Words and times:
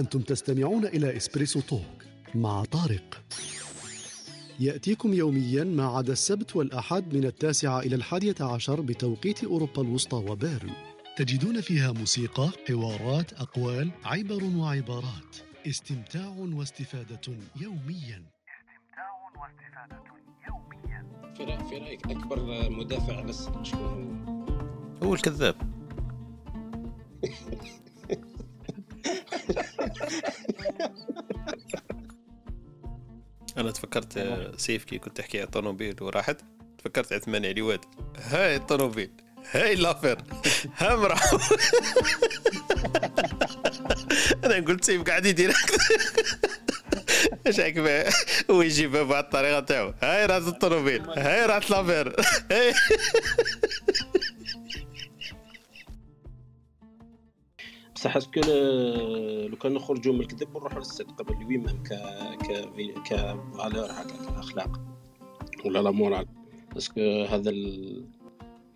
أنتم 0.00 0.20
تستمعون 0.20 0.84
إلى 0.86 1.16
إسبريسو 1.16 1.60
توك 1.60 2.04
مع 2.34 2.64
طارق. 2.64 3.22
يأتيكم 4.60 5.14
يوميا 5.14 5.64
ما 5.64 5.86
عدا 5.86 6.12
السبت 6.12 6.56
والأحد 6.56 7.14
من 7.14 7.24
التاسعة 7.24 7.80
إلى 7.80 7.94
الحادية 7.96 8.34
عشر 8.40 8.80
بتوقيت 8.80 9.44
أوروبا 9.44 9.82
الوسطى 9.82 10.16
وبيرن. 10.16 10.70
تجدون 11.16 11.60
فيها 11.60 11.92
موسيقى، 11.92 12.50
حوارات، 12.68 13.32
أقوال، 13.32 13.90
عبر 14.04 14.44
وعبارات. 14.44 15.36
استمتاع 15.66 16.28
واستفادة 16.38 17.20
يوميا. 17.60 18.22
استمتاع 18.50 19.10
واستفادة 19.40 20.02
يوميا 20.48 21.06
في 21.36 21.46
رأ- 21.46 21.68
في 21.68 21.78
رايك 21.78 22.06
أكبر 22.06 22.70
مدافع 22.70 23.20
للصدق 23.20 23.62
شكون 23.62 24.24
هو؟ 25.02 25.06
هو 25.06 25.14
الكذاب. 25.14 25.56
أنا 33.60 33.70
تفكرت 33.70 34.16
آه، 34.16 34.52
سيف 34.56 34.84
كي 34.84 34.98
كنت 34.98 35.16
تحكي 35.16 35.38
على 35.38 35.46
الطوموبيل 35.46 35.96
وراحت 36.00 36.36
تفكرت 36.78 37.12
عثمان 37.12 37.46
علي 37.46 37.62
واد 37.62 37.80
هاي 38.18 38.56
الطوموبيل 38.56 39.10
هاي 39.50 39.74
لافير 39.74 40.18
ها 40.76 40.96
مرا 40.96 41.14
أنا 44.44 44.54
قلت 44.66 44.84
سيف 44.84 45.02
قاعد 45.02 45.26
يدير. 45.26 45.52
إيش 47.46 47.60
عقبه 47.60 48.04
هو 48.50 48.62
يجيبها 48.62 49.02
بواحد 49.02 49.24
الطريقة 49.24 49.60
تاعو 49.60 49.94
هاي 50.02 50.26
راس 50.26 50.42
الطوموبيل 50.48 51.10
هاي 51.10 51.46
راس 51.46 51.70
لافير 51.70 52.16
هاي 52.50 52.74
بصح 58.00 58.16
est-ce 58.16 58.32
que 58.32 58.40
ل- 58.40 59.46
لو 59.50 59.56
كان 59.56 59.74
نخرجوا 59.74 60.14
من 60.14 60.20
الكذب 60.20 60.56
ونروحوا 60.56 60.78
للصدق 60.78 61.30
وين 61.30 61.46
même 61.46 61.66
que 61.66 61.88
comme 63.06 63.16
valeur 63.58 63.90
هكا 63.90 64.24
كاخلاق 64.36 64.80
ولا 65.64 65.78
la 65.78 65.90
morale. 65.90 66.26
est-ce 66.76 66.92
que 66.92 67.00
هذا 67.30 67.50
ال- 67.50 68.06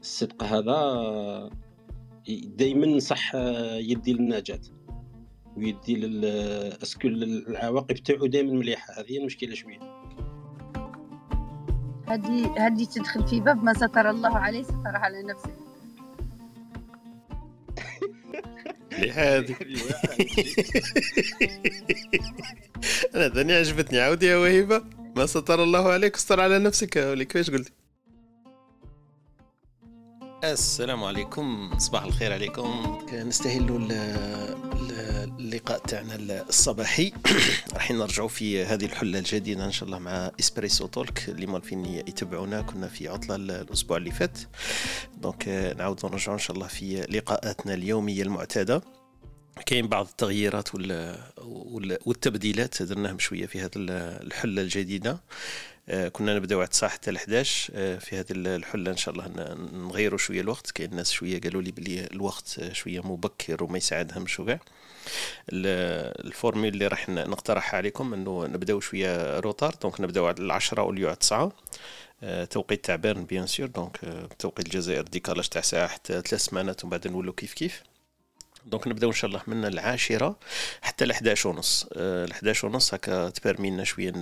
الصدق 0.00 0.42
هذا 0.44 1.50
دائما 2.44 2.98
صح 2.98 3.34
يدي 3.90 4.12
للنجاة 4.12 4.60
ويدي 5.56 5.94
لل 5.96 6.24
est-ce 6.82 7.00
que 7.00 7.08
العواقب 7.08 7.94
تاعو 7.94 8.26
دائما 8.26 8.52
مليحة. 8.52 9.00
هذه 9.00 9.18
المشكلة 9.18 9.54
شوية. 9.54 9.78
هدي 12.08 12.46
هدي 12.58 12.86
تدخل 12.86 13.26
في 13.28 13.40
باب 13.40 13.64
ما 13.64 13.72
ستر 13.72 14.10
الله 14.10 14.36
عليه 14.38 14.62
ستر 14.62 14.96
على 14.96 15.22
نفسه. 15.22 15.63
هذه 19.12 19.56
أنا 23.14 23.28
ثاني 23.28 23.52
عجبتني 23.52 24.00
عاودي 24.00 24.26
يا 24.26 24.36
وهيبة. 24.36 24.82
ما 25.16 25.26
ستر 25.26 25.62
الله 25.62 25.88
عليك 25.92 26.14
استر 26.14 26.40
على 26.40 26.58
نفسك 26.58 26.96
ولي 26.96 27.24
كيفاش 27.24 27.50
قلتي 27.50 27.72
السلام 30.52 31.04
عليكم. 31.04 31.70
صباح 31.78 32.04
الخير 32.04 32.32
عليكم. 32.32 32.98
ال- 33.76 33.92
اللقاء 35.40 35.78
تاعنا 35.78 36.14
الصباحي. 36.48 37.12
راح 37.74 37.90
نرجعوا 37.90 38.28
في 38.28 38.64
هذه 38.64 38.84
الحلة 38.84 39.18
الجديدة 39.18 39.64
إن 39.64 39.72
شاء 39.72 39.84
الله 39.86 39.98
مع 39.98 40.30
إسبريسو 40.40 40.86
توك. 40.86 41.28
اللي 41.28 41.46
مالفين 41.46 41.84
يتبعونا 41.84 42.62
كنا 42.62 42.88
في 42.88 43.08
عطلة 43.08 43.34
الأسبوع 43.36 43.96
اللي 43.96 44.10
فات. 44.10 44.38
donc 45.16 45.48
آه، 45.48 45.74
نعاودوا 45.74 46.10
نرجعوا 46.10 46.34
إن 46.34 46.40
شاء 46.42 46.56
الله 46.56 46.66
في 46.66 47.00
لقاءاتنا 47.00 47.74
اليومية 47.74 48.22
المعتادة. 48.22 48.82
كاين 49.66 49.88
بعض 49.88 50.06
التغييرات 50.06 50.74
وال- 50.74 51.18
وال- 51.44 51.98
والتبديلات 52.06 52.82
درناهم 52.82 53.18
شوية 53.18 53.46
في 53.46 53.60
هذه 53.60 53.70
الحلة 53.76 54.62
الجديدة. 54.62 55.20
كنا 56.12 56.34
نبداو 56.36 56.58
على 56.58 56.68
9 56.68 56.90
حتى 56.90 57.10
ل 57.10 57.16
11 57.16 57.72
آه، 57.74 57.96
في 57.98 58.16
هذه 58.16 58.26
الحلة 58.30 58.90
إن 58.90 58.96
شاء 58.96 59.14
الله 59.14 59.54
نغيروا 59.72 60.18
شوية 60.18 60.40
الوقت. 60.40 60.70
كاين 60.70 60.90
الناس 60.90 61.10
شوية 61.12 61.40
قالوا 61.40 61.62
لي 61.62 61.70
بلي 61.72 62.04
الوقت 62.06 62.58
آه، 62.58 62.72
شوية 62.72 63.00
مبكر 63.00 63.64
وما 63.64 63.78
يساعدهمش 63.78 64.40
وكاع. 64.40 64.60
ال- 65.52 66.26
ال 66.26 66.32
formule 66.32 66.74
اللي 66.74 66.86
راح 66.86 67.08
نقترحها 67.08 67.76
عليكم 67.78 68.14
إنه 68.14 68.46
نبداو 68.46 68.80
شوية 68.80 69.40
retard. 69.40 69.74
donc 69.82 70.00
نبداو 70.00 70.26
على 70.26 70.36
العشرة 70.38 70.82
au 70.82 70.90
lieu 70.90 71.06
على 71.08 71.16
9 71.16 71.52
آه، 72.22 72.44
توقيت 72.44 72.84
تاع 72.84 72.96
Berne 72.96 73.24
bien 73.24 73.46
sûr. 73.46 73.66
donc 73.66 74.04
آه، 74.04 74.28
توقيت 74.38 74.66
الجزائر 74.66 75.02
décalage 75.02 75.48
تاع 75.48 75.62
ساعة 75.62 75.88
حتى 75.88 76.12
ثلاث 76.22 76.42
سمانات 76.44 76.84
ومن 76.84 76.90
بعد 76.90 77.08
نولوا 77.08 77.34
كيف 77.36 77.54
كيف. 77.54 77.82
donc 78.66 78.88
نبداو 78.88 79.10
إن 79.10 79.14
شاء 79.14 79.28
الله 79.28 79.42
من 79.46 79.64
العاشرة 79.64 80.38
حتى 80.82 81.04
ل 81.04 81.10
11 81.10 81.48
ونص. 81.48 81.86
ال 81.96 82.30
11 82.30 82.68
ونص 82.68 82.94
هكا 82.94 83.30
تـ 83.30 83.36
permet 83.36 83.70
لنا 83.70 83.84
شوية 83.84 84.12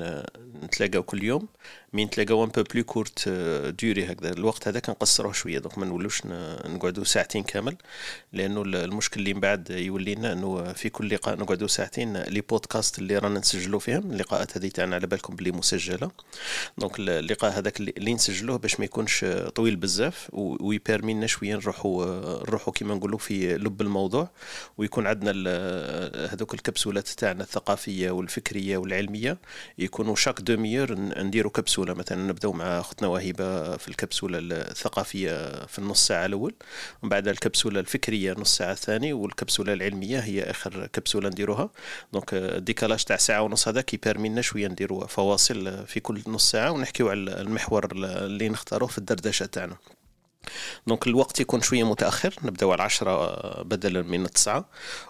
نتلاقاو 0.63 1.03
كل 1.03 1.25
يوم. 1.25 1.49
mais 1.95 2.07
نتلاقاو 2.07 2.45
un 2.45 2.49
peu 2.49 2.63
plus 2.75 2.85
courte 2.85 3.29
durée 3.79 4.05
هكذا. 4.13 4.31
الوقت 4.33 4.69
هذا 4.69 4.81
كنقصروه 4.81 5.33
شوية 5.33 5.59
donc 5.59 5.79
ما 5.79 5.87
نولوش 5.87 6.23
نقعدوا 6.67 7.05
ساعتين 7.05 7.43
كامل 7.43 7.77
لأنه 8.33 8.63
ال- 8.63 8.77
المشكل 8.77 9.21
اللي 9.21 9.35
من 9.35 9.41
بعد 9.41 9.71
يولي 9.71 10.15
لنا 10.15 10.33
إنه 10.33 10.73
في 10.73 10.89
كل 10.91 11.15
لقاء 11.15 11.39
نقعدوا 11.39 11.69
ساعتين 11.69 12.17
les 12.17 12.41
podcasts 12.41 12.99
اللي 12.99 13.19
رانا 13.19 13.39
نسجلوا 13.41 13.81
فيهم 13.81 14.11
اللقاءات 14.13 14.57
هذه 14.59 14.69
تاعنا 14.69 14.97
على 14.97 15.07
بالكم 15.07 15.37
بلي 15.37 15.53
مسجلة. 15.53 16.11
donc 16.79 16.99
ال- 16.99 17.11
اللقاء 17.11 17.59
هذاك 17.59 17.81
اللي 17.81 18.15
نسجلوه 18.15 18.57
باش 18.59 18.79
ما 18.81 18.85
يكونش 18.85 19.25
طويل 19.55 19.77
بزاف 19.77 20.29
و 20.33 20.43
يـ 20.43 20.53
permet 20.53 21.15
لنا 21.15 21.27
شوية 21.27 21.55
نروحوا 21.57 22.05
نروحوا 22.49 22.73
كيما 22.73 22.95
نقولوا 22.95 23.19
في 23.19 23.55
لب 23.59 23.81
الموضوع 23.81 24.31
ويكون 24.79 25.07
عندنا 25.07 25.33
هذوك 26.33 26.55
ال 26.55 26.61
capsules 26.61 27.09
تاعنا 27.09 27.43
الثقافية 27.43 28.11
والفكرية 28.11 28.77
والعلمية 28.77 29.39
يكونوا 29.79 30.17
chaque 30.17 30.41
demi-heure 30.41 30.95
نديروا 30.99 31.53
كبسولة 31.53 31.82
مثلا 31.91 32.23
نبداو 32.29 32.53
مع 32.53 32.81
اختنا 32.81 33.09
وهيبة 33.09 33.77
في 33.77 33.89
الكبسولة 33.89 34.39
الثقافية 34.43 35.67
في 35.67 35.79
النص 35.79 36.07
ساعة 36.07 36.27
الأول 36.27 36.55
ومن 37.03 37.11
بعد 37.11 37.29
الكبسولة 37.29 37.81
الفكرية 37.81 38.33
نص 38.39 38.57
ساعة 38.57 38.73
الثاني 38.73 39.13
والكبسولة 39.13 39.73
العلمية 39.73 40.19
هي 40.19 40.43
آخر 40.43 40.87
كبسولة 40.87 41.29
نديروها. 41.29 41.71
donc 42.13 42.35
ال 42.35 42.42
décalage 42.42 43.05
تاع 43.05 43.17
ساعة 43.17 43.43
ونص 43.43 43.69
هذاك 43.69 43.95
يـ 43.95 44.00
permet 44.00 44.29
لنا 44.29 44.41
شوية 44.41 44.69
نديروا 44.69 45.07
فواصل 45.07 45.87
في 45.87 46.01
كل 46.01 46.23
نص 46.27 46.51
ساعة 46.51 46.71
ونحكيو 46.71 47.09
على 47.09 47.41
المحور 47.41 47.89
اللي 47.93 48.49
نختاروه 48.49 48.89
في 48.89 48.99
الدردشة 48.99 49.47
تاعنا. 49.47 49.77
donc 50.87 51.07
الوقت 51.07 51.41
يكون 51.41 51.61
شوية 51.63 51.85
متأخر 51.85 52.35
نبداو 52.45 52.73
على 52.73 52.83
10 52.83 53.63
بدلا 53.63 54.03
من 54.03 54.25
التسعة. 54.25 54.65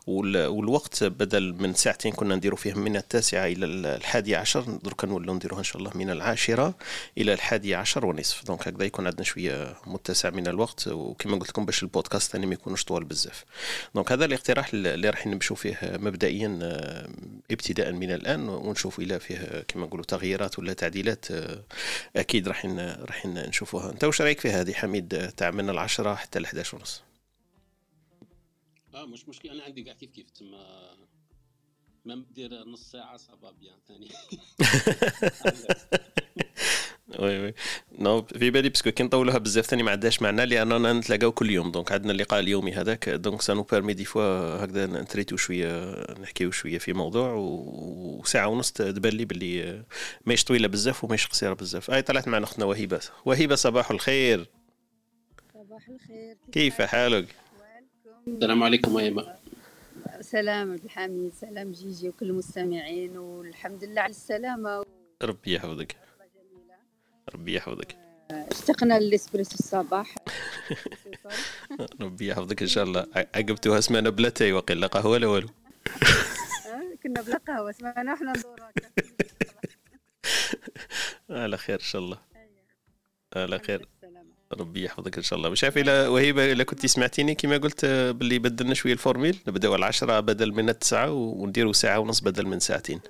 وال- 0.07 0.47
والوقت 0.47 1.05
بدل 1.05 1.55
من 1.59 1.75
ساعتين 1.75 2.13
كنا 2.13 2.35
نديرو 2.37 2.57
فيه 2.57 2.75
من 2.75 2.97
التاسعة 2.97 3.47
إلى 3.47 3.67
الحادية 3.67 4.37
عشر 4.37 4.61
دركا 4.61 5.07
نولو 5.07 5.35
نديروها 5.35 5.59
إن 5.59 5.65
شاء 5.65 5.77
الله 5.79 5.91
من 5.95 6.11
العاشرة 6.11 6.75
إلى 7.19 7.33
الحادية 7.33 7.77
عشر 7.77 8.07
ونصف. 8.07 8.45
donc 8.45 8.69
هكذا 8.69 8.85
يكون 8.85 9.07
عندنا 9.07 9.23
شوية 9.25 9.75
متسع 9.87 10.31
من 10.31 10.47
الوقت. 10.49 10.89
وكما 10.89 11.37
قلت 11.37 11.49
لكم 11.49 11.65
باش 11.67 11.83
البودكاست 11.83 12.33
ثاني 12.33 12.47
ما 12.47 12.55
يكونوش 12.55 12.85
طوال 12.85 13.05
بزاف. 13.05 13.45
donc 13.95 14.13
هذا 14.13 14.25
الاقتراح 14.25 14.71
اللي 14.75 15.11
راح 15.11 15.27
نمشوا 15.27 15.57
فيه 15.57 15.79
مبدئيا 15.83 16.59
آه، 16.63 17.09
ابتداء 17.51 17.93
من 17.93 18.11
الآن. 18.11 18.49
ونشوف 18.49 18.99
إلى 18.99 19.21
فيه 19.21 19.65
كما 19.69 19.87
نقولوا 19.87 20.05
تغييرات 20.05 20.59
ولا 20.59 20.73
تعديلات 20.73 21.31
آه، 21.31 21.63
أكيد 22.17 22.49
راح 22.49 22.67
راح 23.09 23.27
نشوفوها. 23.27 23.91
أنت 23.91 24.05
وش 24.05 24.23
رأيك 24.23 24.41
في 24.41 24.51
هذه 24.51 24.73
حميد؟ 24.73 25.22
تاع 25.31 25.51
من 25.51 25.71
العشرة 25.71 26.15
حتى 26.15 26.39
ال 26.39 26.45
11 26.45 26.77
ونص. 26.77 27.03
آه 28.95 29.07
مش 29.07 29.29
مشكلة. 29.29 29.53
أنا 29.53 29.63
عندي 29.63 29.83
كاع 29.83 29.95
كيف 29.95 30.11
كيف 30.11 30.31
تما 30.31 30.93
ما 32.05 32.25
دير 32.35 32.65
نص 32.65 32.91
ساعة 32.91 33.17
ça 33.17 33.34
va 33.34 33.51
bien 33.51 33.77
ثاني. 33.89 34.09
oui 37.19 37.39
oui. 37.39 37.55
non 37.99 38.23
في 38.23 38.51
بالي 38.51 38.69
parce 38.69 38.83
que 38.83 38.91
كي 38.91 39.03
نطولوها 39.03 39.39
بزاف 39.39 39.67
ثاني 39.67 39.83
ما 39.83 39.91
عندهاش 39.91 40.23
معنى 40.23 40.47
لاننا 40.47 40.93
نتلاقاو 40.93 41.33
كل 41.33 41.51
يوم. 41.51 41.71
donc 41.73 41.93
عندنا 41.93 42.13
اللقاء 42.13 42.41
اليومي 42.41 42.73
هذاك. 42.73 43.09
donc 43.09 43.43
ça 43.43 43.49
nous 43.49 43.63
permet 43.63 43.95
des 43.95 44.05
fois 44.05 44.65
هكذا 44.65 44.87
نـ 44.87 44.92
traiter 44.92 45.31
و 45.31 45.37
شوية 45.37 45.95
نحكيو 46.21 46.51
شوية 46.51 46.79
في 46.79 46.93
موضوع 46.93 47.33
وساعه 47.35 48.47
ونص 48.49 48.73
تبان 48.73 49.13
لي 49.13 49.25
باللي 49.25 49.85
ماهيش 50.27 50.45
طويلة 50.45 50.69
بزاف 50.69 51.05
وماهيش 51.05 51.27
قصيرة 51.27 51.55
بزاف. 51.55 51.91
أي 51.91 52.03
طلعت 52.03 52.29
معنا 52.29 52.45
أختنا 52.45 52.65
وهيبة 52.65 53.01
وهيبة 53.25 53.55
صباح 53.55 53.91
الخير. 53.91 54.62
صباح 55.73 55.89
الخير 55.89 56.37
كيف 56.53 56.83
حالك؟ 56.83 57.37
السلام 58.29 58.63
عليكم 58.63 58.97
أيما. 58.97 59.37
سلام 60.21 60.73
عبد 60.73 60.85
الحميد 60.85 61.33
سلام 61.35 61.73
جيجي 61.73 62.09
وكل 62.09 62.31
المستمعين 62.31 63.17
والحمد 63.17 63.85
لله 63.85 64.01
على 64.01 64.11
السلامة. 64.11 64.85
ربي 65.23 65.55
يحفظك. 65.55 65.97
ربي 67.35 67.55
يحفظك. 67.55 67.97
اشتقنا 68.31 68.99
للإسبريسو 68.99 69.55
الصباح. 69.55 70.15
ربي 72.03 72.27
يحفظك 72.29 72.63
إن 72.63 72.69
شاء 72.69 72.85
الله. 72.85 73.07
عقبتوها 73.17 73.81
سمانه 73.81 74.11
بلا 74.11 74.29
تاي 74.29 74.53
وقيل 74.53 74.89
قهوة 74.89 75.19
لا 75.19 75.27
والو. 75.27 75.49
آه، 75.49 76.97
كنا 77.03 77.23
بلا 77.23 77.37
قهوة 77.37 77.73
سمانة 77.73 78.15
إحنا 78.15 78.33
ندور 78.37 78.61
هكا. 78.61 78.93
على 81.43 81.57
خير 81.57 81.81
إن 81.81 81.85
شاء 81.85 82.03
الله. 82.03 82.19
على 83.37 83.59
خير. 83.59 83.89
ربي 84.61 84.85
يحفظك 84.85 85.17
إن 85.17 85.23
شاء 85.23 85.39
الله. 85.39 85.49
مش 85.51 85.65
عارف 85.65 85.79
الا 85.79 86.09
وهيبة 86.09 86.53
الا 86.53 86.65
كنت 86.65 86.87
سمعتيني 86.87 87.35
كما 87.35 87.57
قلت 87.57 87.85
آه، 87.85 88.11
باللي 88.11 88.39
بدلنا 88.39 88.75
شوية 88.75 88.93
ال 88.93 88.98
formule 88.99 89.39
نبدأو 89.49 89.73
على 89.75 89.85
10 89.87 90.21
بدل 90.21 90.53
من 90.53 90.69
التسعة 90.69 91.13
ونديروا 91.13 91.73
ساعة 91.73 91.99
ونص 91.99 92.21
بدل 92.21 92.47
من 92.47 92.61
ساعتين. 92.61 93.01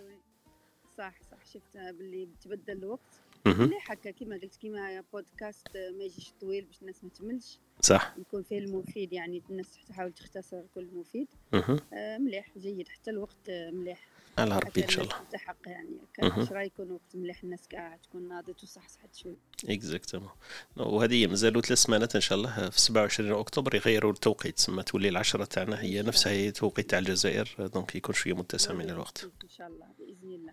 صح 0.99 1.15
صح. 1.31 1.47
شفت 1.53 1.77
باللي 1.99 2.29
تبدل 2.45 2.73
الوقت. 2.73 3.01
مليح 3.47 3.93
هكا 3.93 4.11
كيما 4.11 4.37
قلت 4.43 4.57
كيما 4.57 5.05
بودكاست 5.13 5.69
ما 5.99 6.05
يجيش 6.05 6.33
طويل 6.41 6.65
باش 6.65 6.77
الناس 6.83 6.97
ما 7.05 7.11
تملش. 7.19 7.59
صح. 7.81 8.15
يكون 8.19 8.43
فيه 8.43 8.59
المفيد 8.59 9.13
يعني 9.13 9.43
الناس 9.51 9.79
تحاول 9.89 10.13
تختصر 10.13 10.63
كل 10.75 10.87
مفيد. 10.95 11.29
آه، 11.55 12.19
مليح 12.19 12.47
جيد. 12.59 12.89
حتى 12.89 13.11
الوقت 13.11 13.49
آه، 13.49 13.71
مليح. 13.71 14.09
على 14.39 14.59
ربي 14.59 14.85
إن 14.85 14.89
شاء 14.89 15.05
الله. 15.05 15.17
تلتحق 15.19 15.57
يعني. 15.67 16.47
شرا 16.49 16.63
يكون 16.63 16.91
وقت 16.91 17.17
مليح 17.17 17.43
الناس 17.43 17.69
كاع 17.69 17.97
تكون 17.97 18.29
ناضت 18.29 18.63
وصحصحت 18.63 19.15
شوي؟ 19.15 19.37
exactement 19.69 20.31
وهذه 20.77 21.27
مازالوا 21.27 21.63
ثلاث 21.63 21.79
سمانات 21.79 22.15
إن 22.15 22.21
شاء 22.21 22.39
الله. 22.39 22.71
في 22.71 22.81
27 22.81 23.33
أكتوبر 23.33 23.75
يغيروا 23.75 24.13
التوقيت. 24.13 24.57
تسمى 24.57 24.83
تولي 24.83 25.09
العشرة 25.09 25.45
تاعنا. 25.45 25.81
هي 25.81 26.03
نفسها 26.03 26.33
هي 26.33 26.49
التوقيت 26.49 26.91
تاع 26.91 26.99
الجزائر 26.99 27.69
donc 27.75 27.97
يكون 27.97 28.15
شوية 28.15 28.35
متسع 28.35 28.73
من 28.73 28.91
الوقت. 28.91 29.25
إن 29.45 29.49
شاء 29.49 29.67
الله 29.67 29.87
بإذن 29.99 30.35
الله. 30.35 30.53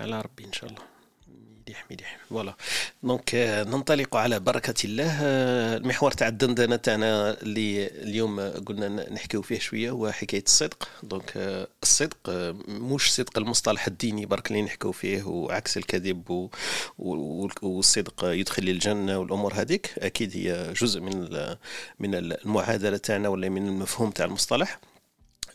على 0.00 0.20
ربي 0.20 0.44
إن 0.44 0.52
شاء 0.52 0.70
الله. 0.70 0.97
مليح 1.68 1.84
مليح. 1.90 2.18
voilà. 2.30 2.54
donc 3.02 3.34
آه، 3.34 3.64
ننطلق 3.64 4.16
على 4.16 4.40
بركة 4.40 4.74
الله. 4.84 5.18
آه، 5.22 5.76
المحور 5.76 6.10
تاع 6.12 6.28
الدردشة 6.28 6.76
تاعنا 6.76 7.40
اللي 7.42 7.86
اليوم 7.86 8.40
قلنا 8.40 9.12
نحكيو 9.12 9.42
فيه 9.42 9.58
شوية 9.58 9.90
هو 9.90 10.12
حكاية 10.12 10.42
الصدق. 10.46 10.88
donc 11.02 11.32
آه، 11.36 11.68
الصدق 11.82 12.30
مش 12.68 13.14
صدق 13.14 13.38
المصطلح 13.38 13.86
الديني 13.86 14.26
برك 14.26 14.48
اللي 14.48 14.62
نحكيو 14.62 14.92
فيه 14.92 15.22
وعكس 15.22 15.76
الكذب 15.76 16.50
والصدق 16.98 18.24
يدخل 18.24 18.62
للجنة 18.62 19.18
والأمور 19.18 19.54
هذيك 19.54 19.90
أكيد 19.98 20.36
هي 20.36 20.72
جزء 20.72 21.00
من 21.00 21.28
من 21.98 22.14
المعادلة 22.14 22.96
تاعنا 22.96 23.28
ولا 23.28 23.48
من 23.48 23.68
المفهوم 23.68 24.10
تاع 24.10 24.24
المصطلح. 24.26 24.80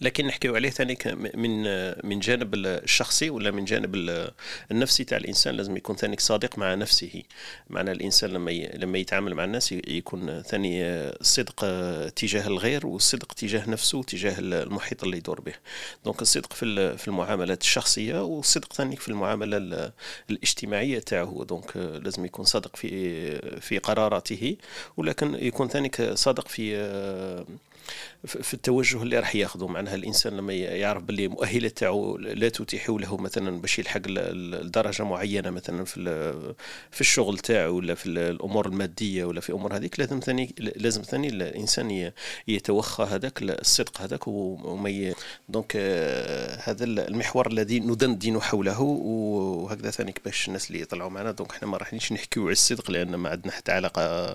لكن 0.04 0.28
نحكيو 0.28 0.56
عليه 0.56 0.70
ثاني 0.70 0.98
من 1.36 1.64
من 2.08 2.20
جانب 2.20 2.56
الشخصي 2.56 3.30
ولا 3.30 3.52
من 3.52 3.66
جانب 3.66 3.96
ال- 3.96 4.32
النفسي 4.72 5.04
تاع 5.04 5.18
الإنسان. 5.18 5.56
لازم 5.56 5.78
يكون 5.78 5.96
ثاني 5.96 6.16
صادق 6.20 6.58
مع 6.58 6.76
نفسه. 6.76 7.24
معنى 7.70 7.92
الإنسان 7.92 8.30
لما 8.30 8.52
لما 8.52 8.98
يتعامل 8.98 9.36
مع 9.36 9.44
الناس 9.44 9.72
يكون 9.72 10.42
ثاني 10.42 11.12
صدق 11.22 11.56
تجاه 12.10 12.48
الغير 12.48 12.88
والصدق 12.88 13.34
تجاه 13.34 13.70
نفسه 13.70 13.98
وتجاه 13.98 14.36
المحيط 14.40 15.04
اللي 15.04 15.18
يدور 15.18 15.42
به. 15.42 15.54
donc 16.06 16.22
الصدق 16.22 16.54
في 16.54 16.98
في 16.98 17.08
المعاملات 17.08 17.62
الشخصية 17.62 18.24
والصدق 18.24 18.74
ثاني 18.74 18.96
في 18.96 19.10
المعاملة 19.10 19.58
ال- 19.58 19.92
الاجتماعية 20.30 21.00
تاعه. 21.00 21.46
donc 21.50 21.78
لازم 21.78 22.26
يكون 22.26 22.46
صادق 22.46 22.76
في 22.76 23.60
في 23.60 23.78
قراراته 23.78 24.58
ولكن 24.98 25.36
يكون 25.36 25.68
ثاني 25.68 25.92
صادق 26.16 26.48
في 26.48 26.74
في 28.28 28.54
التوجه 28.54 29.04
اللي 29.04 29.20
راح 29.20 29.36
ياخذه 29.36 29.68
معناها 29.68 29.96
الإنسان 29.96 30.38
لما 30.38 30.54
يعرف 30.54 31.04
باللي 31.04 31.26
المؤهلات 31.26 31.78
تاعو 31.78 32.18
لا 32.18 32.50
تتيح 32.50 32.90
له 32.90 33.18
مثلا 33.18 33.62
باش 33.62 33.80
يلحق 33.80 34.08
لدرجة 34.08 35.04
معينة 35.04 35.50
مثلا 35.50 35.84
في 35.86 36.04
في 36.92 37.02
الشغل 37.02 37.38
تاعو 37.40 37.76
ولا 37.76 37.96
في 37.96 38.06
ال- 38.06 38.18
الأمور 38.18 38.66
المادية 38.68 39.26
ولا 39.26 39.42
في 39.42 39.52
أمور 39.52 39.76
هذيك 39.76 40.00
لازم 40.00 40.20
ثاني 40.20 40.56
لازم 40.58 41.02
ثاني 41.02 41.28
الإنسان 41.30 42.12
يتوخى 42.48 43.04
هذاك 43.04 43.42
الصدق 43.42 44.02
هذاك 44.02 44.28
وما. 44.28 45.14
donc 45.50 45.74
آه، 45.76 46.60
هذا 46.64 46.84
المحور 46.86 47.48
الذي 47.48 47.80
ندندن 47.80 48.42
حوله 48.42 48.82
وهكذا 48.82 49.92
ثاني 49.92 50.14
باش 50.26 50.48
الناس 50.48 50.68
اللي 50.68 50.82
يطلعوا 50.82 51.10
معنا 51.10 51.32
donc 51.32 51.52
إحنا 51.52 51.68
ما 51.68 51.78
راحنيش 51.78 52.12
نحكيو 52.14 52.44
على 52.44 52.52
الصدق 52.52 52.92
لأن 52.92 53.16
ما 53.16 53.30
عندنا 53.30 53.52
حتى 53.52 53.72
علاقة 53.72 54.34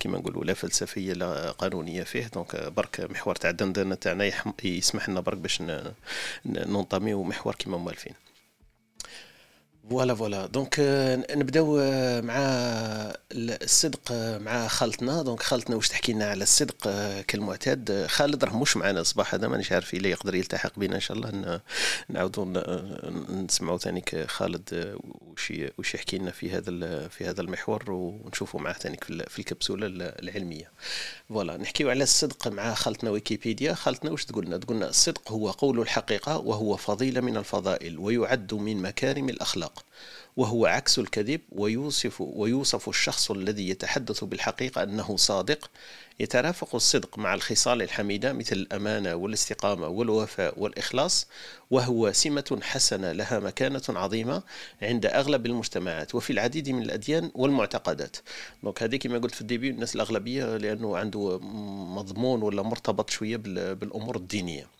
كما 0.00 0.18
نقولوا 0.18 0.44
لا 0.44 0.54
فلسفية 0.54 1.12
لا 1.12 1.50
قانونية 1.50 2.02
فيه 2.02 2.30
donc 2.34 2.72
برك 2.76 3.00
محور 3.10 3.25
تاع 3.34 3.50
الدندنه 3.50 3.94
تاعنا 3.94 4.24
يسمح 4.64 5.08
لنا 5.08 5.20
برك 5.20 5.36
باش 5.36 5.62
ن- 5.62 5.64
ن- 5.66 5.92
ننطميو 6.46 7.22
محور 7.22 7.54
كما 7.58 7.76
موالفين 7.78 8.12
voilà 9.90 10.14
voilà. 10.14 10.46
donc 10.46 10.76
آه، 10.80 11.34
نبداو 11.34 11.78
آه، 11.80 12.20
مع 12.20 12.34
الصدق 13.32 14.00
آه، 14.12 14.38
مع 14.38 14.68
خالتنا. 14.68 15.22
donc 15.22 15.42
خالتنا 15.42 15.76
واش 15.76 15.88
تحكي 15.88 16.12
لنا 16.12 16.30
على 16.30 16.42
الصدق 16.42 16.90
كالمعتاد. 17.22 18.06
خالد 18.06 18.44
راه 18.44 18.56
مش 18.58 18.76
معنا 18.76 19.00
الصباح 19.00 19.34
هذا 19.34 19.48
مانيش 19.48 19.72
عارف 19.72 19.94
إلا 19.94 20.08
يقدر 20.08 20.34
يلتحق 20.34 20.78
بنا 20.78 20.94
إن 20.96 21.00
شاء 21.00 21.16
الله. 21.16 21.30
ن- 21.30 21.60
نعاودوا 22.08 22.44
ن- 22.44 23.44
نسمعوا 23.44 23.78
ثاني 23.78 24.04
خالد 24.26 24.96
وش 25.32 25.52
وش 25.78 25.94
يحكي 25.94 26.18
لنا 26.18 26.30
في 26.30 26.50
هذا 26.50 27.08
في 27.08 27.24
هذا 27.26 27.40
المحور 27.40 27.90
ونشوفوا 27.90 28.60
معاه 28.60 28.72
ثاني 28.72 28.98
في 29.02 29.10
ال- 29.10 29.30
في 29.30 29.38
الكبسولة 29.38 29.86
ال- 29.86 30.02
العلمية. 30.28 30.70
فوالا. 31.28 31.56
نحكيو 31.56 31.90
على 31.90 32.02
الصدق 32.02 32.48
مع 32.48 32.74
خالتنا 32.74 33.10
ويكيبيديا. 33.10 33.74
خالتنا 33.74 34.10
واش 34.10 34.24
تقولنا 34.24 34.56
تقولنا 34.56 34.88
الصدق 34.88 35.32
هو 35.32 35.50
قول 35.50 35.80
الحقيقة 35.80 36.38
وهو 36.38 36.76
فضيلة 36.76 37.20
من 37.20 37.36
الفضائل 37.36 37.98
ويعد 37.98 38.54
من 38.54 38.82
مكارم 38.82 39.28
الأخلاق 39.76 39.86
وهو 40.36 40.66
عكس 40.66 40.98
الكذب 40.98 41.40
ويوصف 41.52 42.20
ويوصف 42.20 42.88
الشخص 42.88 43.30
الذي 43.30 43.68
يتحدث 43.68 44.24
بالحقيقة 44.24 44.82
أنه 44.82 45.16
صادق 45.16 45.70
يترافق 46.20 46.74
الصدق 46.74 47.18
مع 47.18 47.34
الخصال 47.34 47.82
الحميدة 47.82 48.32
مثل 48.32 48.56
الأمانة 48.56 49.14
والاستقامة 49.14 49.88
والوفاء 49.88 50.54
والإخلاص 50.60 51.26
وهو 51.70 52.12
سمة 52.12 52.58
حسنة 52.62 53.12
لها 53.12 53.38
مكانة 53.38 53.82
عظيمة 53.88 54.42
عند 54.82 55.06
أغلب 55.06 55.46
المجتمعات 55.46 56.14
وفي 56.14 56.32
العديد 56.32 56.68
من 56.70 56.82
الأديان 56.82 57.30
والمعتقدات. 57.34 58.16
دونك 58.62 58.82
هذه 58.82 58.96
كما 58.96 59.18
قلت 59.18 59.34
في 59.34 59.40
الديبي 59.40 59.70
الناس 59.70 59.94
الأغلبية 59.94 60.56
لأنه 60.56 60.96
عنده 60.96 61.38
مضمون 61.96 62.42
ولا 62.42 62.62
مرتبط 62.62 63.10
شوية 63.10 63.36
بال- 63.36 63.74
بالأمور 63.74 64.16
الدينية. 64.16 64.62
ال- 64.62 64.75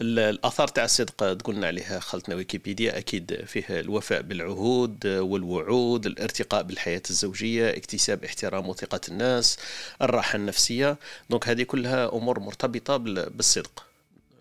الآثار 0.00 0.68
تاع 0.68 0.84
الصدق 0.84 1.34
تقولنا 1.34 1.66
عليها 1.66 2.00
خلطنا 2.00 2.34
ويكيبيديا 2.34 2.98
أكيد 2.98 3.44
فيه 3.44 3.64
الوفاء 3.80 4.22
بالعهود 4.22 5.06
والوعود 5.06 6.06
الارتقاء 6.06 6.62
بالحياة 6.62 7.02
الزوجية 7.10 7.70
اكتساب 7.70 8.24
احترام 8.24 8.68
وثقة 8.68 9.00
الناس 9.08 9.58
الراحة 10.02 10.36
النفسية. 10.36 10.96
donc 11.30 11.48
هذه 11.48 11.62
كلها 11.62 12.12
أمور 12.12 12.40
مرتبطة 12.40 12.96
بال- 12.96 13.30
بالصدق. 13.30 13.86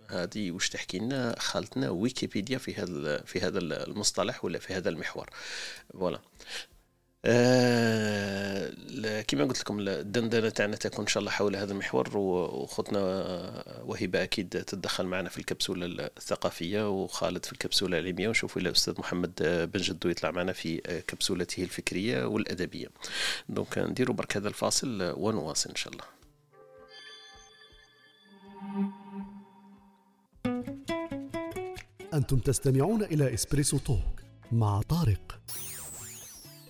هذه 0.08 0.52
واش 0.52 0.70
تحكي 0.70 1.00
لنا 1.00 1.36
خالتنا 1.40 1.90
ويكيبيديا 1.90 2.58
في 2.58 2.76
هذا 2.76 3.22
في 3.22 3.40
هذا 3.42 3.60
المصطلح 3.60 4.46
ولا 4.46 4.60
في 4.60 4.74
هذا 4.74 4.90
المحور. 4.90 5.30
voilà. 5.94 6.20
آه 7.26 8.72
كما 9.28 9.44
قلت 9.44 9.60
لكم 9.60 9.80
الدندنة 9.80 10.50
تاعنا 10.50 10.76
تكون 10.76 11.02
إن 11.06 11.08
شاء 11.08 11.22
الله 11.22 11.32
حول 11.32 11.56
هذا 11.56 11.72
المحور 11.72 12.18
و- 12.18 12.62
وختنا 12.64 13.00
آه، 13.00 13.84
وهبة 13.86 14.24
أكيد 14.24 14.50
تتدخل 14.50 15.06
معنا 15.06 15.30
في 15.30 15.38
الكبسولة 15.38 15.86
الثقافية 16.18 16.90
وخالد 16.90 17.46
في 17.46 17.54
الكبسولة 17.54 18.00
العلمية 18.00 18.28
ونشوفوا 18.28 18.62
إلى 18.62 18.70
الاستاذ 18.70 19.00
محمد 19.00 19.32
آه، 19.42 19.66
بن 19.66 19.80
جدو 19.80 20.10
يطلع 20.10 20.32
معنا 20.32 20.54
في 20.54 20.82
آه، 20.86 21.00
كبسولته 21.00 21.64
الفكرية 21.64 22.26
والأدبية. 22.26 22.88
donc 23.50 23.78
نديروا 23.78 24.16
برك 24.16 24.38
هذا 24.38 24.48
الفاصل 24.48 25.14
ونواصل 25.18 25.70
إن 25.70 25.76
شاء 25.76 25.94
الله. 25.94 26.06
أنتم 32.14 32.40
تستمعون 32.40 33.04
إلى 33.04 33.34
Espresso 33.34 33.78
Talk 33.78 34.22
مع 34.52 34.82
طارق. 34.82 35.40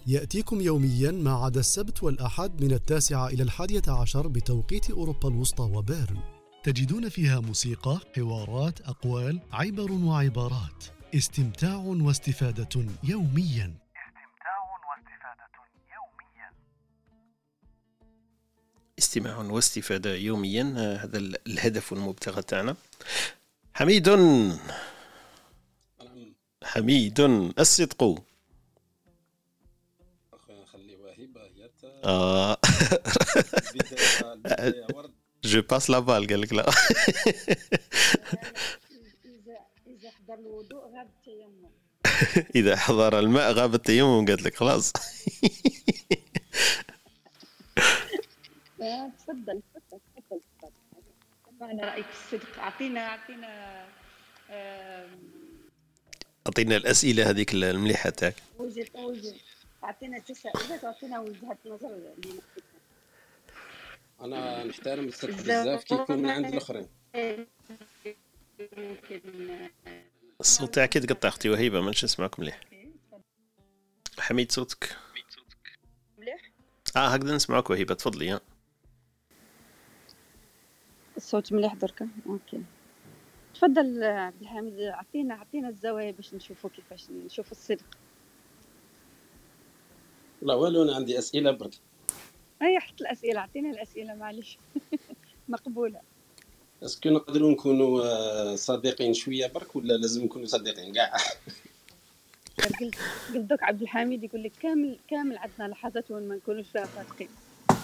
يأتيكم 0.09 0.61
يوميا 0.61 1.11
ما 1.11 1.33
عدا 1.33 1.59
السبت 1.59 2.03
والأحد 2.03 2.63
من 2.63 2.71
التاسعة 2.71 3.27
إلى 3.27 3.43
الحادية 3.43 3.81
عشر 3.87 4.27
بتوقيت 4.27 4.91
أوروبا 4.91 5.29
الوسطى 5.29 5.63
وبيرن. 5.63 6.19
تجدون 6.63 7.09
فيها 7.09 7.39
موسيقى، 7.39 7.99
حوارات، 8.15 8.81
أقوال، 8.81 9.39
عبر 9.51 9.91
وعبارات. 9.91 10.85
استمتاع 11.15 11.75
واستفادة 11.75 12.69
يوميا. 13.03 13.73
استمتاع 14.07 14.59
واستفادة 14.89 15.49
يوميا 15.95 16.51
استماع 18.99 19.37
واستفادة 19.37 20.15
يوميا 20.15 20.73
آه، 20.77 20.97
هذا 20.97 21.17
ال- 21.17 21.47
الهدف 21.47 21.93
والمبتغى 21.93 22.41
تاعنا. 22.41 22.75
حميد. 23.73 24.09
حميد. 26.63 27.19
الصدق. 27.59 28.28
ورد 34.93 35.11
جو 35.43 35.61
باس 35.61 35.89
لا 35.89 35.99
بال 35.99 36.27
قال 36.27 36.41
لك 36.41 36.53
لا 36.53 36.69
إذا 39.87 40.11
حضر 40.11 40.33
الوضوء 40.33 40.83
غاب 40.95 41.07
التيمم 41.17 41.69
اذا 42.55 42.75
حضر 42.75 43.19
الماء 43.19 43.51
غاب 43.51 43.75
التيمم 43.75 44.25
قالت 44.25 44.41
لك 44.41 44.55
خلاص. 44.55 44.93
تفضل 48.81 49.61
تفضل 49.75 49.99
تفضل 50.15 50.41
معنى 51.61 51.81
رايك 51.81 52.05
في 52.05 52.35
الصدق 52.35 52.59
أعطينا 52.59 52.99
اعطينا 53.07 53.85
اعطينا 56.47 56.77
الأسئلة 56.77 57.29
هذيك 57.29 57.53
المليحة 57.53 58.09
تاعك. 58.09 58.35
أعطينا 59.83 60.19
تساؤلات 60.19 60.83
وأعطينا 60.83 61.19
وجهه 61.19 61.57
نظر 61.65 61.87
اللي 61.87 62.13
أنا 64.21 64.63
نحترم 64.63 65.07
الصدق 65.07 65.33
بزاف 65.33 65.83
كي 65.83 65.95
يكون 65.95 66.19
من 66.19 66.29
عند 66.29 66.45
الآخرين. 66.45 66.87
الصوت 70.39 70.75
تاعك 70.75 70.95
يتقطع 70.95 71.27
أختي 71.27 71.49
وهيبة 71.49 71.81
ما 71.81 71.89
نسمعك 71.89 72.39
مليح. 72.39 72.61
حميد 74.19 74.51
صوتك. 74.51 74.97
مليح؟ 76.17 76.51
آه 76.95 77.07
هكذا 77.07 77.35
نسمعك 77.35 77.69
وهيبة 77.69 77.93
تفضلي. 77.93 78.31
ها 78.31 78.41
الصوت 81.17 81.53
مليح 81.53 81.73
دركا؟ 81.73 82.09
أوكي. 82.25 82.63
تفضل 83.53 84.03
عبد 84.03 84.41
الحميد 84.41 84.81
عطينا 84.81 85.35
عطينا 85.35 85.69
الزوايا 85.69 86.11
باش 86.11 86.33
نشوفوا 86.33 86.69
كيفاش 86.69 87.09
نشوفوا 87.09 87.51
الصدق. 87.51 87.85
لا 90.41 90.53
والو 90.53 90.83
أنا 90.83 90.95
عندي 90.95 91.19
أسئلة 91.19 91.51
برك. 91.51 91.73
هيا 92.61 92.79
حط 92.79 93.01
الأسئلة 93.01 93.39
عطينا 93.39 93.69
الأسئلة 93.69 94.15
معليش. 94.15 94.57
مقبولة. 95.49 95.99
اسكو 96.83 97.09
نقدروا 97.09 97.51
نكونوا 97.51 98.03
آه، 98.03 98.55
صادقين 98.55 99.13
شوية 99.13 99.47
برك 99.47 99.75
ولا 99.75 99.93
لازم 99.93 100.23
نكونوا 100.23 100.47
صادقين 100.47 100.93
كاع؟ 100.93 101.13
قلت 102.79 102.95
دوك 103.35 103.63
عبد 103.63 103.81
الحميد 103.81 104.23
يقول 104.23 104.43
لك 104.43 104.51
كامل 104.61 104.99
كامل 105.07 105.37
عندنا 105.37 105.67
لحظات 105.67 106.11
وين 106.11 106.27
ما 106.27 106.35
نكونوش 106.35 106.67
فيها 106.67 106.85
صادقين. 106.95 107.29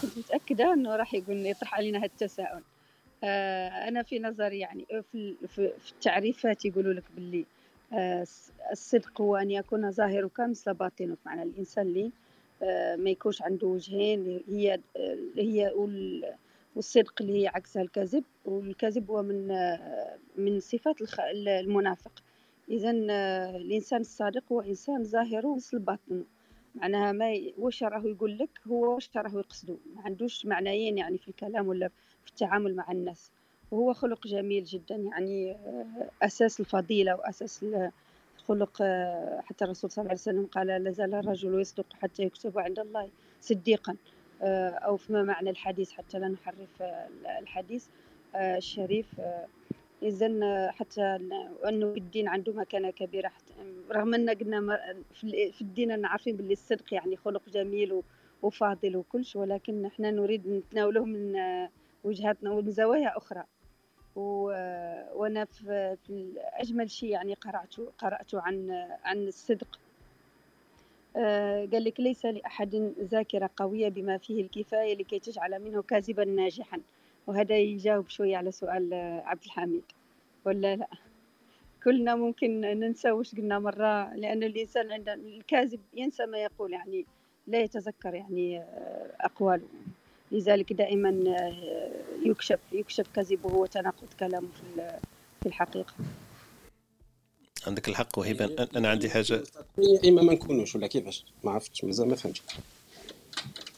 كنت 0.02 0.18
متأكدة 0.18 0.74
إنه 0.74 0.96
راح 0.96 1.14
يقول 1.14 1.46
يطرح 1.46 1.74
علينا 1.76 1.98
هذا 1.98 2.06
التساؤل. 2.06 2.62
آه 3.24 3.88
أنا 3.88 4.04
في 4.04 4.20
نظري 4.20 4.60
يعني 4.60 4.86
في 5.12 5.36
في 5.48 5.72
في 5.80 5.92
التعريفات 5.92 6.66
يقولوا 6.66 6.94
لك 6.94 7.04
باللي 7.16 7.46
آه 7.94 8.26
الصدق 8.72 9.22
هو 9.22 9.36
أن 9.36 9.52
يكون 9.52 9.92
ظاهرك 9.92 10.40
مثل 10.40 10.74
باطنك 10.74 11.18
معنى 11.26 11.44
الإنسان 11.44 11.88
اللي 11.88 12.12
ما 13.00 13.10
يكونش 13.10 13.42
عنده 13.42 13.68
وجهين 13.68 14.44
هي 14.50 14.74
آه، 14.98 15.18
هي 15.38 15.72
وال- 15.76 16.34
والصدق 16.76 17.14
اللي 17.22 17.44
هي 17.44 17.48
عكسها 17.48 17.82
الكذب 17.82 18.24
والكذب 18.46 19.12
هو 19.12 19.24
من 19.24 19.52
آه، 19.52 20.18
من 20.38 20.60
صفات 20.60 20.96
المنافق. 21.34 22.24
اذا 22.70 22.92
الإنسان 23.56 24.02
الصادق 24.02 24.44
هو 24.52 24.62
إنسان 24.62 25.04
ظاهره 25.04 25.56
مثل 25.56 25.80
باطنه 25.80 26.24
معناها 26.76 27.12
ما 27.12 27.34
واش 27.58 27.84
راه 27.84 28.02
يقول 28.06 28.38
لك؟ 28.38 28.50
هو 28.68 28.94
واش 28.96 29.10
راه 29.16 29.32
يقصده؟ 29.40 29.76
ما 29.96 30.02
عندوش 30.02 30.46
معنيين 30.46 30.98
يعني 30.98 31.18
في 31.18 31.28
الكلام 31.28 31.68
ولا 31.68 31.88
في 32.26 32.30
التعامل 32.32 32.76
مع 32.76 32.92
الناس. 32.92 33.32
وهو 33.72 33.94
خلق 33.94 34.28
جميل 34.28 34.64
جدا 34.64 34.96
يعني 34.96 35.52
آه، 35.52 36.10
أساس 36.22 36.60
الفضيلة 36.60 37.16
وأساس 37.16 37.66
الخلق 38.50 38.78
آه، 38.82 39.42
حتى 39.42 39.66
الرسول 39.66 39.92
صلى 39.92 40.02
الله 40.02 40.10
عليه 40.12 40.22
وسلم 40.22 40.46
قال 40.46 40.68
لا 40.68 40.92
زال 40.92 41.14
الرجل 41.16 41.62
يصدق 41.62 41.86
حتى 41.94 42.24
يكتب 42.24 42.60
عند 42.60 42.80
الله 42.80 43.10
صديقا. 43.42 43.96
آه، 44.42 44.70
أو 44.70 44.98
فيما 44.98 45.24
معنى 45.24 45.50
الحديث 45.50 45.92
حتى 45.92 46.20
لا 46.20 46.28
نحرف 46.28 46.82
آه، 46.82 47.08
الحديث 47.40 47.88
الشريف. 48.36 49.08
اذا 50.04 50.28
حتى 50.72 51.02
انه 51.70 51.86
الدين 51.98 52.28
عنده 52.28 52.54
مكانة 52.54 52.90
كبيرة 52.90 53.28
حتى 53.28 53.54
رغم 53.92 54.14
أن 54.14 54.30
قلنا 54.30 54.80
في 55.14 55.24
ال- 55.24 55.54
في 55.54 55.62
الدين 55.62 55.92
أنا 55.92 56.08
عارفين 56.08 56.36
باللي 56.38 56.54
الصدق 56.54 56.94
يعني 56.94 57.18
خلق 57.18 57.42
جميل 57.50 58.02
وفاضل 58.42 58.96
وكلش 58.98 59.36
ولكن 59.36 59.86
إحنا 59.86 60.12
نريد 60.12 60.48
نتناوله 60.48 61.06
من 61.06 61.36
آه، 61.36 61.70
وجهات 62.04 62.38
ومن 62.44 62.72
زوايا 62.72 63.18
أخرى. 63.18 63.40
و- 63.40 63.55
وأنا 64.16 65.46
في, 65.46 65.98
اجمل 66.38 66.92
شيء 66.92 67.10
يعني 67.10 67.34
قرأته 67.34 67.92
قرأته 67.98 68.42
عن 68.42 68.72
عن 69.04 69.28
الصدق. 69.28 69.80
آه، 71.18 71.66
قال 71.66 71.84
لك 71.84 72.00
ليس 72.00 72.26
لأحد 72.26 72.94
ذاكرة 73.00 73.50
قوية 73.58 73.90
بما 73.90 74.18
فيه 74.18 74.42
الكفاية 74.42 74.96
لكي 74.96 75.20
تجعل 75.20 75.60
منه 75.60 75.82
كاذبا 75.82 76.26
ناجحا. 76.26 76.80
وهذا 77.28 77.58
يجاوب 77.58 78.10
شوية 78.10 78.38
على 78.38 78.52
سؤال 78.52 78.94
آه، 78.94 79.22
عبد 79.26 79.44
الحميد. 79.46 79.84
ولا 80.46 80.76
لا؟ 80.76 80.88
كلنا 81.84 82.16
ممكن 82.16 82.62
ننسى 82.62 83.12
وش 83.12 83.36
قلنا 83.36 83.60
مرة 83.60 84.14
لأن 84.16 84.44
الإنسان 84.44 84.92
عند 84.92 85.10
الكاذب 85.10 85.80
ينسى 85.94 86.26
ما 86.26 86.38
يقول 86.38 86.74
يعني 86.74 87.06
لا 87.48 87.60
يتذكر 87.62 88.14
يعني 88.14 88.60
آه، 88.60 89.12
أقواله. 89.22 89.68
لذلك 90.32 90.74
دائما 90.74 91.10
يكشف 92.26 92.60
يكشف 92.72 93.06
كذبه 93.16 93.54
وتناقض 93.56 94.08
كلامه 94.20 94.48
في 94.48 95.00
في 95.42 95.46
الحقيقة. 95.46 95.94
عندك 97.68 97.88
الحق 97.90 98.20
وهيبه 98.20 98.68
أنا 98.76 98.90
عندي 98.90 99.10
حاجة. 99.10 99.44
يا 99.78 100.10
اما 100.10 100.22
ما 100.22 100.34
نكونوش 100.34 100.76
ولا 100.76 100.88
كيفاش؟ 100.88 101.26
ما 101.44 101.52
عرفتش 101.52 101.84
مازال 101.84 102.08
ما 102.08 102.16
فهمتش. 102.16 102.42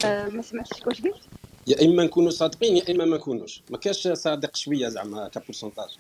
آه، 0.06 0.28
ما 0.28 0.42
سمعتش 0.42 0.82
واش 0.88 1.02
قلت؟ 1.02 1.16
يا 1.68 1.86
إما 1.86 2.04
نكونوا 2.04 2.30
صادقين 2.30 2.78
يا 2.78 2.92
إما 2.92 3.06
ما 3.06 3.18
نكونوش. 3.18 3.62
ما 3.70 3.78
كاش 3.78 4.08
صادق 4.08 4.56
شوية 4.56 4.88
زعما 4.88 5.28
كبورسونتاج 5.28 5.98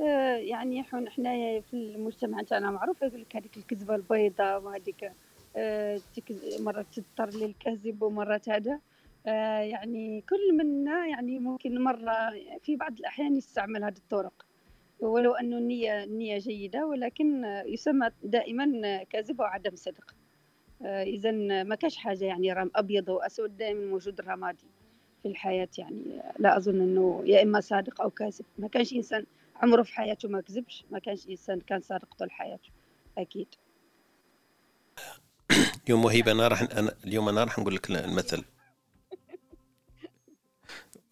آه، 0.00 0.36
يعني 0.36 0.82
حن 0.82 1.08
حنايا 1.08 1.60
في 1.60 1.74
المجتمع 1.76 2.42
تاعنا 2.42 2.70
معروف 2.70 3.02
يقول 3.02 3.20
لك 3.20 3.36
هذيك 3.36 3.56
الكذبة 3.56 3.94
البيضاء 3.94 4.60
وهذيك 4.62 5.12
آه، 5.56 6.00
تكز- 6.16 6.60
مرات 6.60 6.86
تضطر 6.94 7.38
للكذب 7.38 8.02
ومرات 8.02 8.48
هذا. 8.48 8.80
يعني 9.24 10.20
كل 10.20 10.56
منا 10.56 11.06
يعني 11.06 11.38
ممكن 11.38 11.82
مرة 11.82 12.30
في 12.62 12.76
بعض 12.76 12.98
الأحيان 12.98 13.36
يستعمل 13.36 13.84
هذه 13.84 13.96
الطرق 13.96 14.46
ولو 15.00 15.34
أنه 15.34 15.58
النية 15.58 16.04
النية 16.04 16.38
جيدة 16.38 16.86
ولكن 16.86 17.44
آه، 17.44 17.62
يسمى 17.62 18.10
دائما 18.22 18.80
آه، 18.84 19.02
كذب 19.02 19.40
وعدم 19.40 19.76
صدق. 19.76 20.14
إذا 20.82 21.32
ما 21.62 21.74
كاش 21.74 21.96
حاجة 21.96 22.24
يعني 22.24 22.52
رم 22.52 22.70
أبيض 22.74 23.08
وأسود 23.08 23.56
دائما 23.56 23.86
موجود 23.86 24.18
الرمادي 24.18 24.66
في 25.22 25.28
الحياة 25.28 25.68
يعني. 25.78 26.20
آه، 26.20 26.32
لا 26.38 26.56
أظن 26.56 26.80
أنه 26.80 27.22
يا 27.26 27.42
إما 27.42 27.60
صادق 27.60 28.00
أو 28.00 28.10
كاذب. 28.10 28.44
ما 28.58 28.68
كانش 28.68 28.92
إنسان 28.92 29.26
عمره 29.56 29.82
في 29.82 29.94
حياته 29.94 30.28
ما 30.28 30.40
كذبش 30.40 30.84
ما 30.90 30.98
كانش 30.98 31.28
إنسان 31.28 31.60
كان 31.60 31.80
صادق 31.80 32.14
طول 32.14 32.30
حياته 32.30 32.70
أكيد. 33.18 33.48
يوم 35.88 36.04
وهيبة 36.04 36.32
أنا 36.32 36.48
راح 36.48 36.62
أنا 36.62 36.94
اليوم 37.04 37.28
أنا 37.28 37.44
راح 37.44 37.58
نقول 37.58 37.74
لك 37.74 37.90
المثل. 37.90 38.44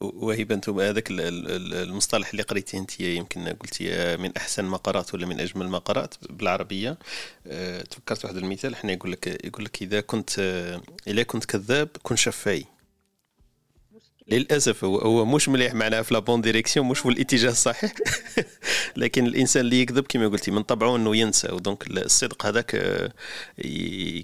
وهيبه 0.00 0.54
أنتم 0.54 0.80
هذاك 0.80 1.10
ال- 1.10 1.20
ال- 1.20 1.50
ال- 1.50 1.74
المصطلح 1.74 2.30
اللي 2.30 2.42
قريتيه 2.42 2.78
انت 2.78 3.00
يمكن 3.00 3.48
قلتي 3.48 4.16
من 4.16 4.36
أحسن 4.36 4.64
ما 4.64 4.76
قرأت 4.76 5.14
ولا 5.14 5.26
من 5.26 5.40
أجمل 5.40 5.68
ما 5.68 5.78
قرأت 5.78 6.14
بالعربية. 6.30 6.98
آه، 7.46 7.82
تفكرت 7.82 8.24
واحد 8.24 8.36
المثال 8.36 8.72
إحنا 8.74 8.92
يقول 8.92 9.12
لك 9.12 9.44
يقول 9.44 9.64
لك 9.64 9.82
إذا 9.82 10.00
كنت 10.00 10.30
آه، 10.38 10.80
اذا 11.06 11.22
كنت 11.22 11.44
كذاب 11.44 11.88
كن 12.02 12.16
شفاي. 12.16 12.64
للأسف 14.28 14.84
هو 14.84 14.98
هو 14.98 15.24
مش 15.24 15.48
مليح 15.48 15.74
معناها 15.74 16.02
في 16.02 16.14
la 16.14 16.22
bonne 16.22 16.40
direction 16.40 16.86
مش 16.88 16.98
في 16.98 17.08
الإتجاه 17.08 17.50
الصحيح. 17.50 17.92
لكن 18.96 19.26
الإنسان 19.26 19.60
اللي 19.64 19.80
يكذب 19.80 20.04
كما 20.08 20.28
قلتي 20.28 20.50
من 20.50 20.62
طبعه 20.62 20.96
إنه 20.96 21.16
ينسى. 21.16 21.48
و 21.52 21.59
donc 21.59 21.84
الصدق 21.90 22.46
هذاك 22.46 22.74
آه، 22.74 23.10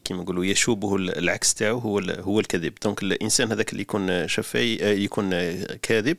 كما 0.04 0.23
نقولوا 0.23 0.44
يشوبه 0.44 0.96
ال- 0.96 1.18
العكس 1.18 1.54
تاعو 1.54 1.78
هو 1.78 1.99
هو 1.99 2.40
الكذب. 2.40 2.73
donc 2.85 3.02
الإنسان 3.02 3.50
هذاك 3.52 3.70
اللي 3.73 3.82
يكون 3.82 4.28
شفاي 4.28 4.78
آه، 4.82 4.92
يكون 4.94 5.30
كاذب 5.82 6.16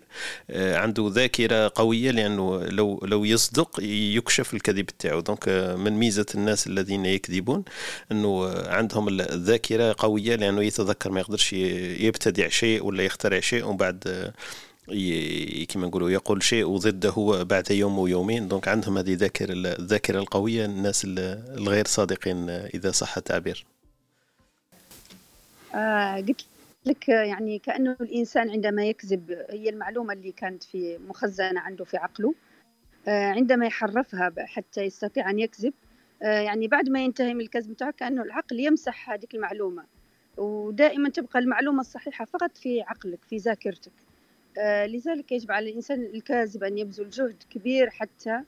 آه، 0.49 0.77
عنده 0.77 1.09
ذاكرة 1.13 1.71
قوية 1.75 2.11
لأنه 2.11 2.63
لو 2.63 2.99
لو 3.03 3.25
يصدق 3.25 3.79
يكشف 3.83 4.53
الكذب 4.53 4.85
تاعو. 4.99 5.19
donc 5.19 5.49
من 5.77 5.91
ميزة 5.93 6.25
الناس 6.35 6.67
الذين 6.67 7.05
يكذبون 7.05 7.63
إنه 8.11 8.49
عندهم 8.67 9.07
ال- 9.07 9.31
الذاكره 9.31 9.95
قوية 9.97 10.35
لأنه 10.35 10.63
يتذكر 10.63 11.11
ما 11.11 11.19
يقدرش 11.19 11.53
يبتدع 11.53 12.47
شيء 12.47 12.83
ولا 12.85 13.03
يخترع 13.03 13.39
شيء 13.39 13.74
ومن 13.75 13.77
بعد 13.77 14.03
آه، 14.07 14.33
كما 15.69 15.87
نقولوا 15.87 16.09
يقول 16.09 16.43
شيء 16.43 16.65
وضده 16.65 17.43
بعد 17.43 17.71
يوم 17.71 17.99
ويومين. 17.99 18.47
donc 18.47 18.67
عندهم 18.67 18.97
هذه 18.97 19.13
ذاكرة 19.13 19.53
الذاكرة 19.53 20.19
القوية 20.19 20.65
الناس 20.65 21.05
ال- 21.05 21.19
الغير 21.57 21.87
صادقين 21.87 22.49
آه، 22.49 22.65
إذا 22.73 22.91
صح 22.91 23.17
التعبير. 23.17 23.65
آه 25.75 26.15
قلت 26.15 26.45
لك 26.85 27.09
يعني 27.09 27.59
كأنه 27.59 27.95
الإنسان 28.01 28.49
عندما 28.49 28.85
يكذب 28.85 29.31
هي 29.49 29.69
المعلومة 29.69 30.13
اللي 30.13 30.31
كانت 30.31 30.63
في 30.63 30.97
مخزنة 31.07 31.59
عنده 31.59 31.85
في 31.85 31.97
عقله 31.97 32.33
عندما 33.07 33.65
يحرفها 33.65 34.33
حتى 34.37 34.81
يستطيع 34.81 35.29
أن 35.29 35.39
يكذب 35.39 35.73
يعني 36.21 36.67
بعد 36.67 36.89
ما 36.89 37.03
ينتهي 37.03 37.33
من 37.33 37.41
الكذب 37.41 37.75
كأنه 37.97 38.21
العقل 38.23 38.59
يمسح 38.59 39.09
هذه 39.09 39.25
المعلومة. 39.33 39.83
ودائما 40.37 41.09
تبقى 41.09 41.39
المعلومة 41.39 41.79
الصحيحة 41.81 42.25
فقط 42.25 42.57
في 42.57 42.81
عقلك 42.81 43.19
في 43.29 43.37
ذاكرتك. 43.37 43.91
آه 44.57 44.85
لذلك 44.85 45.31
يجب 45.31 45.51
على 45.51 45.69
الإنسان 45.69 46.01
الكاذب 46.01 46.63
أن 46.63 46.77
يبذل 46.77 47.09
جهد 47.09 47.43
كبير 47.49 47.89
حتى 47.89 48.39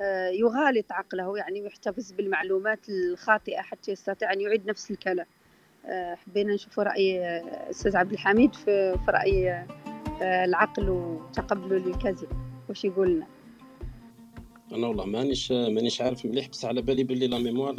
آه 0.00 0.28
يغالط 0.28 0.92
عقله 0.92 1.38
يعني 1.38 1.62
ويحتفظ 1.62 2.12
بالمعلومات 2.12 2.88
الخاطئة 2.88 3.60
حتى 3.60 3.92
يستطيع 3.92 4.32
أن 4.32 4.40
يعيد 4.40 4.66
نفس 4.66 4.90
الكلام. 4.90 5.26
آه، 5.86 6.14
حبينا 6.14 6.54
نشوف 6.54 6.78
رأي 6.78 7.20
أستاذ 7.70 7.96
عبد 7.96 8.12
الحميد 8.12 8.54
في 8.54 8.98
رأي 9.08 9.66
العقل 10.22 10.90
وتقبله 10.90 11.78
للكذب 11.78 12.28
وش 12.70 12.84
يقول 12.84 13.10
لنا؟ 13.10 13.26
أنا 14.72 14.86
والله 14.86 15.04
مانيش 15.04 15.52
مانيش 15.52 16.00
عارف 16.00 16.26
مليح 16.26 16.48
بس 16.48 16.64
على 16.64 16.82
بالي 16.82 17.04
باللي 17.04 17.26
la 17.26 17.38
mémoire 17.38 17.74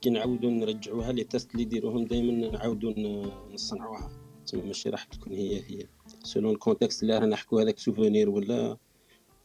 كي 0.00 0.10
نعاودوا 0.10 0.50
نرجعوها 0.50 1.12
les 1.12 1.24
tests 1.24 1.50
اللي 1.52 1.62
يديروهم 1.62 2.04
دائما 2.04 2.48
نعاودوا 2.50 2.92
ن- 2.96 3.30
نصنعوها. 3.54 4.10
تما 4.46 4.62
ماشي 4.64 4.90
راح 4.90 5.04
تكون 5.04 5.32
هي 5.32 5.56
هي. 5.60 5.86
selon 6.22 6.52
ال 6.54 6.59
contexte 6.59 7.02
اللي 7.02 7.14
راح 7.18 7.24
نحكوا 7.24 7.62
هذاك 7.62 7.78
souvenir 7.78 8.30
ولا 8.30 8.76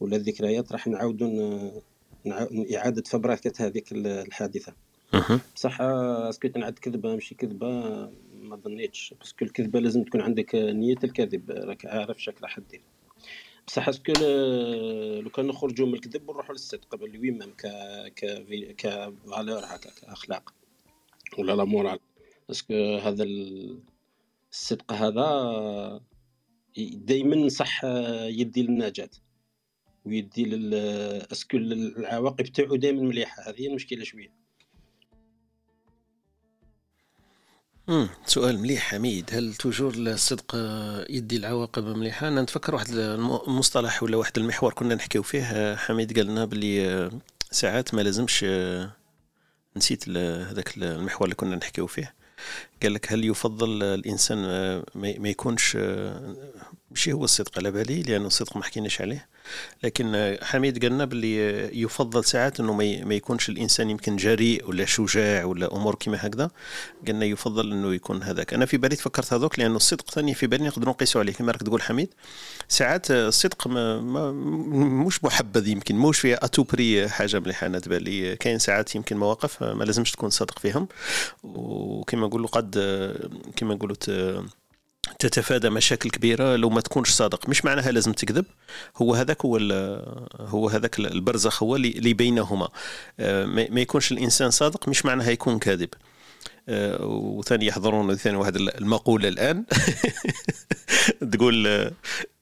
ولا 0.00 0.16
الذكريات 0.16 0.72
راح 0.72 0.86
نعاودوا 0.86 1.28
ن- 1.28 1.72
نعاود 2.24 2.52
إعادة 2.72 3.02
فبركة 3.06 3.66
هذيك 3.66 3.92
ال- 3.92 4.06
الحادثة. 4.06 4.74
مهم. 5.14 5.40
بصح 5.56 5.80
est-ce 5.80 6.25
que 6.25 6.48
تنعد 6.48 6.78
كذبة 6.78 7.14
ماشي 7.14 7.34
كذبة 7.34 7.68
ما 8.40 8.56
ظنيتش. 8.56 9.14
parce 9.18 9.34
que 9.34 9.44
الكذبه 9.44 9.80
لازم 9.80 10.02
تكون 10.02 10.20
عندك 10.20 10.54
نية 10.54 10.96
الكذب. 11.04 11.50
راك 11.50 11.86
عارف 11.86 12.22
شك 12.22 12.42
راح 12.42 12.60
دير 12.60 12.82
بصح 13.66 13.88
est-ce 13.88 14.04
que 14.04 14.12
لو 14.12 15.30
كان 15.30 15.46
نخرجوا 15.46 15.86
من 15.86 15.94
الكذب 15.94 16.28
ونروحوا 16.28 16.52
للصدق 16.52 16.94
باللي 16.94 17.18
وين 17.18 17.38
même 17.38 17.52
ك 17.52 17.66
ك 18.16 18.24
ك 18.76 18.82
valeur 19.30 19.64
هكا 19.64 19.90
كاخلاق 20.00 20.54
ولا 21.38 21.52
la 21.52 21.64
morale. 21.64 21.98
parce 22.48 22.64
que 22.64 22.74
هذا 22.96 23.22
ال- 23.22 23.82
الصدق 24.52 24.92
هذا 24.92 26.00
دائما 26.94 27.48
صح 27.48 27.84
يدي 28.40 28.62
للنجاة 28.62 29.10
ويدي 30.04 30.44
لل 30.44 30.74
est-ce 31.32 31.48
que 31.48 31.56
العواقب 31.56 32.44
تاعو 32.44 32.76
دائما 32.76 33.02
مليحه 33.02 33.50
هذه 33.50 33.66
المشكلة 33.66 34.04
شوية. 34.04 34.43
سؤال 38.26 38.58
مليح 38.58 38.82
حميد. 38.90 39.30
هل 39.32 39.54
toujours 39.54 39.94
الصدق 39.96 40.56
يدي 41.10 41.36
العواقب 41.36 41.84
مليحة؟ 41.84 42.28
أنا 42.28 42.42
نتفكر 42.42 42.74
واحد 42.74 42.88
الم- 42.90 43.40
المصطلح 43.48 44.02
ولا 44.02 44.16
واحد 44.16 44.38
المحور 44.38 44.72
كنا 44.72 44.94
نحكيو 44.94 45.22
فيه. 45.22 45.76
حميد 45.76 46.16
قال 46.18 46.26
لنا 46.26 46.44
بلي 46.44 47.10
ساعات 47.50 47.94
ما 47.94 48.00
لازمش 48.02 48.44
نسيت 49.76 50.08
هذاك 50.48 50.76
المحور 50.76 51.24
اللي 51.24 51.34
كنا 51.34 51.56
نحكيو 51.56 51.86
فيه. 51.86 52.14
قال 52.82 52.94
لك 52.94 53.12
هل 53.12 53.24
يفضل 53.24 53.82
الإنسان 53.82 54.38
آه، 54.44 54.84
ما 54.94 55.28
يكونش 55.28 55.76
ماشي 56.90 57.12
هو 57.12 57.24
الصدق 57.24 57.58
على 57.58 57.70
بالي 57.70 58.02
لأنه 58.02 58.26
الصدق 58.26 58.56
ما 58.56 58.64
حكيناش 58.64 59.00
عليه. 59.00 59.28
لكن 59.82 60.36
حميد 60.42 60.82
قال 60.82 60.92
لنا 60.92 61.04
بلي 61.04 61.50
آه، 61.50 61.70
يفضل 61.72 62.24
ساعات 62.24 62.60
إنه 62.60 62.72
ما 63.04 63.14
يكونش 63.14 63.48
الإنسان 63.48 63.90
يمكن 63.90 64.16
جريء 64.16 64.68
ولا 64.68 64.84
شجاع 64.84 65.44
ولا 65.44 65.76
أمور 65.76 65.94
كما 65.94 66.18
هكذا. 66.20 66.50
قلنا 67.08 67.24
يفضل 67.24 67.72
إنه 67.72 67.94
يكون 67.94 68.22
هذاك. 68.22 68.54
أنا 68.54 68.66
في 68.66 68.76
بالي 68.76 68.96
تفكرت 68.96 69.32
هذوك 69.32 69.58
لأنه 69.58 69.76
الصدق 69.76 70.10
ثاني 70.10 70.34
في 70.34 70.46
بالي 70.46 70.64
نقدروا 70.66 70.94
نقيسوا 70.94 71.20
عليه. 71.20 71.32
كما 71.32 71.52
راك 71.52 71.62
تقول 71.62 71.82
حميد 71.82 72.08
ساعات 72.68 73.10
الصدق 73.10 73.66
ما 73.66 74.00
ما 74.00 74.32
مش 75.06 75.24
محبذ 75.24 75.68
يمكن 75.68 75.96
موش 75.96 76.18
فيها 76.18 76.44
اتوبري 76.44 77.08
حاجة 77.08 77.40
مليحة. 77.40 77.66
أنا 77.66 77.78
تبان 77.78 78.02
لي 78.02 78.36
كاين 78.36 78.58
ساعات 78.58 78.94
يمكن 78.94 79.16
مواقف 79.16 79.62
ما 79.62 79.84
لازمش 79.84 80.10
تكون 80.12 80.30
صادق 80.30 80.58
فيهم. 80.58 80.88
وكما 81.42 82.26
نقولوا 82.26 82.48
قد 82.48 82.74
كما 83.56 83.74
نقولوا 83.74 83.96
تتفادى 85.18 85.70
مشاكل 85.70 86.10
كبيرة 86.10 86.56
لو 86.56 86.70
ما 86.70 86.80
تكونش 86.80 87.10
صادق. 87.10 87.48
مش 87.48 87.64
معناها 87.64 87.92
لازم 87.92 88.12
تكذب. 88.12 88.44
هو 88.96 89.14
هذاك 89.14 89.44
هو 89.44 89.56
هو 90.40 90.68
هذاك 90.68 90.98
البرزخ 90.98 91.62
هو 91.62 91.76
اللي 91.76 92.12
بينهما. 92.12 92.68
آه، 93.20 93.46
ما 93.46 93.80
يكونش 93.80 94.12
الإنسان 94.12 94.50
صادق 94.50 94.88
مش 94.88 95.04
معناها 95.04 95.30
يكون 95.30 95.58
كاذب. 95.58 95.88
وثاني 96.68 97.66
يحضرون 97.66 98.14
ثاني 98.16 98.36
واحد 98.36 98.56
المقوله 98.56 99.28
الآن. 99.28 99.64
تقول 101.32 101.66
آه، 101.66 101.92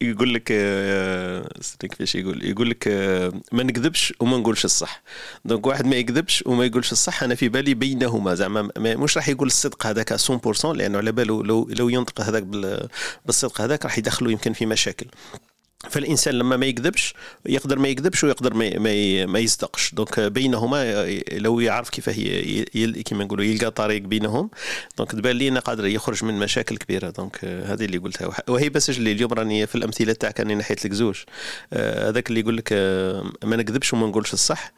يقول 0.01 0.35
لك 0.35 0.49
آه، 0.53 1.49
كيفاش 1.81 2.15
يقول؟ 2.15 2.45
يقول 2.45 2.71
لك 2.71 2.89
آه، 2.89 3.33
ما 3.53 3.63
نكذبش 3.63 4.15
وما 4.21 4.37
نقولش 4.37 4.65
الصح. 4.65 5.03
donc 5.45 5.67
واحد 5.67 5.87
ما 5.87 5.97
يكذبش 5.97 6.43
وما 6.47 6.65
يقولش 6.65 6.93
الصح 6.93 7.23
أنا 7.23 7.35
في 7.35 7.49
بالي 7.49 7.75
بينهما 7.75 8.35
زعما. 8.35 8.71
ما- 8.79 8.97
مش 8.97 9.17
راح 9.17 9.29
يقول 9.29 9.47
الصدق 9.47 9.87
هذاك 9.87 10.13
100% 10.13 10.73
لأنه 10.73 10.99
على 10.99 11.13
باله 11.13 11.43
لو 11.45 11.69
لو 11.71 11.89
ينطق 11.89 12.21
هذاك 12.21 12.43
بال- 12.43 12.89
بالصدق 13.27 13.61
هذاك 13.61 13.85
راح 13.85 13.99
يدخله 13.99 14.31
يمكن 14.33 14.53
في 14.53 14.67
مشاكل. 14.67 15.07
فالإنسان 15.91 16.35
لما 16.35 16.57
ما 16.57 16.67
يكذبش 16.67 17.15
يقدر 17.47 17.79
ما 17.79 17.89
يكذبش 17.89 18.25
ويقدر 18.25 18.55
ما 18.55 18.79
ما, 19.27 19.39
يصدقش. 19.39 19.95
donc 19.95 20.21
بينهما 20.21 21.07
لو 21.33 21.61
يعرف 21.61 21.91
كيف 21.91 22.09
هي 22.09 22.65
كيما 23.03 23.25
نقولوا 23.25 23.45
يلقى 23.45 23.71
طريق 23.71 24.03
بينهم 24.03 24.51
donc 24.99 25.13
تبان 25.13 25.37
لي 25.37 25.59
قادر 25.59 25.87
يخرج 25.87 26.25
من 26.25 26.39
مشاكل 26.39 26.77
كبيرة. 26.77 27.11
donc 27.11 27.45
هذه 27.45 27.85
اللي 27.85 27.99
قلتها. 27.99 28.31
وهي 28.49 28.69
بس 28.69 28.91
اللي 28.91 29.13
اليوم 29.13 29.33
راني 29.33 29.67
في 29.67 29.75
الأمثلة 29.75 30.13
تاعك 30.13 30.41
راني 30.41 30.55
نحيت 30.55 30.85
لك 30.85 30.93
زوج. 30.93 31.17
آه، 31.73 32.09
هذاك 32.09 32.29
اللي 32.29 32.41
يقول 32.41 32.57
لك 32.57 32.69
آه، 32.73 33.33
ما 33.45 33.57
نكذبش 33.57 33.93
وما 33.93 34.07
نقولش 34.07 34.33
الصح. 34.33 34.73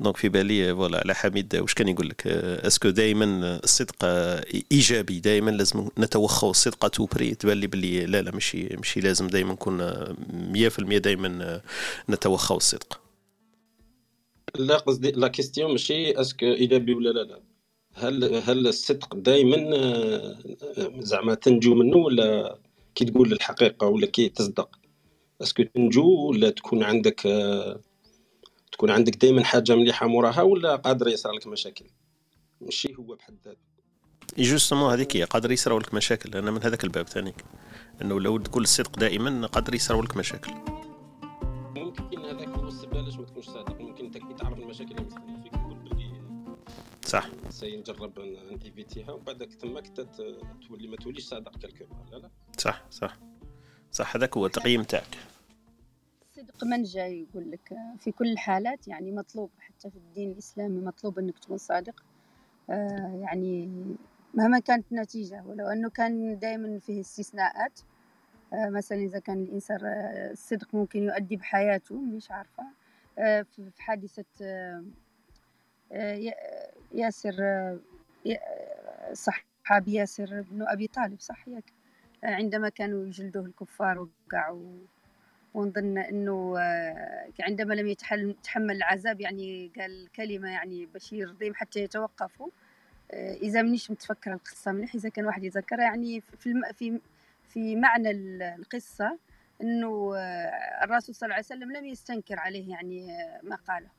donc 0.00 0.16
في 0.16 0.28
بالي 0.28 0.74
voilà 0.74 0.98
على 0.98 1.14
حميد 1.14 1.56
واش 1.56 1.74
كان 1.74 1.88
يقول 1.88 2.08
لك؟ 2.08 2.26
آه، 2.26 2.66
est-ce 2.66 2.82
que 2.82 2.90
دائما 2.90 3.60
الصدق 3.64 3.96
آه، 4.04 4.44
إيجابي 4.72 5.20
دائما 5.20 5.50
لازم 5.50 5.88
نتوخوا 5.98 6.50
الصدق 6.50 6.88
توبري؟ 6.88 7.34
تبان 7.34 7.56
لي 7.56 7.66
باللي 7.66 8.06
لا 8.06 8.22
لا 8.22 8.30
ماشي 8.30 8.76
ماشي 8.76 9.00
لازم 9.00 9.26
دائما 9.26 9.52
نكون 9.52 9.80
آه، 9.80 10.16
100% 10.52 10.98
دائما 10.98 11.60
نتوخوا 12.10 12.56
الصدق 12.56 13.00
لا 14.58 14.76
قصدي 14.76 15.10
la 15.10 15.28
question 15.28 15.70
ماشي 15.70 16.20
est-ce 16.20 16.37
que 16.37 16.46
إيجابي 16.46 16.94
ولا 16.94 17.10
لا 17.10 17.20
لا. 17.24 17.40
هل 17.94 18.34
هل 18.34 18.66
الصدق 18.66 19.14
دائما 19.14 19.56
زعما 20.98 21.34
تنجو 21.34 21.74
منه 21.74 21.96
ولا 21.96 22.58
كي 22.94 23.04
تقول 23.04 23.32
الحقيقة 23.32 23.86
ولا 23.86 24.06
كي 24.06 24.28
تصدق؟ 24.28 24.78
est-ce 25.42 25.55
que 25.55 25.62
تنجو 25.62 26.28
ولا 26.28 26.50
تكون 26.50 26.82
عندك 26.82 27.26
آه، 27.26 27.80
تكون 28.78 28.90
عندك 28.90 29.16
دائما 29.16 29.44
حاجة 29.44 29.74
مليحة 29.74 30.06
موراها 30.06 30.42
ولا 30.42 30.76
قادر 30.76 31.08
يصير 31.08 31.32
لك 31.32 31.46
مشاكل؟ 31.46 31.86
ماشي 32.60 32.94
هو 32.98 33.14
بحد 33.14 33.36
ذاته. 33.44 33.58
justement 34.38 34.92
هذيك 34.92 35.16
هي 35.16 35.24
قادر 35.24 35.52
يصراو 35.52 35.78
لك 35.78 35.94
مشاكل 35.94 36.38
أنا 36.38 36.50
من 36.50 36.62
هذاك 36.62 36.84
الباب 36.84 37.08
ثاني. 37.08 37.34
إنه 38.02 38.20
لو 38.20 38.38
تقول 38.38 38.62
الصدق 38.62 38.98
دائما 38.98 39.46
قادر 39.46 39.74
يصراو 39.74 40.02
لك 40.02 40.16
مشاكل. 40.16 40.52
ممكن 41.76 42.24
هذاك 42.24 42.48
هو 42.48 42.68
السبب 42.68 42.96
علاش 42.96 43.16
ما 43.16 43.24
تكونش 43.24 43.46
صادق؟ 43.46 43.80
ممكن 43.80 44.04
أنت 44.04 44.18
كي 44.18 44.34
تعرف 44.38 44.58
المشاكل 44.58 44.90
اللي 44.90 45.06
مستنيه 45.06 45.42
فيك 45.42 45.52
تقول 45.52 45.78
بلي 45.78 46.12
صح. 47.06 47.28
سينجرب 47.50 48.18
نيفيتيها 48.64 49.12
ومن 49.12 49.24
بعد 49.24 49.48
تماك 49.48 49.86
تولي 50.68 50.88
ما 50.88 50.96
توليش 50.96 51.24
صادق 51.24 51.56
كالكو 51.56 51.84
لا 52.12 52.16
لا. 52.16 52.30
صح 52.58 52.82
صح. 52.90 53.18
صح 53.92 54.16
هذاك 54.16 54.36
هو 54.36 54.46
التقييم 54.46 54.82
تاعك. 54.82 55.16
الصدق 56.38 56.64
منجى 56.64 56.98
يقول 57.00 57.50
لك 57.50 57.72
في 57.98 58.12
كل 58.12 58.32
الحالات 58.32 58.88
يعني 58.88 59.12
مطلوب 59.12 59.50
حتى 59.58 59.90
في 59.90 59.96
الدين 59.96 60.30
الإسلامي 60.32 60.80
مطلوب 60.80 61.18
أنك 61.18 61.38
تكون 61.38 61.56
صادق. 61.58 62.04
آه، 62.70 63.20
يعني 63.22 63.66
مهما 64.34 64.58
كانت 64.58 64.92
النتيجة 64.92 65.42
ولو 65.46 65.66
أنه 65.66 65.90
كان 65.90 66.38
دائما 66.38 66.78
فيه 66.78 67.00
استثناءات 67.00 67.80
آه، 68.52 68.68
مثلا 68.68 68.98
إذا 68.98 69.18
كان 69.18 69.42
الإنسان 69.42 69.78
آه، 69.84 70.30
الصدق 70.30 70.74
ممكن 70.74 71.02
يؤدي 71.02 71.36
بحياته 71.36 71.94
مش 72.00 72.30
عارفة. 72.30 72.64
آه، 73.18 73.42
في 73.42 73.70
حادثة 73.78 74.24
آه، 74.42 74.84
آه، 75.92 76.32
ياسر 76.92 77.36
آه، 77.40 77.78
آه، 78.26 79.12
صحابي 79.12 79.92
ياسر 79.92 80.42
بن 80.50 80.62
أبي 80.68 80.86
طالب 80.86 81.20
صح 81.20 81.48
ياك 81.48 81.72
آه، 82.24 82.34
عندما 82.34 82.68
كانوا 82.68 83.06
يجلدوه 83.06 83.46
الكفار 83.46 83.98
وقعوا 83.98 84.78
ونظن 85.54 85.98
إنه 85.98 86.54
آه، 86.58 87.28
عندما 87.40 87.74
لم 87.74 87.88
يتحمل 87.88 88.76
العذاب 88.76 89.20
يعني 89.20 89.70
قال 89.78 90.08
كلمة 90.16 90.48
يعني 90.48 90.86
باش 90.86 91.12
يرضيهم 91.12 91.54
حتى 91.54 91.80
يتوقفوا 91.80 92.48
آه، 93.10 93.34
إذا 93.34 93.62
منيش 93.62 93.90
متفكرة 93.90 94.34
القصة 94.34 94.72
مليح 94.72 94.94
إذا 94.94 95.08
كان 95.08 95.26
واحد 95.26 95.44
يتذكرها. 95.44 95.82
يعني 95.84 96.22
في 96.38 96.46
الم... 96.46 96.62
في 96.72 97.00
في 97.48 97.76
معنى 97.76 98.10
ال- 98.10 98.42
القصة 98.42 99.18
إنه 99.62 100.12
آه، 100.16 100.84
الرسول 100.84 101.14
صلى 101.14 101.26
الله 101.26 101.34
عليه 101.34 101.44
وسلم 101.46 101.72
لم 101.72 101.84
يستنكر 101.84 102.38
عليه 102.38 102.70
يعني 102.70 103.06
ما 103.42 103.56
قاله. 103.68 103.98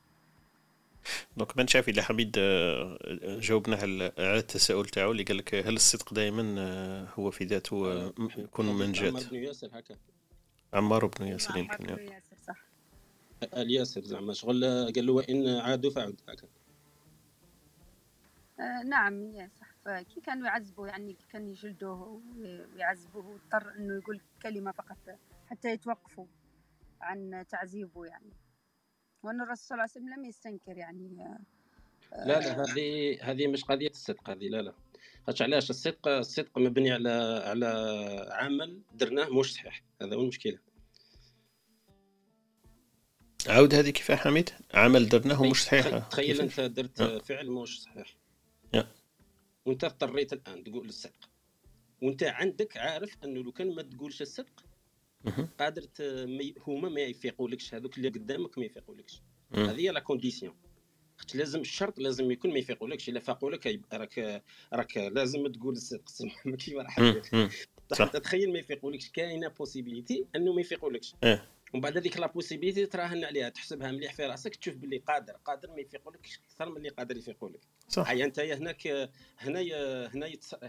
دونك 1.36 1.56
ما 1.56 1.66
شافي 1.66 1.90
الا 1.90 2.02
حميد 2.02 2.32
جاوبنا 3.40 3.76
على 3.76 4.12
التساؤل 4.18 4.84
تاعو 4.86 5.12
اللي 5.12 5.22
قال 5.22 5.36
لك 5.36 5.54
هل 5.54 5.74
الصدق 5.74 6.14
دائما 6.14 7.06
هو 7.14 7.30
في 7.30 7.44
ذاته 7.44 8.06
يكون 8.38 8.94
ياسر 9.32 9.68
هكا. 9.72 9.96
عمار 10.74 11.06
بن 11.06 11.26
ياسر 11.26 11.56
يمكن 11.56 11.90
عمر 11.90 11.96
بن 11.96 12.12
ياسر 12.12 12.36
صح. 12.36 12.64
ال 13.42 13.70
ياسر 13.70 14.04
زعما 14.04 14.32
شغل 14.32 14.64
قال 14.64 15.06
له 15.06 15.12
وان 15.12 15.48
عادوا 15.48 15.90
فعد 15.90 16.20
هكا. 16.28 16.48
آه، 18.60 18.82
نعم 18.82 19.34
يا 19.34 19.50
صح. 19.60 19.70
فكي 19.84 20.20
كانوا 20.20 20.46
يعذبوا 20.46 20.88
يعني 20.88 21.12
كي 21.12 21.26
كانوا 21.32 21.48
يجلدوه 21.48 22.22
ويعذبوه 22.38 23.34
اضطر 23.34 23.74
إنه 23.76 23.94
يقول 23.94 24.20
كلمة 24.42 24.72
فقط 24.72 25.18
حتى 25.46 25.68
يتوقفوا 25.68 26.26
عن 27.00 27.44
تعذيبه 27.48 28.04
يعني. 28.04 28.32
وأن 29.22 29.40
الرسول 29.40 29.66
صلى 29.66 29.76
الله 29.76 29.82
عليه 29.82 29.92
وسلم 29.92 30.14
لم 30.14 30.24
يستنكر 30.24 30.76
يعني 30.76 31.24
آه، 32.12 32.26
لا 32.26 32.40
لا 32.40 32.62
هذه 32.62 33.18
هذه 33.22 33.46
مش 33.46 33.64
قضية 33.64 33.90
الصدق 33.90 34.30
هذه 34.30 34.48
لا 34.48 34.62
لا. 34.62 34.74
خاطش 35.26 35.42
علاش 35.42 35.70
الصدق 35.70 36.08
الصدق 36.08 36.58
مبني 36.58 36.90
على 36.90 37.10
على 37.44 37.66
عمل 38.30 38.82
درناه 38.94 39.28
مش 39.28 39.52
صحيح 39.52 39.84
هذا 40.02 40.16
هو 40.16 40.20
المشكلة 40.20 40.58
عاود 43.48 43.74
هذه 43.74 43.90
كيف 43.90 44.12
حميد 44.12 44.50
عمل 44.74 45.08
درناه 45.08 45.42
مش 45.42 45.64
صحيح 45.64 46.08
تخيل-؟ 46.08 46.40
أنت 46.40 46.60
درت 46.60 47.00
آه. 47.00 47.18
فعل 47.18 47.50
مش 47.50 47.82
صحيح 47.82 48.16
يا. 48.74 48.86
وأنت 49.66 49.84
اضطريت 49.84 50.32
الآن 50.32 50.64
تقول 50.64 50.88
الصدق 50.88 51.30
وأنت 52.02 52.22
عندك 52.22 52.76
عارف 52.76 53.16
أنه 53.24 53.42
لو 53.42 53.52
كان 53.52 53.74
ما 53.74 53.82
تقولش 53.82 54.22
الصدق. 54.22 54.64
قادر 55.60 55.86
هما 56.66 56.88
ما 56.88 57.00
يفيقولكش 57.00 57.74
هذوك 57.74 57.96
اللي 57.98 58.08
قدامك 58.08 58.58
ما 58.58 58.64
يفيقولكش. 58.64 59.22
هذه 59.54 59.80
هي 59.80 59.88
la 59.88 60.00
condition 60.00 60.54
خاطر 61.20 61.38
لازم 61.38 61.60
الشرط 61.60 61.98
لازم 61.98 62.30
يكون 62.30 62.52
ما 62.52 62.58
يفيقولكش 62.58 63.08
إلا 63.08 63.20
فاقوا 63.20 63.50
لك 63.50 63.66
يبقى 63.66 63.98
راك 63.98 64.42
راك 64.72 64.96
لازم 64.96 65.46
تقول 65.46 65.72
الصدق 65.72 66.02
ما 66.44 66.56
كيف 66.56 66.74
راح. 66.76 67.00
صح. 67.92 68.06
تخيل 68.10 68.52
ما 68.52 68.58
يفيقولكش 68.58 69.08
كاينة 69.10 69.48
possibilité 69.48 70.26
أنه 70.36 70.52
ما 70.52 70.60
يفيقولكش 70.60 71.14
إيه. 71.24 71.44
ومن 71.74 71.80
بعد 71.80 71.96
هذيك 71.96 72.16
la 72.16 72.26
possibilité 72.26 72.86
تراهن 72.86 73.24
عليها 73.24 73.48
تحسبها 73.48 73.92
مليح 73.92 74.14
في 74.14 74.26
راسك 74.26 74.56
تشوف 74.56 74.74
باللي 74.74 74.98
قادر 74.98 75.32
قادر 75.32 75.70
ما 75.70 75.80
يفيقولكش 75.80 76.40
أكثر 76.50 76.70
من 76.70 76.76
اللي 76.76 76.88
قادر 76.88 77.16
يفيقولك 77.16 77.60
صح 77.88 78.10
هيا 78.10 78.24
أنت 78.24 78.40
هناك 78.40 78.86
هنا 79.38 79.60
هنا 80.14 80.26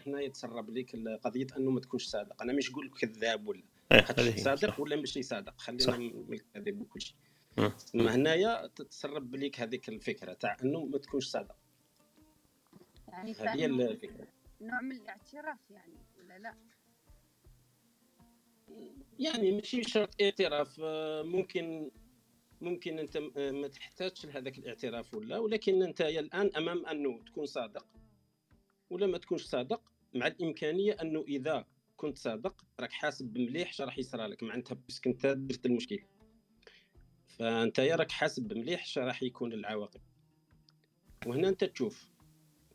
هنا 0.08 0.22
يتسرب 0.22 0.70
لك 0.70 0.96
قضية 1.24 1.48
أنه 1.58 1.72
ما 1.72 1.80
تكونش 1.80 2.06
صادق 2.06 2.42
أنا 2.42 2.54
مش 2.54 2.72
نقول 2.72 2.92
كذاب 3.00 3.48
ولا 3.48 3.64
إيه، 3.92 4.02
خاطر 4.02 4.24
هي. 4.24 4.38
صادق. 4.38 4.80
ولا 4.80 4.96
ماشي 4.96 5.24
صادق. 5.24 5.54
خلينا 5.58 5.98
من 5.98 6.34
الكذب 6.34 6.82
وكل 6.82 7.02
شيء 7.02 7.16
اما 7.60 8.16
هنايا 8.16 8.68
تتسرب 8.68 9.36
لك 9.36 9.60
هذيك 9.60 9.90
الفكرة 9.90 10.34
تاع 10.34 10.58
انه 10.64 10.86
ما 10.86 10.98
تكونش 10.98 11.26
صادق. 11.26 11.56
يعني 13.08 13.34
هذه 13.34 13.66
الفكرة. 13.66 14.28
نوع 14.62 14.82
من 14.82 14.92
الاعتراف 14.92 15.72
يعني 15.72 15.94
ولا 16.20 16.40
لا؟ 16.40 16.56
يعني 19.20 19.52
ماشي 19.52 19.84
شرط 19.84 20.22
اعتراف 20.22 20.80
آه، 20.84 21.24
ممكن 21.24 21.92
ممكن 22.62 23.00
انت 23.00 23.16
آه، 23.16 23.52
ما 23.52 23.68
تحتاجش 23.68 24.26
لهذاك 24.26 24.58
الاعتراف 24.58 25.14
ولا 25.14 25.38
ولكن 25.38 25.84
انت 25.84 26.00
يا 26.00 26.20
الآن 26.20 26.56
أمام 26.56 26.86
انه 26.86 27.24
تكون 27.24 27.46
صادق 27.46 27.86
ولا 28.90 29.08
ما 29.08 29.18
تكونش 29.18 29.44
صادق 29.44 29.82
مع 30.14 30.28
الإمكانية 30.28 30.94
انه 30.94 31.26
إذا 31.28 31.66
كنت 31.98 32.18
صادق 32.18 32.66
راك 32.80 32.92
حاسب 32.92 33.38
مليح 33.38 33.70
اش 33.70 33.82
راح 33.82 33.98
يصرى 33.98 34.28
لك 34.28 34.44
معناتها 34.44 34.76
parce 34.76 34.97
que 34.97 35.10
انت 35.10 35.26
درت 35.28 35.66
المشكل. 35.66 36.00
فأنت 37.42 37.80
راك 37.80 38.12
حاسب 38.12 38.54
مليح 38.54 38.84
اش 38.84 38.98
راح 38.98 39.24
يكون 39.24 39.54
العواقب. 39.54 40.02
وهنا 41.26 41.50
أنت 41.50 41.64
تشوف 41.64 42.10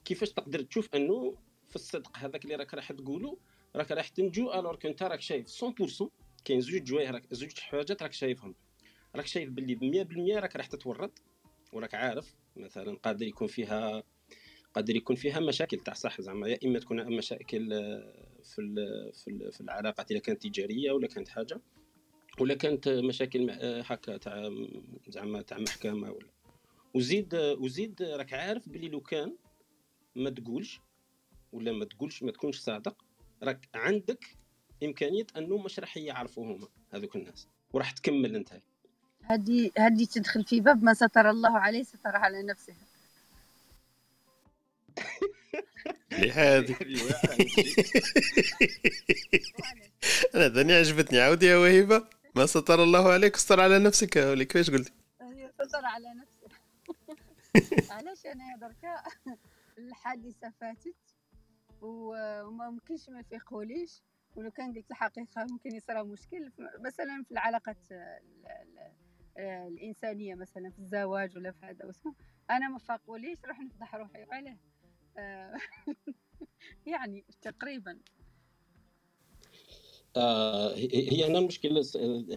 كيفاش 0.05 0.33
تقدر 0.33 0.63
تشوف 0.63 0.95
أنه 0.95 1.37
في 1.69 1.77
الصدق 1.77 2.19
هذاك 2.19 2.45
اللي 2.45 2.57
راك 2.57 2.75
راح 2.75 2.93
تقوله 2.93 3.39
راك 3.77 3.93
راح 3.93 4.09
تنجو 4.09 4.53
alors 4.53 4.77
كنت 4.77 5.03
راك 5.03 5.21
شايف 5.21 5.65
100% 5.65 6.11
كاين 6.45 6.61
زوج 6.61 6.83
جوايه 6.83 7.11
راك 7.11 7.35
زوج 7.35 7.59
حوايجات 7.59 8.03
راك 8.03 8.13
شايفهم. 8.13 8.55
راك 9.17 9.27
شايف 9.27 9.51
باللي 9.51 9.75
ب 9.75 9.85
100% 10.37 10.41
راك 10.41 10.57
راح 10.57 10.67
تتورط 10.67 11.23
وراك 11.73 11.95
عارف 11.95 12.35
مثلا 12.57 12.97
قادر 12.97 13.27
يكون 13.27 13.49
فيها 13.49 14.03
قادر 14.75 14.97
يكون 14.97 15.17
فيها 15.17 15.41
مشاكل 15.41 15.79
تاع 15.79 15.95
صح 15.95 16.21
زعما 16.21 16.49
يا 16.49 16.59
إما 16.65 16.79
تكون 16.79 17.17
مشاكل 17.17 17.69
في 18.43 19.51
في 19.53 19.61
العلاقات 19.61 20.11
اذا 20.11 20.21
كانت 20.21 20.43
تجارية 20.43 20.93
ولا 20.93 21.07
كانت 21.07 21.29
حاجة. 21.29 21.61
ولا 22.41 22.55
كانت 22.55 22.89
مشاكل 22.89 23.51
هكا 23.61 24.17
تاع 24.17 24.51
زعما 25.09 25.43
تاع 25.43 25.59
محكمة 25.59 26.11
ولا؟ 26.11 26.27
وزيد 26.95 27.35
وزيد 27.35 28.03
راك 28.03 28.33
عارف 28.33 28.69
باللي 28.69 28.89
لو 28.89 29.01
كان 29.01 29.37
ما 30.15 30.31
تقولش 30.31 30.81
ولا 31.53 31.73
ما 31.73 31.85
تقولش 31.85 32.23
ما 32.23 32.33
تكونش 32.33 32.59
صادق 32.59 33.05
راك 33.43 33.69
عندك 33.75 34.37
إمكانية 34.83 35.27
أنه 35.37 35.59
مش 35.59 35.79
راح 35.79 35.97
يعرفوا 35.97 36.45
هما 36.45 36.69
هذوك 36.91 37.17
الناس 37.17 37.49
وراح 37.73 37.91
تكمل 37.91 38.37
أنت. 38.37 38.61
هذه 39.23 39.71
هذه 39.79 40.05
تدخل 40.05 40.45
في 40.45 40.61
باب 40.61 40.85
ما 40.85 40.95
ستر 40.95 41.31
الله 41.31 41.59
عليه 41.59 41.83
ستر 41.83 42.17
على 42.17 42.43
نفسه. 42.43 42.75
هذه 46.13 46.77
أنا 50.35 50.49
ثاني 50.49 50.73
عجبتني. 50.73 51.21
عاودي 51.21 51.47
يا 51.47 51.57
وهيبة. 51.57 52.16
ما 52.37 52.47
ستر 52.47 52.83
الله 52.83 53.13
عليك 53.13 53.35
استر 53.35 53.61
على 53.61 53.79
نفسك 53.79 54.17
يا 54.17 54.31
ولي 54.31 54.45
كيفاش 54.45 54.71
قلتي 54.71 54.93
هي 55.21 55.53
ستر 55.53 55.85
على 55.85 56.15
نفسه 56.15 56.49
علاش 57.95 58.27
أنا 58.27 58.57
دركا 58.61 59.03
الحادثة 59.79 60.53
فاتت 60.61 60.95
وما 61.81 62.71
ممكنش 62.71 63.09
ما 63.09 63.21
يفيقوليش 63.21 64.03
ولو 64.37 64.51
كان 64.51 64.75
قلت 64.75 64.91
الحقيقة 64.91 65.47
ممكن 65.51 65.75
يصير 65.75 66.05
مشكل 66.05 66.53
مثلا 66.81 67.25
في 67.25 67.31
العلاقات 67.33 67.77
ال- 67.91 67.97
ال- 68.47 68.93
ال- 69.39 69.73
الإنسانية 69.73 70.35
مثلا 70.35 70.71
في 70.71 70.79
الزواج 70.79 71.37
ولا 71.37 71.53
في 71.53 71.67
هذا 71.67 71.85
واسمه. 71.87 72.15
أنا 72.51 72.69
ما 72.69 72.79
فاقوليش 72.79 73.39
راح 73.45 73.61
نفضح 73.61 73.95
روحي. 73.95 74.25
وعليه 74.25 74.57
آه، 75.19 75.57
يعني 76.93 77.25
تقريبا. 77.43 77.99
هي 80.19 81.27
هنا 81.27 81.39
المشكلة 81.39 81.85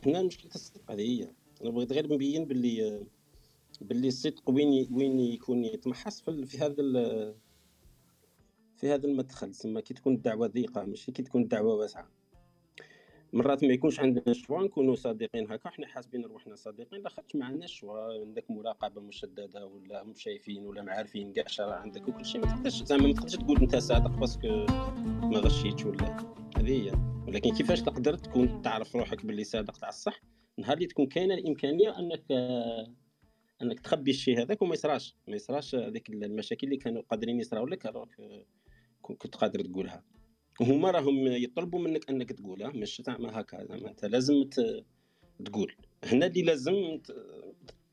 هنا 0.05 0.21
مشكلة 0.21 0.51
الصدق 0.55 0.91
هذه 0.91 1.01
هي. 1.01 1.31
أنا 1.61 1.69
بغيت 1.69 1.93
غير 1.93 2.13
نبين 2.13 2.45
باللي 2.45 3.05
باللي 3.81 4.07
الصدق 4.07 4.49
وين 4.49 4.87
وين 4.91 5.19
يكون 5.19 5.65
يتمحص 5.65 6.21
في, 6.21 6.57
هذا 6.57 6.75
في 8.77 8.89
هذا 8.89 9.07
المدخل. 9.07 9.51
تسمى 9.51 9.81
كي 9.81 9.93
تكون 9.93 10.13
الدعوة 10.13 10.47
ضيقة 10.47 10.85
ماشي؟ 10.85 11.11
كي 11.11 11.23
تكون 11.23 11.41
الدعوة 11.41 11.75
واسعة. 11.75 12.18
مرات 13.33 13.63
ما 13.63 13.73
يكونش 13.73 13.99
عندنا 13.99 14.33
choix 14.33 14.63
نكونوا 14.63 14.95
صادقين 14.95 15.51
هكا 15.51 15.69
إحنا 15.69 15.87
حاسبين 15.87 16.25
روحنا 16.25 16.55
صادقين 16.55 17.01
لاخاطش 17.01 17.35
ما 17.35 17.45
عندناش 17.45 17.73
choix 17.73 18.21
عندك 18.21 18.51
مراقبة 18.51 19.01
مشددة 19.01 19.65
ولا 19.65 20.03
هم 20.03 20.13
شايفين 20.15 20.65
ولا 20.65 20.81
معارفين 20.81 21.33
كاع 21.33 21.47
شرا 21.47 21.73
عندك 21.73 22.07
وكل 22.07 22.25
شيء 22.25 22.41
ما 22.41 22.47
تقدرش 22.47 22.83
زعما 22.83 23.07
ما 23.07 23.13
تقدرش 23.13 23.35
تقول 23.35 23.57
أنت 23.61 23.75
صادق 23.75 24.19
parce 24.19 24.37
que 24.37 24.47
ما 25.21 25.39
غشيتش 25.39 25.85
ولا 25.85 26.17
هذه 26.57 26.71
هي. 26.71 26.91
ولكن 27.27 27.53
كيفاش 27.53 27.81
تقدر 27.81 28.17
تكون 28.17 28.61
تعرف 28.61 28.95
روحك 28.95 29.25
باللي 29.25 29.43
صادق 29.43 29.77
تاع 29.77 29.89
الصح 29.89 30.21
نهار 30.57 30.77
اللي 30.77 30.87
تكون 30.87 31.05
كاينة 31.05 31.33
الإمكانية 31.33 31.99
أنك 31.99 32.31
أنك 33.61 33.79
تخبي 33.79 34.11
الشيء 34.11 34.41
هذاك 34.41 34.61
وما 34.61 34.73
يصراش 34.73 35.15
ما 35.27 35.35
يصراش 35.35 35.75
هذيك 35.75 36.09
المشاكل 36.09 36.67
اللي 36.67 36.77
كانوا 36.77 37.01
قادرين 37.01 37.39
يصراو 37.39 37.67
لك 37.67 37.85
راك 37.85 38.09
كنت 39.01 39.35
قادر 39.35 39.61
تقولها. 39.61 40.03
وهما 40.59 40.91
راهم 40.91 41.27
يطلبوا 41.27 41.79
منك 41.79 42.09
أنك 42.09 42.31
تقولها 42.31 42.69
مش 42.69 43.01
زعما 43.05 43.39
هكا 43.41 43.65
زعما 43.65 43.89
أنت 43.89 44.05
لازم 44.05 44.43
ت- 44.43 44.85
تقول. 45.45 45.75
هنا 46.03 46.25
اللي 46.25 46.41
لازم 46.41 46.99
ت- 47.03 47.15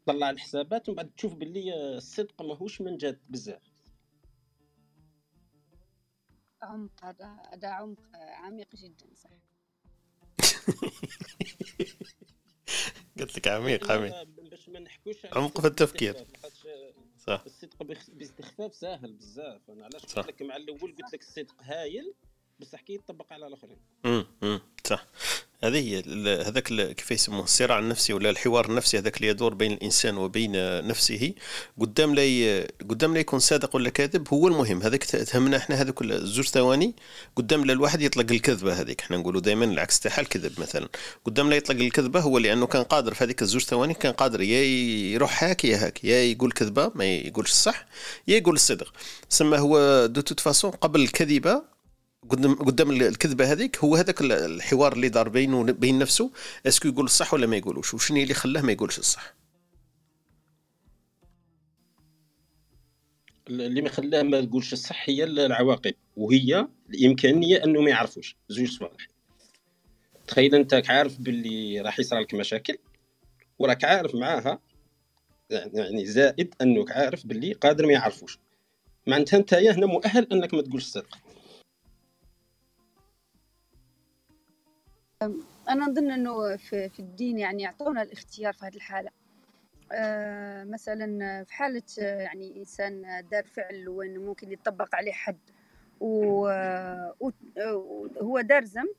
تطلع 0.04 0.30
الحسابات 0.30 0.88
ومن 0.88 0.96
بعد 0.96 1.10
تشوف 1.16 1.34
باللي 1.34 1.72
آه، 1.74 1.96
الصدق 1.96 2.42
ماهوش 2.42 2.80
من 2.80 2.96
جد 2.96 3.18
بزاف. 3.28 3.62
عمق 6.62 7.04
هذا 7.04 7.36
هذا 7.52 7.68
عمق 7.68 8.00
عميق 8.14 8.76
جدا 8.76 9.06
صح. 9.14 9.30
قلت 13.20 13.36
لك 13.38 13.48
عميق 13.48 13.90
عميق. 13.92 14.22
باش 14.22 14.68
ما 14.68 14.78
نحكوش 14.80 15.26
عمق 15.26 15.60
في 15.60 15.66
التفكير. 15.66 16.14
خاطش 16.42 16.66
صح. 17.18 17.42
الصدق 17.46 17.82
باستخفاف 18.12 18.74
ساهل 18.74 19.12
بزاف. 19.12 19.70
أنا 19.70 19.84
علاش. 19.84 20.02
قلت 20.02 20.28
لك 20.28 20.42
مع 20.42 20.56
الأول 20.56 20.80
قلت 20.96 21.12
لك 21.14 21.20
الصدق 21.20 21.54
هايل 21.62 22.14
بصح 22.60 22.80
كي 22.80 22.94
يطبق 22.94 23.32
على 23.32 23.46
الآخرين. 23.46 23.76
امم 24.04 24.26
أمم، 24.42 24.60
صح. 24.86 25.06
هذه 25.64 25.78
هي 25.78 26.02
هذاك 26.42 26.94
كيف 26.94 27.10
يسموه 27.10 27.44
الصراع 27.44 27.78
النفسي 27.78 28.12
ولا 28.12 28.30
الحوار 28.30 28.70
النفسي 28.70 28.98
هذاك 28.98 29.16
اللي 29.16 29.28
يدور 29.28 29.54
بين 29.54 29.72
الإنسان 29.72 30.16
وبين 30.16 30.52
نفسه. 30.88 31.34
قدام 31.80 32.14
لا. 32.14 32.66
قدام 32.90 33.14
لا 33.14 33.20
يكون 33.20 33.38
صادق 33.38 33.76
ولا 33.76 33.90
كاذب 33.90 34.28
هو 34.28 34.48
المهم. 34.48 34.82
هذاك 34.82 35.04
تهمنا 35.04 35.56
إحنا 35.56 35.76
هذوك 35.76 36.02
الزوج 36.02 36.48
ثواني. 36.48 36.94
قدام 37.36 37.64
لا 37.64 37.72
الواحد 37.72 38.02
يطلق 38.02 38.32
الكذبة 38.32 38.80
هذيك. 38.80 39.00
إحنا 39.00 39.16
نقولوا 39.16 39.40
دائما 39.40 39.64
العكس 39.64 40.00
تاعها 40.00 40.20
الكذب 40.20 40.60
مثلا. 40.60 40.88
قدام 41.24 41.50
لا 41.50 41.56
يطلق 41.56 41.76
الكذبة 41.76 42.20
هو 42.20 42.38
لأنه 42.38 42.66
كان 42.66 42.82
قادر 42.82 43.14
في 43.14 43.24
هذيك 43.24 43.42
الزوج 43.42 43.62
ثواني 43.62 43.94
كان 43.94 44.12
قادر 44.12 44.40
يا 44.40 44.62
يروح 45.14 45.44
هاك 45.44 45.64
يا 45.64 45.76
هاك. 45.76 46.04
يا 46.04 46.22
يقول 46.22 46.52
كذبة 46.52 46.92
ما 46.94 47.04
يقولش 47.04 47.50
الصح 47.50 47.86
يا 48.28 48.36
يقول 48.36 48.54
الصدق. 48.54 48.92
سما 49.28 49.58
هو 49.58 50.06
de 50.06 50.20
toute 50.20 50.40
façon 50.40 50.70
قبل 50.70 51.00
الكذبة 51.00 51.75
قدام 52.30 52.54
قدام 52.54 52.90
الكذبة 52.90 53.52
هذيك 53.52 53.78
هو 53.78 53.96
هذاك 53.96 54.20
ال- 54.20 54.32
الحوار 54.32 54.92
اللي 54.92 55.08
دار 55.08 55.28
بينه 55.28 55.62
بين 55.62 55.98
نفسه 55.98 56.30
est-ce 56.66 56.81
que 56.81 56.88
يقول 56.88 57.04
الصح 57.04 57.34
ولا 57.34 57.46
ما 57.46 57.56
يقولوش؟ 57.56 57.94
وشنو 57.94 58.16
اللي 58.22 58.34
خلاه 58.34 58.62
ما 58.62 58.72
يقولش 58.72 58.98
الصح؟ 58.98 59.34
اللي 63.48 63.80
ما 63.82 63.88
خلاه 63.88 64.22
ما 64.22 64.40
تقولش 64.40 64.72
الصح 64.72 65.08
هي 65.08 65.24
العواقب 65.24 65.94
وهي 66.16 66.66
الإمكانية 66.90 67.64
أنه 67.64 67.80
ما 67.80 67.90
يعرفوش. 67.90 68.36
زوج 68.48 68.68
صوالح. 68.70 69.08
تخيل 70.26 70.54
أنت 70.54 70.82
عارف 70.88 71.18
باللي 71.20 71.80
راح 71.80 71.98
يصرى 72.00 72.20
لك 72.20 72.34
مشاكل 72.34 72.78
وراك 73.58 73.84
عارف 73.84 74.14
معاها 74.14 74.58
يعني 75.50 76.06
زائد 76.06 76.54
أنك 76.62 76.90
عارف 76.90 77.26
باللي 77.26 77.52
قادر 77.52 77.86
ما 77.86 77.92
يعرفوش. 77.92 78.38
معناتها 79.06 79.36
أنت 79.36 79.54
هنا 79.54 79.86
مؤهل 79.86 80.26
أنك 80.32 80.54
ما 80.54 80.62
تقولش 80.62 80.84
الصدق. 80.84 81.18
أنا 85.22 85.86
نظن 85.86 86.10
إنه 86.10 86.56
في, 86.56 86.90
الدين 86.98 87.38
يعني 87.38 87.62
يعطونا 87.62 88.02
الاختيار 88.02 88.52
في 88.52 88.66
هذه 88.66 88.76
الحالة. 88.76 89.10
آه 89.92 90.64
مثلا 90.64 91.44
في 91.44 91.54
حالة 91.54 91.82
آه، 92.02 92.20
يعني 92.20 92.56
إنسان 92.56 93.24
دار 93.30 93.44
فعل 93.44 93.88
وين 93.88 94.18
ممكن 94.18 94.52
يطبق 94.52 94.94
عليه 94.94 95.12
حد 95.12 95.38
وهو 96.00 97.30
دار 98.40 98.64
ذنب 98.64 98.94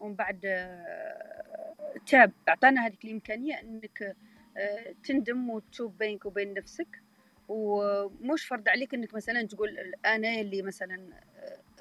ومن 0.00 0.14
بعد 0.14 0.40
آه، 0.44 1.94
تاب 2.06 2.32
أعطانا 2.48 2.86
هذيك 2.86 3.04
الإمكانية 3.04 3.60
إنك 3.60 4.16
آه، 4.56 4.94
تندم 5.04 5.50
وتشوف 5.50 5.92
بينك 5.92 6.26
وبين 6.26 6.54
نفسك. 6.54 7.02
ومش 7.48 8.46
فرض 8.46 8.68
عليك 8.68 8.94
إنك 8.94 9.14
مثلا 9.14 9.42
تقول 9.42 9.94
أنا 10.06 10.40
اللي 10.40 10.62
مثلا 10.62 11.08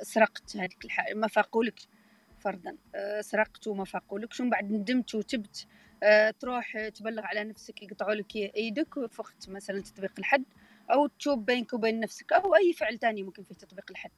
سرقت 0.01 0.57
هذيك 0.57 0.85
الحاجة 0.85 1.13
ما 1.13 1.27
فاقولكش 1.27 1.87
فرضا. 2.43 2.77
سرقت 3.21 3.67
وما 3.67 3.85
فاقولكش 3.85 4.39
ومن 4.39 4.49
بعد 4.49 4.71
ندمت 4.71 5.15
وتبت. 5.15 5.67
تروح 6.39 6.87
تبلغ 6.87 7.23
على 7.25 7.43
نفسك 7.43 7.83
يقطعوا 7.83 8.13
لك 8.13 8.35
إيدك 8.35 8.97
وفقت 8.97 9.49
مثلا 9.49 9.81
تطبيق 9.81 10.13
الحد 10.19 10.43
أو 10.91 11.07
تشوف 11.07 11.39
بينك 11.39 11.73
وبين 11.73 11.99
نفسك 11.99 12.33
أو 12.33 12.55
أي 12.55 12.73
فعل 12.73 12.97
تاني 12.97 13.23
ممكن 13.23 13.43
في 13.43 13.53
تطبيق 13.53 13.85
الحد. 13.91 14.11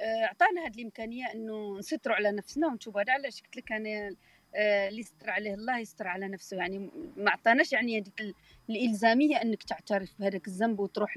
أعطانا 0.00 0.66
هذه 0.66 0.78
الإمكانية 0.78 1.32
إنه 1.34 1.78
نستروا 1.78 2.16
على 2.16 2.32
نفسنا 2.32 2.66
ونشوف 2.66 2.96
هذا. 2.96 3.12
علاش؟ 3.12 3.42
قلت 3.42 3.56
لك 3.56 3.72
أنا 3.72 4.16
اللي 4.56 5.00
يستر 5.00 5.30
عليه 5.30 5.54
الله 5.54 5.78
يستر 5.78 6.06
على 6.06 6.28
نفسه. 6.28 6.56
يعني 6.56 6.90
ما 7.16 7.30
عطاناش 7.30 7.72
يعني 7.72 8.00
هذيك 8.00 8.34
الإلزامية 8.70 9.42
إنك 9.42 9.62
تعترف 9.62 10.14
بهذاك 10.18 10.46
الذنب 10.46 10.80
وتروح 10.80 11.16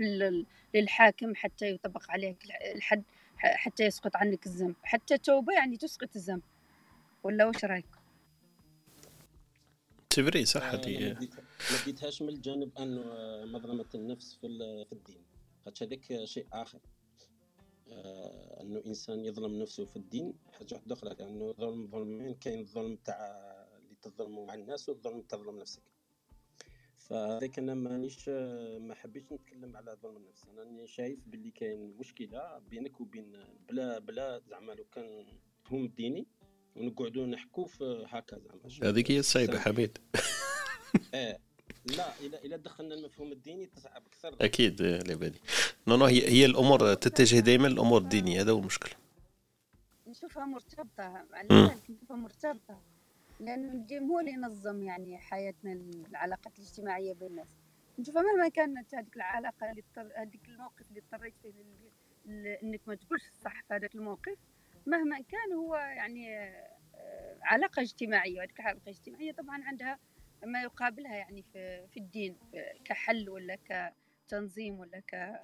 للحاكم 0.74 1.36
حتى 1.36 1.72
يطبق 1.72 2.12
عليك 2.12 2.38
الحد. 2.76 3.04
حتى 3.38 3.84
يسقط 3.84 4.16
عنك 4.16 4.46
الذنب. 4.46 4.76
حتى 4.84 5.14
التوبه 5.14 5.54
يعني 5.54 5.78
تسقط 5.78 6.16
الذنب. 6.16 6.42
ولا 7.24 7.46
واش 7.46 7.66
رايك؟ 7.66 7.86
تبري 10.10 10.46
صح 10.46 10.64
آه، 10.64 10.76
هذه 10.76 11.14
ما 11.72 11.86
ديتهاش 11.86 12.22
من 12.22 12.30
الجانب 12.30 12.78
انه 12.78 13.04
مظلمة 13.46 13.86
النفس 13.96 14.34
في 14.42 14.48
الدين. 14.92 15.24
هذاك 15.82 16.26
شيء 16.26 16.48
آخر. 16.54 16.80
آه، 17.92 18.62
أنه 18.62 18.84
إنسان 18.86 19.26
يظلم 19.26 19.62
نفسه 19.62 19.86
في 19.86 19.96
الدين. 19.96 20.34
حاجة 20.54 20.74
واحدة 20.76 20.94
أخرى 20.94 21.16
لأنه 21.20 21.54
ظلم 21.54 21.88
ظلمين 21.88 22.34
كاين 22.34 22.60
الظلم 22.60 22.96
تاع 22.96 23.16
اللي 23.78 23.96
تظلموا 24.02 24.48
مع 24.48 24.54
الناس 24.54 24.90
والظلم 24.90 25.22
تظلم 25.22 25.60
نفسك. 25.60 25.82
فهذاك 27.10 27.60
أنا 27.60 27.74
مانيش 27.74 28.30
ما 28.80 28.96
حبيتش 28.96 29.34
نتكلم 29.34 29.78
على 29.78 29.98
ظلم 30.04 30.18
النفس 30.18 30.46
أنا 30.50 30.86
شايف 30.86 31.20
باللي 31.28 31.52
كاين 31.52 31.96
مشكلة 32.00 32.60
بينك 32.70 33.02
وبين 33.02 33.34
بلا 33.70 34.00
بلا 34.00 34.42
زعما 34.50 34.72
لو 34.72 34.86
كان 34.92 35.26
هم 35.72 35.86
الديني 35.86 36.28
ونقعدوا 36.76 37.26
نحكوا 37.26 37.66
في 37.66 38.06
هكا 38.08 38.40
زعما 38.40 38.90
هذيك 38.90 39.12
هي 39.12 39.20
الصعيبة 39.20 39.60
حميد. 39.60 39.98
آه 41.14 41.40
لا 41.86 42.20
اذا 42.22 42.40
اذا 42.40 42.58
دخلنا 42.58 42.96
المفهوم 42.96 43.32
الديني 43.32 43.66
تصعب 43.66 44.04
أكثر. 44.08 44.36
أكيد 44.42 44.82
لبالي 44.82 45.40
نو 45.88 45.96
نو 45.96 46.06
هي 46.06 46.30
هي 46.30 46.46
الأمور 46.46 46.94
تتجه 46.94 47.40
دائما 47.40 47.68
الأمور 47.68 48.02
الدينية 48.02 48.42
هذا 48.42 48.52
هو 48.52 48.60
المشكل 48.60 48.92
نشوفها 50.08 50.46
مرتبطة. 50.46 51.26
على 51.34 51.78
نشوفها 51.90 52.18
مرتبطة. 52.18 52.82
لأنه 53.40 53.74
الدين 53.74 54.04
هو 54.04 54.20
اللي 54.20 54.32
ينظم 54.32 54.84
يعني 54.84 55.18
حياتنا 55.18 55.74
العلاقات 56.10 56.60
الاجتماعية 56.60 57.14
بين 57.14 57.28
الناس. 57.28 57.48
نشوفها 58.00 58.22
مهما 58.22 58.50
كانت 58.50 58.96
هذيك 58.96 59.16
العلاقة 59.16 59.72
اللي 59.72 59.84
هذيك 60.18 60.48
الموقف 60.48 60.90
اللي 60.90 61.00
اضطريت 61.00 61.34
فيه 61.42 61.54
إنك 62.64 62.82
ما 62.88 62.96
تقولش 62.96 63.28
الصح 63.28 63.64
في 63.64 63.74
هذاك 63.74 63.96
الموقف 63.96 64.38
مهما 64.88 65.18
كان 65.22 65.54
هو 65.54 65.76
يعني 65.76 66.40
آه، 66.40 67.38
علاقة 67.42 67.82
اجتماعية 67.82 68.38
وهذيك 68.38 68.60
العلاقة 68.60 68.84
الاجتماعية 68.84 69.32
طبعا 69.32 69.64
عندها 69.64 70.00
ما 70.46 70.62
يقابلها 70.62 71.16
يعني 71.16 71.44
في, 71.54 71.88
في 71.88 72.00
الدين 72.00 72.38
كحل 72.86 73.30
ولا 73.30 73.58
كتنظيم 74.26 74.80
ولا 74.80 75.00
ك 75.00 75.42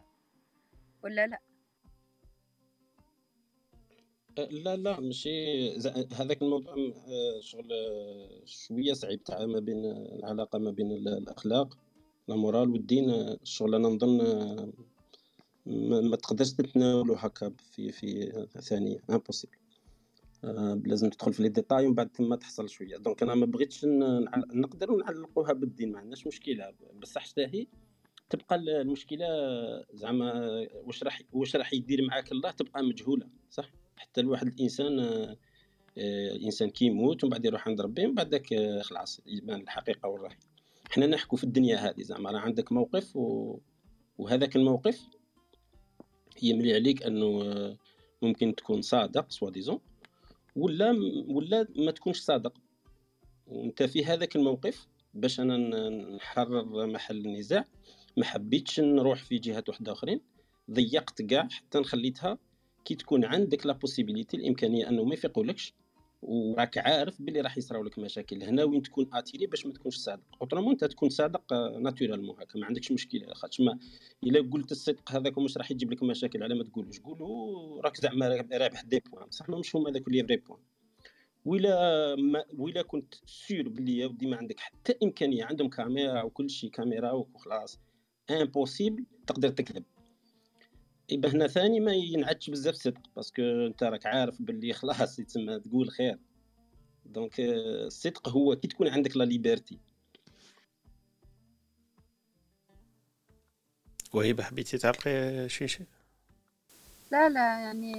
ولا 1.03 1.27
لا. 1.27 1.39
لا 4.37 4.75
لا 4.75 4.99
ماشي. 4.99 5.69
هذاك 6.13 6.41
الموضوع 6.41 6.73
آه، 6.73 7.39
شغل 7.41 7.73
آه، 7.73 8.41
شوية 8.45 8.93
صعيب 8.93 9.23
تاع 9.23 9.45
ما 9.45 9.59
بين 9.59 9.85
العلاقة 9.85 10.59
ما 10.59 10.71
بين 10.71 10.91
الأخلاق 10.91 11.77
la 12.27 12.35
morale 12.35 12.69
والدين 12.69 13.09
الشغل 13.09 13.75
أنا 13.75 13.87
نظن 13.87 14.21
آه، 14.21 14.73
ما 15.65 16.15
تقدرش 16.15 16.51
تتناولو 16.51 17.13
هكا 17.13 17.53
في 17.71 17.91
في 17.91 18.31
ثانية 18.61 18.97
impossible 19.09 19.57
آه، 20.43 20.81
لازم 20.85 21.09
تدخل 21.09 21.33
في 21.33 21.43
les 21.43 21.49
détails 21.49 21.85
ومن 21.85 21.95
بعد 21.95 22.09
تما 22.09 22.35
تحصل 22.35 22.69
شوية. 22.69 22.97
donc 22.97 23.23
أنا 23.23 23.35
ما 23.35 23.45
بغيتش 23.45 23.85
نقدروا 24.53 25.03
نعلقوها 25.03 25.53
بالدين 25.53 25.91
ما 25.91 25.99
عندناش 25.99 26.27
مشكلة. 26.27 26.73
بصح 27.01 27.25
شتاهي 27.25 27.67
تبقى 28.29 28.55
المشكلة 28.55 29.25
زعما 29.93 30.33
واش 30.73 31.03
راح 31.03 31.21
واش 31.33 31.55
راح 31.55 31.73
يدير 31.73 32.07
معاك 32.07 32.31
الله 32.31 32.51
تبقى 32.51 32.83
مجهولة 32.83 33.27
صح؟ 33.49 33.82
حتى 33.97 34.21
الواحد 34.21 34.47
الإنسان 34.47 34.99
آه، 34.99 36.35
الإنسان 36.35 36.69
كيموت 36.69 37.23
ومن 37.23 37.31
بعد 37.31 37.45
يروح 37.45 37.67
عند 37.67 37.81
ربي 37.81 38.05
ومن 38.05 38.15
بعد 38.15 38.43
خلاص 38.81 39.21
يبان 39.27 39.61
الحقيقة 39.61 40.09
وين 40.09 40.21
راهي 40.21 40.37
حنا 40.91 41.07
نحكوا 41.07 41.37
في 41.37 41.43
الدنيا 41.43 41.77
هذه 41.77 42.01
زعما 42.01 42.31
راه 42.31 42.39
عندك 42.39 42.71
موقف 42.71 43.15
و... 43.15 43.57
وهذاك 44.17 44.55
الموقف 44.55 45.01
يملي 46.41 46.73
عليك 46.73 47.03
أنه 47.03 47.41
آه، 47.41 47.77
ممكن 48.21 48.55
تكون 48.55 48.81
صادق 48.81 49.31
soi-disant 49.31 49.79
ولا 50.55 50.91
ولا 51.27 51.67
ما 51.75 51.91
تكونش 51.91 52.19
صادق. 52.19 52.53
وأنت 53.47 53.83
في 53.83 54.05
هذاك 54.05 54.35
الموقف 54.35 54.87
باش 55.13 55.39
أنا 55.39 55.89
نحرر 55.89 56.87
محل 56.87 57.17
النزاع 57.17 57.65
ما 58.17 58.25
حبيتش 58.25 58.79
نروح 58.79 59.23
في 59.23 59.37
جهات 59.37 59.69
واحدة 59.69 59.91
أخرين 59.91 60.21
ضيقت 60.71 61.21
كاع 61.21 61.47
حتى 61.51 61.79
نخليتها 61.79 62.37
كي 62.85 62.95
تكون 62.95 63.25
عندك 63.25 63.65
la 63.65 63.73
possibilité 63.73 64.37
الإمكانية 64.37 64.89
أنه 64.89 65.03
ما 65.03 65.13
يفيقولكش. 65.13 65.73
وراك 66.21 66.77
عارف 66.77 67.21
باللي 67.21 67.41
راح 67.41 67.57
يصراو 67.57 67.83
لك 67.83 67.99
مشاكل. 67.99 68.43
هنا 68.43 68.63
وين 68.63 68.81
تكون 68.81 69.09
attiré 69.13 69.45
باش 69.45 69.65
ما 69.65 69.73
تكونش 69.73 69.95
صادق. 69.95 70.23
autrement 70.41 70.71
أنت 70.71 70.85
تكون 70.85 71.09
صادق 71.09 71.53
naturellement 71.53 72.35
هكا 72.39 72.59
ما 72.59 72.65
عندكش 72.65 72.91
مشكلة. 72.91 73.33
خاطش 73.33 73.61
ما 73.61 73.79
إلا 74.23 74.49
قلت 74.51 74.71
الصدق 74.71 75.11
هذاك 75.11 75.37
واش 75.37 75.57
راح 75.57 75.71
يجيب 75.71 75.91
لك 75.91 76.03
مشاكل 76.03 76.43
على 76.43 76.55
ما 76.55 76.63
تقولوش. 76.63 76.99
قولوا 76.99 77.81
راك 77.81 78.01
زعما 78.01 78.27
رابح 78.53 78.81
des 78.81 78.99
points 79.11 79.25
بصح 79.27 79.49
مش 79.49 79.75
هما 79.75 79.89
هذاك 79.89 80.07
اللي 80.07 80.23
vrai 80.23 80.37
point 80.37 80.59
ولا 81.45 82.15
ما 82.15 82.43
ولا 82.57 82.81
كنت 82.81 83.13
sûr 83.25 83.69
بلي 83.69 83.97
يا 83.97 84.05
ودي 84.07 84.25
ما 84.25 84.37
عندك 84.37 84.59
حتى 84.59 84.95
إمكانية. 85.03 85.45
عندهم 85.45 85.69
كاميرا 85.69 86.23
وكل 86.23 86.49
شيء 86.49 86.69
كاميرا 86.69 87.11
وخلاص. 87.11 87.79
impossible 88.31 89.05
تقدر 89.27 89.49
تكذب. 89.49 89.83
يبقى 91.09 91.31
هنا 91.31 91.47
ثاني 91.47 91.79
ما 91.79 91.93
ينعدش 91.93 92.49
بزاف 92.49 92.75
صدق 92.75 93.01
parce 93.15 93.31
que 93.32 93.41
أنت 93.41 93.83
راك 93.83 94.05
عارف 94.05 94.41
باللي 94.41 94.73
خلاص 94.73 95.19
يتسمى 95.19 95.59
تقول 95.59 95.89
خير. 95.89 96.19
donc 97.05 97.33
الصدق 97.39 98.29
هو 98.29 98.55
كي 98.55 98.67
تكون 98.67 98.87
عندك 98.87 99.17
la 99.17 99.23
liberté. 99.23 99.79
وهيبة 104.13 104.43
حبيتي 104.43 104.77
تعلقي 104.77 105.49
شي 105.49 105.67
شيء 105.67 105.85
لا 107.11 107.29
لا 107.29 107.59
يعني 107.59 107.93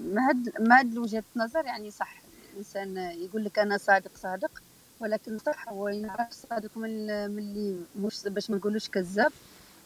ما 0.00 0.28
هاد 0.28 0.60
ما 0.60 0.78
هاد 0.78 0.98
وجهة 0.98 1.24
نظر 1.36 1.64
يعني 1.64 1.90
صح. 1.90 2.22
الانسان 2.52 2.96
يقول 2.96 3.44
لك 3.44 3.58
أنا 3.58 3.78
صادق 3.78 4.16
صادق 4.16 4.62
ولكن 5.00 5.38
صح 5.38 5.68
هو 5.68 5.88
ينعرف 5.88 6.32
صادق 6.32 6.78
من 6.78 7.06
من 7.30 7.38
اللي 7.38 7.76
مش 7.96 8.22
باش 8.26 8.50
ما 8.50 8.56
نقولوش 8.56 8.88
كذاب. 8.88 9.32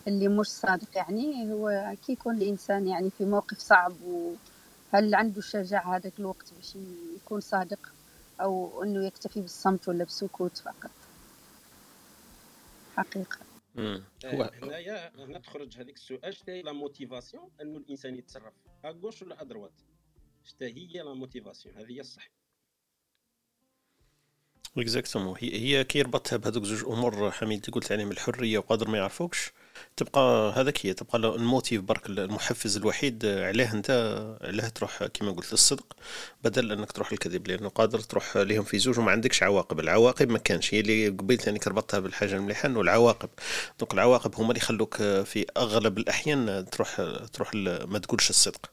اللي 0.07 0.29
مش 0.29 0.47
صادق 0.47 0.97
يعني 0.97 1.53
هو 1.53 1.95
كي 2.07 2.12
يكون 2.12 2.37
الإنسان 2.37 2.88
يعني 2.88 3.11
في 3.11 3.25
موقف 3.25 3.59
صعب 3.59 3.92
وهل 4.03 5.14
عنده 5.14 5.38
الشجاعة 5.38 5.97
هذاك 5.97 6.12
الوقت 6.19 6.53
باش 6.57 6.77
يكون 7.16 7.40
صادق 7.40 7.92
أو 8.40 8.83
إنه 8.83 9.07
يكتفي 9.07 9.40
بالصمت 9.40 9.88
ولا 9.88 10.05
بسكوت 10.05 10.59
فقط؟ 10.59 10.90
حقيقة. 12.97 13.38
آه، 13.79 14.03
هنايا 14.62 15.12
هنا 15.19 15.38
تخرج 15.38 15.79
هذيك 15.79 15.97
السؤال 15.97 16.35
شتا 16.35 16.53
هي 16.53 16.62
la 16.62 16.73
motivation 16.73 17.51
إنه 17.61 17.79
الإنسان 17.79 18.14
يتصرف 18.14 18.53
à 18.85 18.90
gauche 18.90 19.23
ولا 19.23 19.42
à 19.42 19.47
droite 19.47 19.73
شتا 20.45 20.66
هي 20.66 21.03
la 21.05 21.14
motivation 21.14 21.77
هذه 21.77 21.92
هي 21.92 22.01
الصح. 22.01 22.31
exactement 24.79 25.37
هي 25.38 25.61
هي 25.61 25.85
كي 25.85 25.99
يربطها 25.99 26.37
بهذوك 26.37 26.64
زوج 26.64 26.85
أمور 26.85 27.31
حميد 27.31 27.61
اللي 27.61 27.73
قلت 27.73 27.92
عليهم 27.92 28.11
الحرية 28.11 28.59
وقدر 28.59 28.88
ما 28.88 28.99
يعرفوكش. 28.99 29.53
تبقى 29.97 30.53
هذاك 30.57 30.87
هي 30.87 30.95
تبقى 30.95 31.19
ال 31.19 31.29
motif 31.29 31.81
برك 31.83 32.07
المحفز 32.07 32.77
الوحيد 32.77 33.27
عليه 33.27 33.73
أنت 33.73 33.91
علاه 34.43 34.69
تروح 34.69 35.05
كما 35.05 35.31
قلت 35.33 35.53
للصدق 35.53 35.97
بدل 36.45 36.73
أنك 36.73 36.93
تروح 36.93 37.12
الكذب 37.12 37.49
لأنه 37.49 37.69
قادر 37.69 37.99
تروح 38.01 38.37
لهم 38.37 38.65
في 38.65 38.79
زوج 38.79 38.99
وما 38.99 39.11
عندكش 39.11 39.43
عواقب. 39.43 39.81
العواقب 39.81 40.31
ما 40.31 40.39
كانش 40.39 40.75
هي 40.75 40.81
اللي 40.81 41.09
قبيل 41.09 41.39
ثاني 41.39 41.61
ربطتها 41.67 42.01
بالحاجة 42.01 42.37
المليحه 42.37 42.67
إنه 42.67 42.81
العواقب. 42.81 43.29
دونك 43.81 43.95
العواقب 43.95 44.35
هما 44.37 44.49
اللي 44.49 44.59
يخلوك 44.61 44.97
في 45.03 45.47
أغلب 45.57 45.99
الأحيان 45.99 46.67
تروح 46.73 47.01
تروح 47.33 47.55
ما 47.87 47.99
تقولش 47.99 48.31
الصدق. 48.31 48.71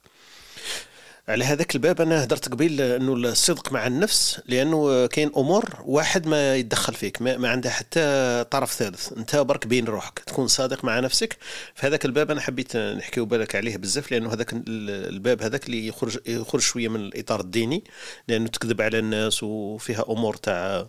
على 1.28 1.46
هذاك 1.46 1.76
الباب 1.76 2.02
أنا 2.02 2.24
هدرت 2.24 2.50
قبيل 2.50 2.82
أنه 2.82 3.14
الصدق 3.14 3.72
مع 3.72 3.88
النفس 3.88 4.42
لأنه 4.48 5.06
كاين 5.06 5.32
أمور 5.38 5.76
واحد 5.86 6.28
ما 6.28 6.56
يتدخل 6.56 6.94
فيك 6.94 7.22
ما, 7.22 7.38
ما 7.38 7.50
عنده 7.50 7.70
حتى 7.70 8.46
طرف 8.52 8.74
ثالث 8.74 9.14
أنت 9.14 9.36
برك 9.36 9.68
بين 9.68 9.86
روحك 9.86 10.20
تكون 10.20 10.48
صادق 10.48 10.86
مع 10.86 11.00
نفسك. 11.00 11.38
في 11.76 11.88
هذاك 11.88 12.06
الباب 12.06 12.32
أنا 12.32 12.42
حبيت 12.42 12.78
نحكيو 12.78 13.26
بالك 13.26 13.56
عليه 13.56 13.78
بزاف 13.78 14.12
لأنه 14.12 14.34
هذاك 14.34 14.54
الباب 14.68 15.42
هذاك 15.42 15.66
اللي 15.66 15.88
يخرج 15.88 16.18
يخرج 16.28 16.62
شوية 16.62 16.88
من 16.88 17.00
الإطار 17.00 17.40
الديني 17.40 17.84
لأنه 18.28 18.48
تكذب 18.48 18.82
على 18.82 19.00
الناس 19.00 19.44
وفيها 19.44 20.06
أمور 20.10 20.36
تاع 20.36 20.88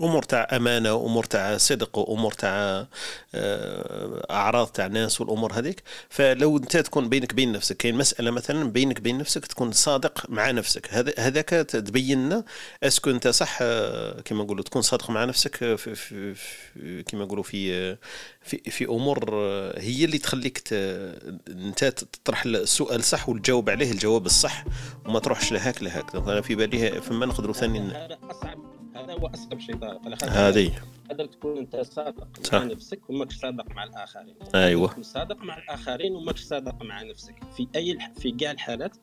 أمور 0.00 0.22
تاع 0.22 0.48
أمانة 0.52 0.94
وامور 0.94 1.24
تاع 1.24 1.56
صدق 1.56 1.98
وامور 1.98 2.32
تاع 2.32 2.86
آه، 3.34 4.26
أعراض 4.30 4.66
تاع 4.66 4.86
ناس 4.86 5.20
والأمور 5.20 5.52
هذيك. 5.52 5.82
فلو 6.08 6.56
أنت 6.56 6.76
تكون 6.76 7.08
بينك 7.08 7.34
بين 7.34 7.52
نفسك 7.52 7.76
كاين 7.76 7.94
مسألة 7.94 8.30
مثلا 8.30 8.70
بينك 8.70 9.00
بين 9.00 9.18
نفسك 9.18 9.46
تكون 9.46 9.72
صادق 9.72 10.26
مع 10.30 10.50
نفسك. 10.50 10.88
هذا 10.94 11.12
هذاك 11.18 11.48
تبين 11.48 12.26
لنا 12.26 12.44
أسكو 12.82 13.10
أنت 13.10 13.28
صح 13.28 13.58
آه، 13.62 14.20
كما 14.20 14.44
نقولوا 14.44 14.64
تكون 14.64 14.82
صادق 14.82 15.10
مع 15.10 15.24
نفسك 15.24 15.56
في, 15.56 15.76
في, 15.76 16.34
في 16.34 17.02
كما 17.02 17.24
نقولوا 17.24 17.44
في 17.44 17.96
في 18.42 18.70
في 18.70 18.84
أمور 18.84 19.30
آه، 19.32 19.80
هي 19.80 20.04
اللي 20.04 20.18
تخليك. 20.18 20.62
أنت 20.72 21.84
تطرح 21.84 22.44
السؤال 22.44 23.04
صح 23.04 23.28
وتجاوب 23.28 23.70
عليه 23.70 23.90
الجواب 23.92 24.26
الصح 24.26 24.64
وما 25.06 25.18
تروحش 25.18 25.52
لهاك 25.52 25.82
لهاك. 25.82 26.14
أنا 26.14 26.40
في 26.40 26.54
بالي 26.54 27.00
فما 27.00 27.26
نقدروا 27.26 27.54
ثاني 27.54 27.92
أصعب 28.30 28.69
هذا 29.00 29.12
هو 29.12 29.30
شيء 29.58 29.76
طارق 29.76 30.24
هذه 30.24 30.82
تقدر 31.08 31.26
تكون 31.26 31.58
أنت 31.58 31.76
صادق 31.76 32.40
صح. 32.42 32.54
مع 32.54 32.64
نفسك 32.64 33.10
وماكش 33.10 33.36
صادق 33.36 33.70
مع 33.70 33.84
الآخرين 33.84 34.34
أيوه 34.54 34.88
تكون 34.88 35.02
صادق 35.02 35.36
مع 35.42 35.58
الآخرين 35.58 36.14
وماكش 36.14 36.40
صادق 36.40 36.82
مع 36.82 37.02
نفسك 37.02 37.34
في 37.56 37.68
أي 37.76 37.92
الح... 37.92 38.12
في 38.12 38.30
كاع 38.30 38.50
الحالات. 38.50 38.96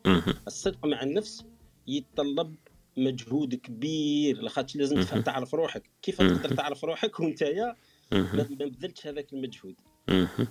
الصدق 0.48 0.86
مع 0.86 1.04
النفس 1.04 1.46
يتطلب 1.88 2.56
مجهود 2.98 3.56
كبير 3.56 4.42
لاخاطش 4.42 4.76
لازم. 4.76 5.02
تعرف 5.04 5.54
روحك 5.56 5.90
كيف. 6.02 6.18
تقدر 6.18 6.56
تعرف 6.56 6.84
روحك 6.84 7.20
وأنت 7.20 7.42
يا 7.42 7.76
ما 8.12 8.44
بذلتش 8.60 9.08
هذاك 9.08 9.34
المجهود. 9.34 9.76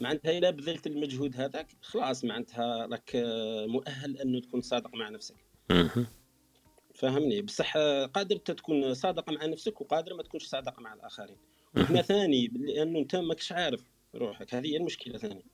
معناتها 0.00 0.38
إلا 0.38 0.50
بذلت 0.50 0.86
المجهود 0.86 1.36
هذاك 1.36 1.66
خلاص 1.82 2.24
معناتها 2.24 2.86
راك 2.86 3.10
مؤهل 3.68 4.16
أنه 4.16 4.40
تكون 4.40 4.60
صادق 4.60 4.94
مع 4.94 5.08
نفسك. 5.08 5.36
فهمني. 6.96 7.42
بصح 7.42 7.76
قادر 8.14 8.36
أنت 8.36 8.50
تكون 8.50 8.94
صادق 8.94 9.32
مع 9.32 9.46
نفسك 9.46 9.80
وقادر 9.80 10.14
ما 10.14 10.22
تكونش 10.22 10.44
صادق 10.44 10.80
مع 10.80 10.94
الآخرين. 10.94 11.36
وهنا 11.76 12.02
ثاني 12.02 12.50
لأنه 12.54 12.98
أنت 12.98 13.16
ماكش 13.16 13.52
عارف 13.52 13.84
روحك. 14.14 14.54
هذه 14.54 14.66
هي 14.66 14.76
المشكلة 14.76 15.18
ثاني. 15.18 15.44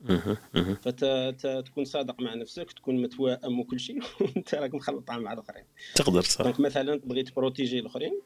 فتكون 0.82 1.84
صادق 1.84 2.20
مع 2.20 2.34
نفسك 2.34 2.72
تكون 2.72 3.02
متوائم 3.02 3.60
وكل 3.60 3.80
شيء. 3.80 4.02
وأنت 4.20 4.54
راك 4.54 4.74
مخلط 4.74 5.10
مع 5.10 5.32
الاخرين 5.32 5.64
تقدر 5.94 6.22
صح. 6.22 6.42
دونك 6.42 6.60
مثلا 6.60 6.96
تبغي 6.96 7.22
تبروتيجي 7.22 7.78
الأخرين؟ 7.78 8.20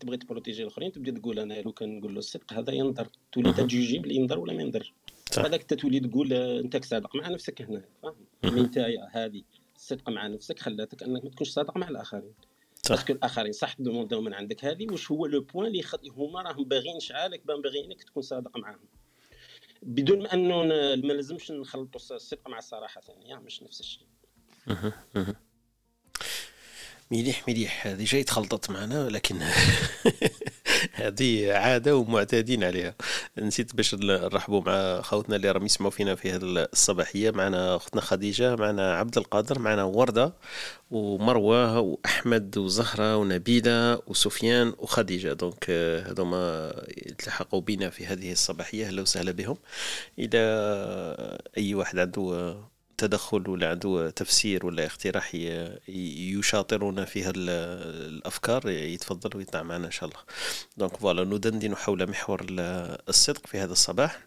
تبغي 0.00 0.16
ت 0.16 0.21
protéger 0.21 0.62
الأخرين 0.62 0.92
تبدا 0.92 1.20
تقول 1.20 1.38
أنا 1.38 1.54
لو 1.54 1.72
كان 1.72 1.98
نقول 1.98 2.12
له 2.12 2.18
الصدق 2.18 2.52
هذا 2.52 2.72
ينضر 2.72 3.08
تولي. 3.32 3.52
تجوجي 3.52 3.98
بلي 3.98 4.14
ينضر 4.14 4.38
ولا 4.38 4.52
ما 4.52 4.62
ينضرش. 4.62 4.92
هذاك 5.38 5.62
تولي 5.62 6.00
تقول 6.00 6.32
أنت 6.32 6.84
صادق 6.84 7.16
مع 7.16 7.28
نفسك 7.28 7.62
هنا 7.62 7.84
فاهم. 8.02 8.58
انت 8.58 8.78
هذه. 9.12 9.42
الصدق 9.76 10.10
مع 10.10 10.26
نفسك 10.26 10.58
خلاتك 10.58 11.02
أنك 11.02 11.24
ما 11.24 11.30
تكونش 11.30 11.48
صادق 11.48 11.76
مع 11.76 11.88
الآخرين. 11.88 12.32
parce 12.88 13.03
que 13.03 13.12
الاخرين 13.12 13.52
صح 13.52 13.74
demandaو 13.78 14.20
من 14.20 14.34
عندك. 14.34 14.64
هذه 14.64 14.86
واش 14.90 15.10
هو 15.10 15.26
le 15.26 15.40
point 15.40 15.66
اللي 15.66 15.82
خد... 15.82 16.00
هما 16.08 16.42
راهم 16.42 16.64
باغيين 16.64 17.00
شعالك 17.00 17.46
بان 17.46 17.62
باغيينك 17.62 18.02
تكون 18.02 18.22
صادق 18.22 18.56
معاهم. 18.58 18.78
بدون 19.82 20.22
ما 20.22 20.32
أنه 20.34 20.62
ن- 20.64 21.06
ما 21.06 21.12
لازمش 21.12 21.50
نخلطوا 21.50 22.00
الصدق 22.16 22.48
مع 22.48 22.58
الصراحه 22.58 23.00
ثانية 23.00 23.36
مش 23.36 23.62
نفس 23.62 23.80
الشيء. 23.80 24.06
مليح 27.10 27.48
مليح. 27.48 27.86
هذه 27.86 28.04
جاي 28.04 28.24
تخلطت 28.24 28.70
معنا 28.70 29.08
لكن 29.08 29.38
هذه 30.98 31.52
عادة 31.52 31.96
ومعتادين 31.96 32.64
عليها. 32.64 32.94
نسيت 33.38 33.74
باش 33.76 33.94
نرحبوا 33.94 34.62
مع 34.66 35.02
خوتنا 35.02 35.36
اللي 35.36 35.50
راهم 35.50 35.64
يسمعوا 35.64 35.90
فينا 35.90 36.14
في 36.14 36.30
هذه 36.30 36.68
الصباحية. 36.72 37.30
معنا 37.30 37.76
أختنا 37.76 38.00
خديجة 38.00 38.56
معنا 38.56 38.94
عبد 38.94 39.18
القادر 39.18 39.58
معنا 39.58 39.84
وردة 39.84 40.34
ومروة 40.90 41.80
وأحمد 41.80 42.58
وزهرة 42.58 43.16
ونبيلة 43.16 44.02
وسفيان 44.06 44.72
وخديجة. 44.78 45.32
دونك 45.32 45.70
هذوما 46.06 46.72
يتلحقوا 47.06 47.60
بنا 47.60 47.90
في 47.90 48.06
هذه 48.06 48.32
الصباحية. 48.32 48.86
أهلا 48.86 49.02
وسهلا 49.02 49.32
بهم. 49.32 49.56
إذا 50.18 50.44
أي 51.58 51.74
واحد 51.74 51.98
عنده 51.98 52.56
تدخل 52.98 53.48
ولا 53.50 53.70
عنده 53.70 54.10
تفسير 54.10 54.66
ولا 54.66 54.86
اقتراح 54.86 55.34
يشاطرنا 55.88 57.04
في 57.04 57.24
هذه 57.24 57.32
الأفكار 57.36 58.68
يتفضل 58.68 59.36
ويطلع 59.36 59.62
معنا 59.62 59.86
إن 59.86 59.90
شاء 59.90 60.08
الله. 60.08 60.20
donc 60.76 60.96
voilà 60.96 61.24
ندندن 61.24 61.76
حول 61.76 62.10
محور 62.10 62.46
ال- 62.50 62.98
الصدق 63.08 63.46
في 63.46 63.58
هذا 63.58 63.72
الصباح. 63.72 64.18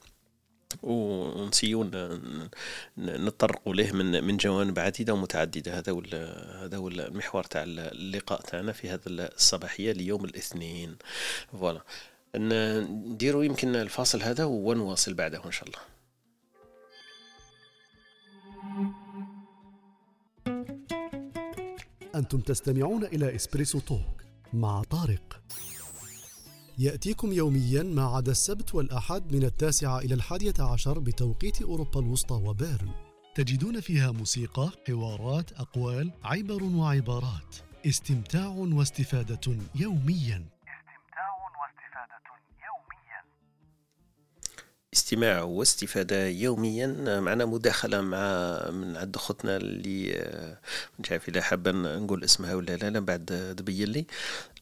ونسيون 0.84 1.88
ن- 1.88 2.50
ن- 2.98 3.26
نتطرق 3.26 3.70
له 3.70 3.92
من 3.92 4.24
من 4.24 4.38
جوانب 4.38 4.80
عديدة 4.80 5.14
ومتعددة. 5.14 5.78
هذا 5.80 5.92
هو 5.92 6.02
هذا 6.64 6.78
هو 6.78 6.88
المحور 6.88 7.44
تاع 7.44 7.64
اللقاء 7.68 8.42
تاعنا 8.42 8.72
في 8.72 8.90
هذا 8.90 9.02
الصباحية 9.08 9.92
ليوم 9.92 10.26
الاثنين. 10.26 10.96
voilà. 11.52 11.82
نديروا 12.36 13.44
يمكن 13.44 13.76
الفاصل 13.76 14.22
هذا 14.22 14.46
ونواصل 14.46 15.14
بعده 15.14 15.46
إن 15.46 15.52
شاء 15.52 15.68
الله. 15.68 15.80
أنتم 22.22 22.40
تستمعون 22.40 23.04
إلى 23.04 23.36
إسبريسو 23.36 23.80
توك 23.80 24.24
مع 24.54 24.84
طارق. 24.84 25.42
يأتيكم 26.78 27.34
يوميا 27.34 27.84
ما 27.84 28.04
عدا 28.04 28.32
السبت 28.32 28.76
والأحد 28.76 29.36
من 29.36 29.44
التاسعة 29.44 30.00
إلى 30.00 30.14
الحادية 30.14 30.54
عشر 30.60 31.00
بتوقيت 31.00 31.62
أوروبا 31.62 32.00
الوسطى 32.00 32.34
وبيرن. 32.34 32.92
تجدون 33.36 33.80
فيها 33.80 34.12
موسيقى، 34.12 34.72
حوارات، 34.88 35.52
أقوال، 35.52 36.12
عبر 36.24 36.64
وعبارات. 36.64 37.56
استمتاع 37.86 38.48
واستفادة 38.48 39.58
يوميا. 39.76 40.46
استماع 44.94 45.42
واستفادة 45.44 46.28
يوميا 46.28 46.88
معنا 47.20 47.46
مداخلة 47.46 48.02
مع 48.02 48.20
من 48.72 48.98
عند 48.98 49.16
أختنا 49.16 49.58
اللي 49.58 50.14
آه، 50.20 50.58
مش 51.00 51.12
عارف 51.12 51.30
إذا 51.30 51.42
حابة 51.42 51.72
نقول 51.72 52.24
اسمها 52.24 52.56
ولا 52.56 52.76
لا 52.78 52.90
لا 52.90 53.00
بعد 53.00 53.56
تبين 53.58 53.88
لي 53.88 54.06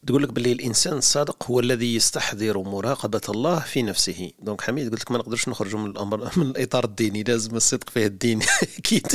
تقول 0.06 0.22
لك 0.22 0.32
باللي 0.32 0.52
الإنسان 0.52 0.92
الصادق 0.98 1.44
هو 1.50 1.60
الذي 1.60 1.94
يستحضر 1.94 2.58
مراقبة 2.62 3.20
الله 3.28 3.58
في 3.60 3.82
نفسه. 3.82 4.30
donc 4.42 4.60
حميد 4.60 4.90
قلت 4.92 5.00
لك 5.00 5.10
ما 5.10 5.18
نقدرش 5.18 5.48
نخرجوا 5.48 5.80
من 5.80 5.90
الأمر 5.90 6.30
من 6.38 6.46
الإطار 6.46 6.84
الديني 6.84 7.22
لازم 7.22 7.56
الصدق 7.56 7.90
فيه 7.90 8.06
الدين 8.06 8.40
أكيد. 8.78 9.06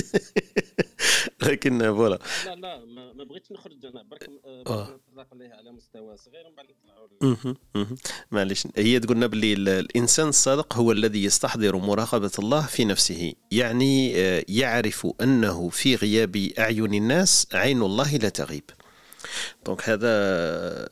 لكن 1.43 1.80
voilà. 1.80 2.19
لا 2.45 2.56
لا 2.56 2.86
ما, 2.86 3.13
ما 3.13 3.24
بغيتش 3.24 3.52
نخرج 3.52 3.86
أنا. 3.86 4.04
برك 4.04 4.30
آه، 4.45 4.63
آه. 4.67 5.00
نطلق 5.13 5.28
عليها 5.34 5.56
على 5.56 5.71
مستوى 5.71 6.17
صغير 6.17 6.45
ومن 6.48 6.56
بعد 6.56 6.65
نطلعوا. 7.24 7.95
معليش. 8.32 8.67
هي 8.78 9.00
تقولنا 9.00 9.28
باللي 9.28 9.54
ال- 9.54 9.69
الإنسان 9.69 10.28
الصادق 10.28 10.74
هو 10.74 10.91
الذي 10.91 11.24
يستحضر 11.24 11.76
مراقبة 11.78 12.32
الله 12.39 12.62
في 12.65 12.86
نفسه. 12.86 13.34
يعني 13.52 14.13
آه، 14.17 14.45
يعرف 14.48 15.08
أنه 15.21 15.69
في 15.69 15.95
غياب 15.95 16.36
أعين 16.60 16.93
الناس 16.93 17.48
عين 17.54 17.82
الله 17.82 18.15
لا 18.17 18.30
تغيب. 18.30 18.63
donc 19.65 19.89
هذا 19.89 20.10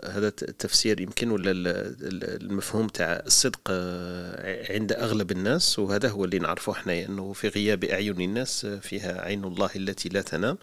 هذا 0.05 0.27
التفسير 0.27 1.01
يمكن 1.01 1.31
ولا 1.31 1.51
ال- 1.51 1.67
ال- 1.67 2.41
المفهوم 2.43 2.87
تاع 2.87 3.23
الصدق 3.25 3.59
آه، 3.69 4.73
عند 4.73 4.91
أغلب 4.91 5.31
الناس 5.31 5.79
وهذا 5.79 6.09
هو 6.09 6.25
اللي 6.25 6.39
نعرفه 6.39 6.71
إحنا 6.71 7.05
إنه 7.05 7.33
في 7.33 7.47
غياب 7.47 7.83
أعين 7.83 8.21
الناس 8.21 8.65
آه، 8.65 8.79
فيها 8.79 9.21
عين 9.21 9.43
الله 9.43 9.69
التي 9.75 10.09
لا 10.09 10.21
تنام 10.21 10.57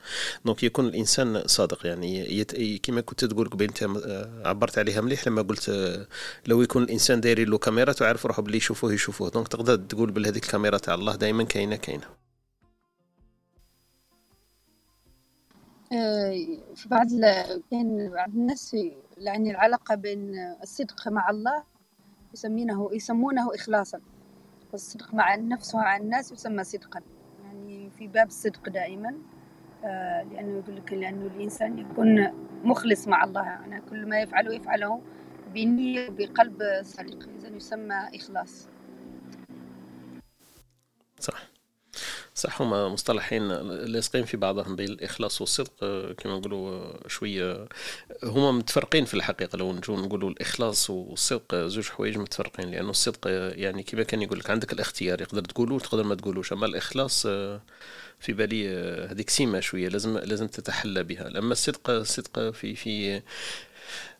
donc 0.44 0.62
يكون 0.62 0.86
الإنسان 0.86 1.42
صادق 1.46 1.86
يعني. 1.86 2.44
كما 2.82 3.00
كنت 3.00 3.24
تقول 3.24 3.48
قبل 3.48 3.64
أنت 3.64 3.82
آه، 3.82 4.42
عبرت 4.44 4.78
عليها 4.78 5.00
مليح 5.00 5.26
لما 5.28 5.42
قلت 5.42 5.70
لو 6.46 6.62
يكون 6.62 6.82
الإنسان 6.82 7.20
داير 7.20 7.48
له 7.48 7.58
كاميرا 7.58 7.92
تعرف 7.92 8.26
روحه 8.26 8.42
باللي 8.42 8.56
يشوفوه 8.56 8.92
يشوفوه 8.92 9.30
donc 9.30 9.48
تقدر 9.48 9.76
تقول 9.76 10.10
بهذيك 10.10 10.44
الكاميرا 10.44 10.78
تاع 10.78 10.94
الله 10.94 11.16
دائما 11.16 11.44
كاينة 11.44 11.76
كاينة 11.76 12.04
في 15.90 16.88
بعض 16.90 17.06
كاين 17.70 18.10
بعض 18.10 18.28
الناس 18.28 18.76
يعني 19.18 19.50
العلاقة 19.50 19.94
بين 19.94 20.34
الصدق 20.62 21.08
مع 21.08 21.30
الله 21.30 21.64
يسمونه 22.34 22.90
يسمونه 22.92 23.54
إخلاصا. 23.54 24.00
والصدق 24.72 25.14
مع 25.14 25.34
النفس 25.34 25.74
ومع 25.74 25.96
الناس 25.96 26.32
يسمى 26.32 26.64
صدقا. 26.64 27.00
يعني 27.44 27.90
في 27.90 28.06
باب 28.06 28.26
الصدق 28.26 28.68
دائما 28.68 29.14
آه، 29.84 30.22
لأنه 30.22 30.58
يقول 30.58 30.76
لك 30.76 30.92
لأنه 30.92 31.26
الإنسان 31.26 31.78
يكون 31.78 32.32
مخلص 32.64 33.08
مع 33.08 33.24
الله. 33.24 33.44
يعني 33.44 33.80
كل 33.80 34.06
ما 34.06 34.20
يفعله 34.20 34.54
يفعله 34.54 35.02
بنية 35.54 36.08
بقلب 36.08 36.62
صادق. 36.82 37.28
إذا 37.38 37.48
يسمى 37.48 38.08
إخلاص. 38.14 38.68
صح. 41.20 41.49
صح 42.34 42.62
هما 42.62 42.88
مصطلحين 42.88 43.48
لاصقين 43.68 44.24
في 44.24 44.36
بعضهم 44.36 44.76
بين 44.76 44.88
الإخلاص 44.88 45.40
والصدق 45.40 45.72
آه، 45.82 46.12
كما 46.12 46.38
نقولوا 46.38 46.70
آه، 46.70 47.08
شوية 47.08 47.68
هما 48.24 48.52
متفرقين 48.52 49.04
في 49.04 49.14
الحقيقة. 49.14 49.56
لو 49.56 49.72
نجو 49.72 49.96
نقولوا 49.96 50.30
الإخلاص 50.30 50.90
والصدق 50.90 51.54
زوج 51.54 51.88
حوايج 51.88 52.18
متفرقين 52.18 52.70
لأنه 52.70 52.90
الصدق 52.90 53.20
يعني 53.58 53.82
كما 53.82 54.02
كان 54.02 54.22
يقول 54.22 54.38
لك 54.38 54.50
عندك 54.50 54.72
الاختيار 54.72 55.20
يقدر 55.20 55.44
تقولوا 55.44 55.78
تقدر 55.78 56.02
ما 56.02 56.14
تقولوش. 56.14 56.52
أما 56.52 56.66
الإخلاص 56.66 57.26
في 58.20 58.32
بالي 58.32 58.68
هذيك 59.10 59.30
سيمه 59.30 59.60
شوية 59.60 59.88
لازم 59.88 60.18
لازم 60.18 60.46
تتحلى 60.46 61.02
بها. 61.02 61.38
أما 61.38 61.52
الصدق 61.52 61.90
الصدق 61.90 62.50
في 62.50 62.74
في 62.74 63.22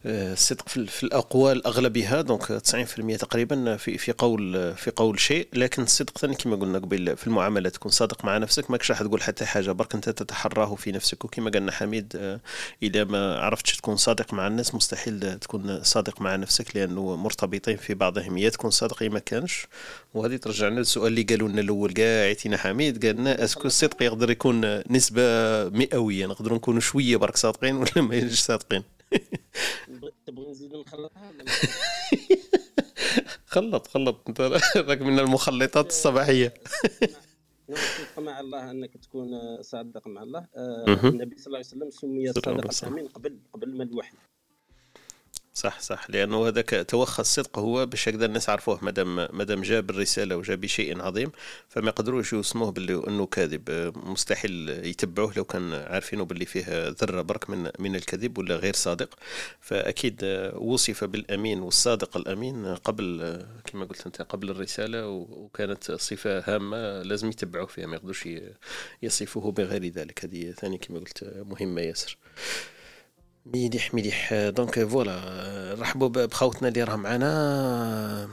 الصدق 0.07 0.69
في 0.69 1.03
الأقوال 1.03 1.67
أغلبها 1.67 2.21
دونك 2.21 2.43
90% 2.43 3.17
تقريبا 3.17 3.77
في 3.77 3.99
في 3.99 4.13
قول 4.13 4.75
في 4.77 4.91
قول 4.97 5.21
شيء. 5.21 5.49
لكن 5.53 5.83
الصدق 5.83 6.19
ثاني 6.19 6.35
كما 6.35 6.57
قلنا 6.57 6.79
قبل 6.79 7.17
في 7.17 7.27
المعاملة 7.27 7.69
تكون 7.69 7.91
صادق 7.93 8.25
مع 8.25 8.39
نفسك 8.39 8.71
ماكش 8.71 8.91
راح 8.91 9.03
تقول 9.03 9.23
حتى 9.23 9.45
حاجة. 9.45 9.73
برك 9.73 9.95
أنت 9.95 10.09
تتحراه 10.09 10.75
في 10.75 10.93
نفسك. 10.93 11.25
وكما 11.25 11.51
قالنا 11.51 11.73
حميد 11.73 12.13
آه، 12.17 12.41
إذا 12.83 13.05
ما 13.05 13.39
عرفتش 13.39 13.77
تكون 13.77 13.97
صادق 13.97 14.35
مع 14.35 14.47
الناس 14.47 14.75
مستحيل 14.75 15.39
تكون 15.39 15.83
صادق 15.83 16.21
مع 16.21 16.37
نفسك 16.37 16.77
لأنه 16.77 17.17
مرتبطين 17.17 17.77
في 17.77 17.95
بعضهم. 17.95 18.39
يا 18.39 18.49
تكون 18.49 18.71
صادق 18.71 19.03
يا 19.03 19.09
ما 19.09 19.19
كانش. 19.19 19.67
وهذه 20.15 20.37
ترجعنا 20.37 20.79
للسؤال 20.79 21.07
اللي 21.07 21.23
قالوا 21.23 21.49
لنا 21.49 21.61
الأول. 21.61 21.93
كاع 21.93 22.25
عيتينا 22.25 22.57
حميد 22.57 23.07
قال 23.07 23.17
لنا 23.17 23.45
أسكو 23.45 23.67
الصدق 23.67 24.03
يقدر 24.03 24.31
يكون 24.31 24.83
نسبة 24.91 25.23
مئوية؟ 25.69 26.27
نقدروا 26.27 26.57
نكونوا 26.57 26.81
شوية 26.81 27.17
برك 27.17 27.37
صادقين 27.37 27.77
ولا 27.77 28.03
ما 28.03 28.29
صادقين؟ 28.33 29.00
تبغى 30.27 30.51
نزيد 30.51 30.75
نخلطها 30.75 31.33
خلط 33.47 33.87
خلط. 33.87 34.29
انت 34.29 34.41
راك 34.77 35.03
من 35.03 35.19
المخلطات 35.19 35.87
الصباحية. 35.87 36.55
الصدق 37.69 38.19
مع 38.19 38.41
الله 38.41 38.71
أنك 38.71 38.97
تكون 38.97 39.63
صادق 39.63 40.07
مع 40.07 40.23
الله. 40.23 40.47
آه، 40.57 40.85
النبي 41.05 41.37
صلى 41.39 41.47
الله 41.47 41.59
عليه 41.59 41.67
وسلم 41.67 41.91
سمي 41.91 42.31
الصادق 42.31 42.85
الامين 42.85 43.07
قبل 43.09 43.39
قبل 43.53 43.77
ما 43.77 43.85
الوحي. 43.85 44.17
صح 45.55 45.81
صح. 45.81 46.11
لأنه 46.11 46.49
هذاك 46.49 46.85
توخى 46.89 47.21
الصدق 47.21 47.59
هو 47.59 47.87
باش 47.87 48.09
هكذا 48.09 48.27
الناس 48.27 48.49
عرفوه 48.49 48.85
مادام 48.85 49.17
مادام 49.17 49.63
جاب 49.63 49.91
الرسالة 49.91 50.37
وجاب 50.37 50.61
بشيء 50.61 51.03
عظيم 51.03 51.33
فما 51.69 51.89
يقدروش 51.89 52.33
يوسموه 52.33 52.71
باللي 52.71 53.03
إنه 53.09 53.27
كاذب. 53.27 53.93
مستحيل 53.97 54.69
يتبعوه 54.69 55.33
لو 55.37 55.45
كان 55.45 55.73
عارفينه 55.75 56.25
باللي 56.25 56.45
فيه 56.45 56.89
ذرة 56.89 57.23
برك 57.23 57.51
من 57.51 57.71
من 57.79 57.97
الكذب 57.97 58.39
ولا 58.39 58.57
غير 58.57 58.75
صادق. 58.75 59.19
فأكيد 59.61 60.21
وصف 60.55 61.05
بالأمين 61.05 61.61
والصادق 61.61 62.17
الأمين 62.17 62.75
قبل 62.75 63.39
كما 63.65 63.85
قلت 63.85 64.07
أنت 64.07 64.23
قبل 64.23 64.51
الرسالة 64.51 65.09
وكانت 65.09 65.93
صفة 65.93 66.39
هامة 66.39 67.03
لازم 67.03 67.29
يتبعوه 67.29 67.67
فيها 67.67 67.87
ما 67.87 67.97
يقدروش 67.97 68.29
يصفوه 69.03 69.53
بغير 69.53 69.87
ذلك. 69.87 70.25
هذه 70.25 70.51
ثاني 70.51 70.79
كما 70.79 70.99
قلت 70.99 71.45
مهمة 71.47 71.81
ياسر. 71.81 72.17
مليح 73.47 73.95
مليح 73.95 74.35
donc 74.35 74.85
voilà 74.85 75.21
نرحبوا 75.79 76.09
بخوتنا 76.09 76.69
اللي 76.69 76.83
راه 76.85 76.97
معنا. 76.97 78.29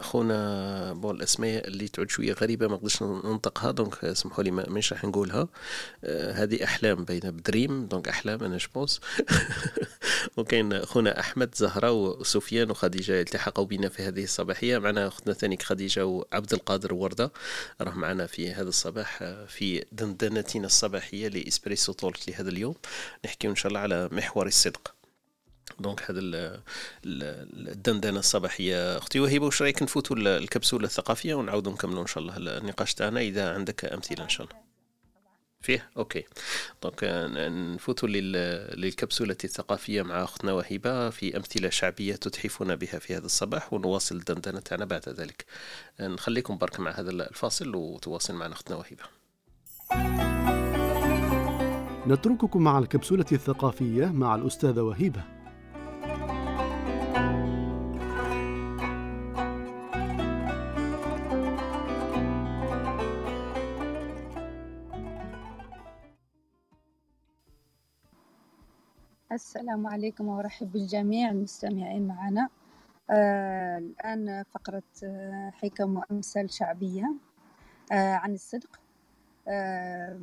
أخونا 0.00 0.92
bon 0.92 1.16
الاسماء 1.16 1.68
اللي 1.68 1.88
تعود 1.88 2.10
شوية 2.10 2.32
غريبة 2.32 2.68
ما 2.68 2.74
نقدرش 2.74 3.02
ننطقها 3.02 3.70
donc 3.70 4.04
اسمحوا 4.04 4.44
لي 4.44 4.50
مانيش 4.50 4.92
راح 4.92 5.04
نقولها. 5.04 5.48
آه 6.04 6.32
هذه 6.32 6.64
أحلام 6.64 7.04
بين 7.04 7.20
بدريم 7.20 7.86
donc 7.86 8.08
أحلام 8.08 8.44
أنا 8.44 8.56
je 8.56 8.69
pense 8.69 9.00
وكاين 10.36 10.72
أخونا 10.72 11.20
أحمد 11.20 11.54
زهرة 11.54 11.92
وسفيان 11.92 12.70
وخديجة 12.70 13.12
يلتحقوا 13.12 13.64
بنا 13.64 13.88
في 13.88 14.02
هذه 14.02 14.24
الصباحية. 14.24 14.78
معنا 14.78 15.06
أختنا 15.08 15.34
ثاني 15.34 15.58
خديجة 15.62 16.06
وعبد 16.06 16.52
القادر 16.52 16.94
وردة 16.94 17.32
راه 17.80 17.94
معنا 17.94 18.26
في 18.26 18.52
هذا 18.52 18.68
الصباح 18.68 19.18
آه، 19.22 19.46
في 19.46 19.84
دندنتنا 19.92 20.66
الصباحية 20.66 21.28
ل 21.28 21.35
Espresso 21.35 21.92
Talk 21.92 22.28
لهذا 22.28 22.48
اليوم. 22.50 22.74
نحكي 23.24 23.48
إن 23.48 23.56
شاء 23.56 23.68
الله 23.68 23.80
على 23.80 24.08
محور 24.12 24.46
الصدق. 24.46 24.97
donc 25.80 26.10
هذا 26.10 26.20
الدندنة 27.04 28.18
الصباحية. 28.18 28.98
أختي 28.98 29.20
وهبه 29.20 29.44
واش 29.44 29.62
رأيك 29.62 29.82
نفوتوا 29.82 30.16
الكبسولة 30.16 30.84
الثقافية 30.84 31.34
ونعاودوا 31.34 31.72
نكملوا 31.72 32.02
إن 32.02 32.06
شاء 32.06 32.22
الله 32.22 32.36
النقاش 32.36 32.94
تاعنا 32.94 33.20
إذا 33.20 33.54
عندك 33.54 33.84
أمثلة 33.84 34.24
إن 34.24 34.28
شاء 34.28 34.46
الله. 34.46 34.68
فيه؟ 35.60 35.90
OK. 35.96 36.24
donc 36.82 37.04
نفوتوا 37.74 38.08
للكبسولة 38.08 39.36
الثقافية 39.44 40.02
مع 40.02 40.24
أختنا 40.24 40.52
وهبه 40.52 41.10
في 41.10 41.36
أمثلة 41.36 41.70
شعبية 41.70 42.14
تتحفنا 42.14 42.74
بها 42.74 42.98
في 42.98 43.16
هذا 43.16 43.26
الصباح 43.26 43.72
ونواصل 43.72 44.16
الدندنة 44.16 44.60
تاعنا 44.60 44.84
بعد 44.84 45.08
ذلك. 45.08 45.44
نخليكم 46.00 46.58
برك 46.58 46.80
مع 46.80 46.90
هذا 46.90 47.10
الفاصل 47.10 47.74
وتواصل 47.74 48.34
معنا 48.34 48.52
أختنا 48.52 48.76
وهبه 48.76 49.04
نترككم 52.06 52.62
مع 52.62 52.78
الكبسولة 52.78 53.26
الثقافية 53.32 54.06
مع 54.06 54.34
الأستاذة 54.34 54.80
وهبه 54.80 55.37
السلام 69.68 69.86
عليكم 69.86 70.28
وأرحب 70.28 70.72
بالجميع 70.72 71.30
المستمعين 71.30 72.08
معنا. 72.08 72.48
آه 73.10 73.78
الآن 73.78 74.44
فقرة 74.54 74.82
آه 75.04 75.50
حكم 75.50 75.96
وأمثال 75.96 76.52
شعبية 76.52 77.14
آه 77.92 78.14
عن 78.14 78.34
الصدق. 78.34 78.80
آه 79.48 80.18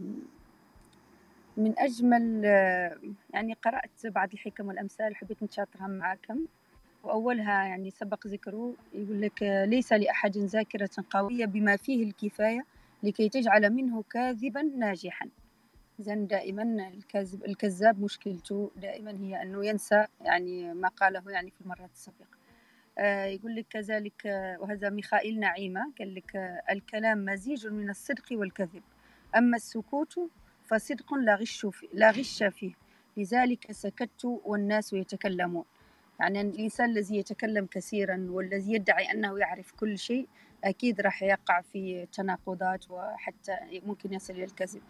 من 1.58 1.80
أجمل 1.80 2.42
آه 2.46 2.98
يعني 3.34 3.54
قرأت 3.54 4.06
بعض 4.06 4.30
الحكم 4.34 4.68
والأمثال 4.68 5.16
حبيت 5.16 5.44
نشاطرها 5.44 5.88
معكم 5.88 6.46
وأولها 7.04 7.64
يعني 7.66 7.92
سبق 7.92 8.28
ذكره 8.28 8.74
يقول 8.94 9.22
لك 9.22 9.44
آه، 9.44 9.66
ليس 9.66 9.94
لأحد 9.94 10.38
ذاكرة 10.38 10.90
قوية 11.10 11.46
بما 11.46 11.76
فيه 11.76 12.04
الكفاية 12.04 12.66
لكي 13.04 13.30
تجعل 13.30 13.70
منه 13.70 14.04
كاذبا 14.10 14.62
ناجحا. 14.62 15.30
إذن 16.00 16.28
دائما 16.28 16.88
الكذب 16.88 17.46
الكذاب 17.46 18.02
مشكلته 18.04 18.72
دائما 18.76 19.12
هي 19.12 19.42
أنه 19.42 19.66
ينسى 19.66 20.06
يعني 20.22 20.74
ما 20.74 20.88
قاله 20.88 21.32
يعني 21.32 21.52
في 21.52 21.62
المرات 21.62 21.92
السابقة. 21.94 22.38
آه 22.98 23.26
يقول 23.26 23.56
لك 23.56 23.66
كذلك 23.70 24.26
وهذا 24.60 24.90
ميخائيل 24.90 25.40
نعيمة 25.40 25.92
قال 26.00 26.16
لك 26.16 26.62
الكلام 26.70 27.26
مزيج 27.26 27.68
من 27.68 27.90
الصدق 27.90 28.26
والكذب 28.32 28.84
أما 29.36 29.56
السكوت 29.58 30.20
فصدق 30.66 31.14
لا 31.14 31.36
غش 31.36 31.66
فيه, 31.66 31.88
لا 31.94 32.12
غش 32.12 32.44
فيه. 32.44 32.74
لذلك 33.18 33.72
سكت 33.72 34.26
والناس 34.26 34.94
يتكلمون. 34.94 35.66
يعني 36.20 36.42
الإنسان 36.42 36.90
الذي 36.90 37.18
يتكلم 37.18 37.66
كثيرا 37.66 38.28
والذي 38.30 38.74
يدعي 38.74 39.12
أنه 39.12 39.40
يعرف 39.40 39.72
كل 39.72 39.98
شيء 39.98 40.28
أكيد 40.64 41.02
راح 41.02 41.24
يقع 41.24 41.62
في 41.62 42.06
تناقضات 42.12 42.92
وحتى 42.92 43.58
ممكن 43.86 44.14
يصل 44.14 44.34
إلى 44.34 44.44
الكذب. 44.44 44.82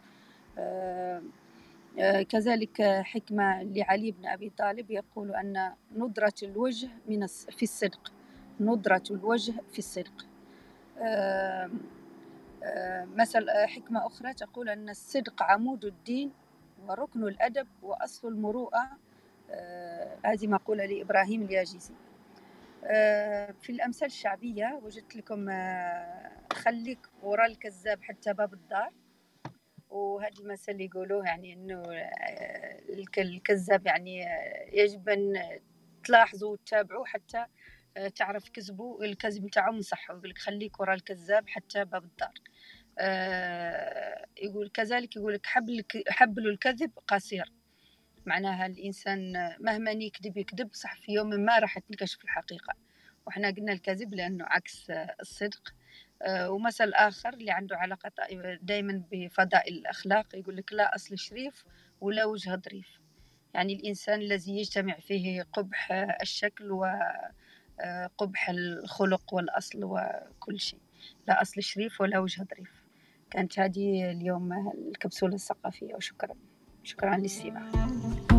كذلك 2.30 2.82
حكمة 2.82 3.64
لعلي 3.64 4.12
بن 4.12 4.26
أبي 4.26 4.49
طالب 4.49 4.91
يقول 4.91 5.36
أن 5.36 5.74
ندرة 5.95 6.34
الوجه 6.43 6.89
من 7.08 7.28
في 7.28 7.64
الصدق. 7.64 8.12
ندرة 8.60 9.03
الوجه 9.12 9.53
في 9.72 9.80
الصدق. 9.80 10.26
آه، 10.97 11.70
مثل 13.16 13.49
حكمة 13.49 14.06
أخرى 14.06 14.34
تقول 14.34 14.70
أن 14.70 14.89
الصدق 14.89 15.43
عمود 15.43 15.86
الدين 15.86 16.32
وركن 16.88 17.24
الأدب 17.24 17.68
وأصل 17.82 18.28
المروءة. 18.28 18.89
هذه 20.26 20.47
مقولة 20.47 20.86
لإبراهيم 20.86 21.41
الياجيزي 21.41 21.93
في 23.62 23.70
الأمثال 23.70 24.08
الشعبية 24.08 24.80
وجدت 24.84 25.16
لكم 25.16 25.45
خليك 26.53 26.99
وراء 27.24 27.51
الكذاب 27.51 28.03
حتى 28.03 28.34
باب 28.34 28.53
الدار. 28.53 28.91
وهذا 29.89 30.39
المثل 30.39 30.71
اللي 30.71 30.86
يقولوه 30.86 31.25
يعني 31.25 31.53
إنه 31.53 31.83
آه، 31.91 32.79
الكذاب 33.17 33.86
يعني 33.88 34.27
آه، 34.27 34.69
يجب 34.73 35.09
أن 35.09 35.33
تلاحظوا 36.03 36.51
وتتابعوا 36.51 37.05
حتى 37.05 37.45
آه، 37.97 38.07
تعرف 38.07 38.49
كذبه. 38.49 38.99
الكذب 39.01 39.45
بتاعهم 39.45 39.81
صح 39.81 40.09
يقول 40.09 40.29
لك 40.29 40.38
خليك 40.38 40.79
ورا 40.79 40.93
الكذاب 40.93 41.49
حتى 41.49 41.86
باب 41.86 42.03
الدار. 42.03 42.33
يقول 44.38 44.69
كذلك 44.69 45.15
يقول 45.15 45.33
لك 45.33 45.45
حبل 45.45 45.83
حبل 46.09 46.47
الكذب 46.47 46.91
قصير. 47.07 47.53
معناها 48.25 48.65
الإنسان 48.65 49.33
مهما 49.59 49.91
يكذب 49.91 50.38
يكذب. 50.38 50.69
صح 50.73 51.01
في 51.01 51.11
يوم 51.11 51.29
ما 51.29 51.59
راح 51.59 51.79
تنكشف 51.79 52.23
الحقيقة. 52.23 52.73
وإحنا 53.27 53.49
قلنا 53.49 53.73
الكذب 53.73 54.13
لأنه 54.13 54.45
عكس 54.45 54.89
الصدق. 55.21 55.73
ومثل 56.28 56.93
آخر 56.93 57.34
اللي 57.34 57.51
عنده 57.51 57.78
علاقة 57.78 58.11
دائما 58.61 59.03
بفضائل 59.11 59.74
الأخلاق 59.74 60.36
يقول 60.36 60.57
لك 60.57 60.74
لا 60.74 60.95
أصل 60.95 61.18
شريف 61.18 61.66
ولا 62.01 62.26
وجه 62.26 62.61
ظريف. 62.66 62.99
يعني 63.53 63.74
الإنسان 63.74 64.22
الذي 64.22 64.59
يجتمع 64.59 64.93
فيه 64.93 65.41
قبح 65.53 65.91
الشكل 66.22 66.72
وقبح 66.72 68.49
آه، 68.49 68.53
الخلق 68.53 69.34
والأصل 69.34 69.80
وكل 69.84 70.59
شيء. 70.59 70.80
لا 71.28 71.41
أصل 71.41 71.63
شريف 71.63 72.01
ولا 72.01 72.20
وجه 72.20 72.43
ظريف. 72.43 72.86
كانت 73.32 73.59
هذه 73.59 74.11
اليوم 74.11 74.74
الكبسولة 74.88 75.36
الثقافية 75.36 75.95
وشكرا. 75.95 76.36
شكرا 76.84 77.09
على 77.09 78.34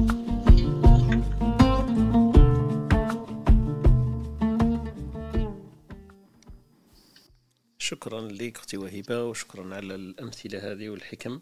شكرا 8.07 8.21
لك 8.21 8.57
أختي 8.57 8.77
وهبه 8.77 9.25
وشكرا 9.25 9.75
على 9.75 9.95
الأمثلة 9.95 10.73
هذه 10.73 10.89
والحكم 10.89 11.41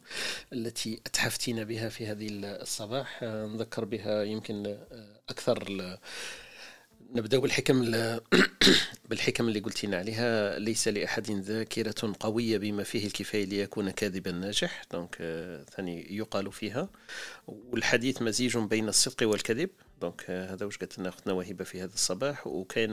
التي 0.53 1.01
أتحفتينا 1.07 1.65
بها 1.65 1.89
في 1.89 2.07
هذه 2.07 2.29
الصباح. 2.31 3.23
نذكر 3.23 3.85
بها 3.85 4.23
يمكن 4.23 4.77
أكثر 5.29 5.99
نبدأ 7.15 7.39
بالحكم 7.39 7.83
بالحكم 9.09 9.49
اللي 9.49 9.61
قلتينا 9.61 9.97
عليها. 9.97 10.59
ليس 10.59 10.89
لأحد 10.89 11.31
ذاكرة 11.31 12.15
قوية 12.21 12.59
بما 12.59 12.83
فيه 12.83 13.07
الكفاية 13.07 13.45
ليكون 13.45 13.91
كاذبا 13.91 14.31
ناجح. 14.31 14.83
donc 14.93 15.17
ثاني 15.77 16.17
يقال 16.17 16.53
فيها. 16.53 16.89
والحديث 17.47 18.23
مزيج 18.23 18.59
بين 18.59 18.89
الصدق 18.89 19.29
والكذب. 19.29 19.71
donc 20.01 20.31
هذا 20.31 20.67
واش 20.67 20.79
قالت 20.79 20.99
لنا 20.99 21.09
اختنا 21.09 21.33
وهبه 21.33 21.65
في 21.65 21.81
هذا 21.81 21.95
الصباح. 21.95 22.47
وكاين 22.47 22.91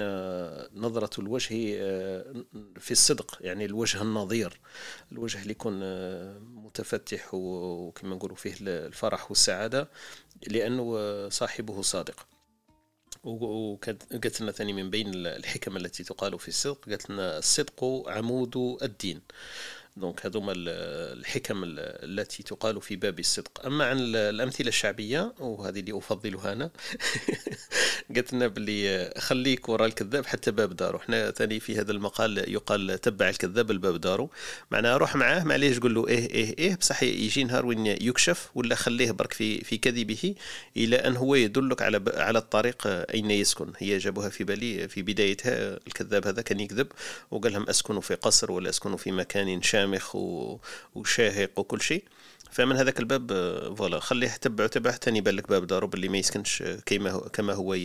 نظرة 0.76 1.20
الوجه 1.20 1.56
آه، 1.80 2.36
في 2.80 2.92
الصدق 2.92 3.38
يعني 3.42 3.66
الوجه 3.66 4.02
النظير. 4.02 4.60
الوجه 5.12 5.42
اللي 5.42 5.52
يكون 5.52 5.80
آه، 5.84 6.40
متفتح 6.40 7.34
وكما 7.34 8.16
نقولوا 8.16 8.36
فيه 8.36 8.54
الفرح 8.62 9.32
والسعادة. 9.32 9.90
لأنه 10.48 11.30
صاحبه 11.30 11.82
صادق. 11.82 12.31
وقالت 13.24 14.42
لنا 14.42 14.52
ثاني 14.52 14.74
من 14.74 14.90
بين 14.90 15.12
الحكم 15.16 15.78
التي 15.78 16.04
تقال 16.04 16.40
في 16.40 16.48
الصدق 16.48 16.90
قالت 16.90 17.10
لنا 17.10 17.38
الصدق 17.38 17.84
عمود 18.08 18.78
الدين. 18.84 19.22
دونك 19.98 20.26
هذوما 20.26 20.54
الحكم 20.56 21.64
التي 21.66 22.44
تقال 22.44 22.82
في 22.82 22.96
باب 22.96 23.20
الصدق. 23.20 23.66
أما 23.66 23.86
عن 23.86 23.98
الأمثلة 24.16 24.68
الشعبية 24.68 25.34
وهذه 25.40 25.80
اللي 25.80 25.98
أفضلها 25.98 26.54
أنا 26.54 26.70
قالت 28.16 28.34
لنا 28.34 28.48
باللي 28.48 29.14
خليك 29.18 29.70
وراء 29.70 29.88
الكذاب 29.88 30.26
حتى 30.26 30.52
باب 30.52 30.76
دارو. 30.76 30.98
إحنا 30.98 31.32
ثاني 31.32 31.60
في 31.60 31.80
هذا 31.80 31.92
المقال 31.92 32.54
يقال 32.54 33.02
تبع 33.02 33.30
الكذاب 33.30 33.72
الباب 33.72 34.02
دارو. 34.02 34.30
معناها 34.72 34.98
روح 34.98 35.16
معاه 35.16 35.44
معليش 35.44 35.80
قول 35.80 35.96
له 35.96 36.08
إيه 36.08 36.30
إيه 36.32 36.58
إيه 36.58 36.76
بصح 36.76 37.04
يجي 37.04 37.44
نهار 37.44 37.66
وين 37.66 37.86
يكشف 37.86 38.50
ولا 38.56 38.76
خليه 38.76 39.12
برك 39.12 39.34
في 39.34 39.62
في 39.62 39.78
كذبه 39.78 40.36
إلى 40.78 40.96
أن 40.96 41.18
هو 41.18 41.36
يدلك 41.36 41.82
على 41.82 42.04
على 42.14 42.40
الطريق 42.40 42.88
أين 42.88 43.32
يسكن. 43.32 43.72
هي 43.78 43.98
جابوها 43.98 44.30
في 44.30 44.44
بالي 44.44 44.88
في 44.88 45.02
بدايتها 45.02 45.80
الكذاب 45.88 46.28
هذا 46.28 46.42
كان 46.42 46.60
يكذب 46.60 46.88
وقال 47.32 47.54
لهم 47.54 47.70
أسكن 47.70 48.00
في 48.00 48.16
قصر 48.16 48.52
ولا 48.52 48.70
أسكن 48.70 48.96
في 48.96 49.12
مكان 49.12 49.62
شامخ 49.82 50.16
وشاهق 50.96 51.60
وكل 51.60 51.82
شيء. 51.82 52.04
فمن 52.52 52.76
هذاك 52.76 53.00
الباب 53.00 53.28
voilà 53.78 54.00
خليه 54.00 54.30
تبعه 54.30 54.68
تبعه 54.68 54.98
تاني 54.98 55.18
يبان 55.18 55.36
لك 55.36 55.50
باب 55.50 55.68
دارو 55.68 55.88
باللي 55.88 56.10
ما 56.10 56.18
يسكنش 56.18 56.64
كما 56.86 57.30
كما 57.34 57.54
هو 57.54 57.78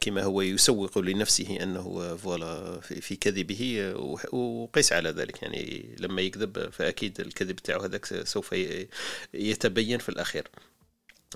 كما 0.00 0.22
هو 0.22 0.40
يسوق 0.42 0.98
لنفسه 0.98 1.58
أنه 1.62 2.16
voilà 2.16 2.80
في 2.80 3.16
كذبه 3.16 3.94
وقيس 4.32 4.92
على 4.92 5.10
ذلك. 5.10 5.42
يعني 5.42 5.96
لما 5.98 6.22
يكذب 6.22 6.70
فأكيد 6.70 7.20
الكذب 7.20 7.56
تاعو 7.56 7.80
هذاك 7.80 8.04
سوف 8.24 8.54
يتبين 9.34 9.98
في 9.98 10.08
الأخير. 10.08 10.48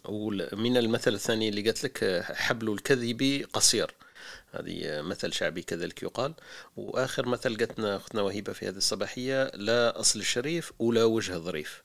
ومن 0.04 0.76
المثل 0.76 1.14
الثاني 1.14 1.48
اللي 1.48 1.62
قالت 1.62 1.84
لك 1.84 2.24
حبل 2.34 2.72
الكذب 2.72 3.46
قصير. 3.52 3.90
هذه 4.52 5.00
مثل 5.02 5.32
شعبي 5.32 5.62
كذلك 5.62 6.02
يقال. 6.02 6.34
وآخر 6.76 7.28
مثل 7.28 7.56
قالتنا 7.56 7.96
أختنا 7.96 8.22
وهبه 8.22 8.52
في 8.52 8.68
هذه 8.68 8.76
الصباحية 8.76 9.50
لا 9.54 10.00
أصل 10.00 10.22
شريف 10.22 10.72
ولا 10.78 11.04
وجه 11.04 11.32
ظريف 11.32 11.82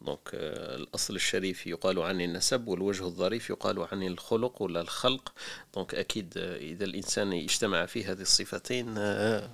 دونك 0.00 0.30
آه، 0.34 0.76
الأصل 0.76 1.14
الشريف 1.14 1.66
يقال 1.66 1.98
عن 1.98 2.20
النسب 2.20 2.68
والوجه 2.68 3.04
الظريف 3.04 3.50
يقال 3.50 3.86
عن 3.92 4.02
الخلق 4.02 4.62
ولا 4.62 4.80
الخلق. 4.80 5.32
donc 5.74 5.94
أكيد 5.94 6.34
آه، 6.36 6.56
إذا 6.56 6.84
الإنسان 6.84 7.32
اجتمع 7.32 7.86
في 7.86 8.04
هذه 8.04 8.20
الصفتين 8.20 8.94
آه، 8.98 9.50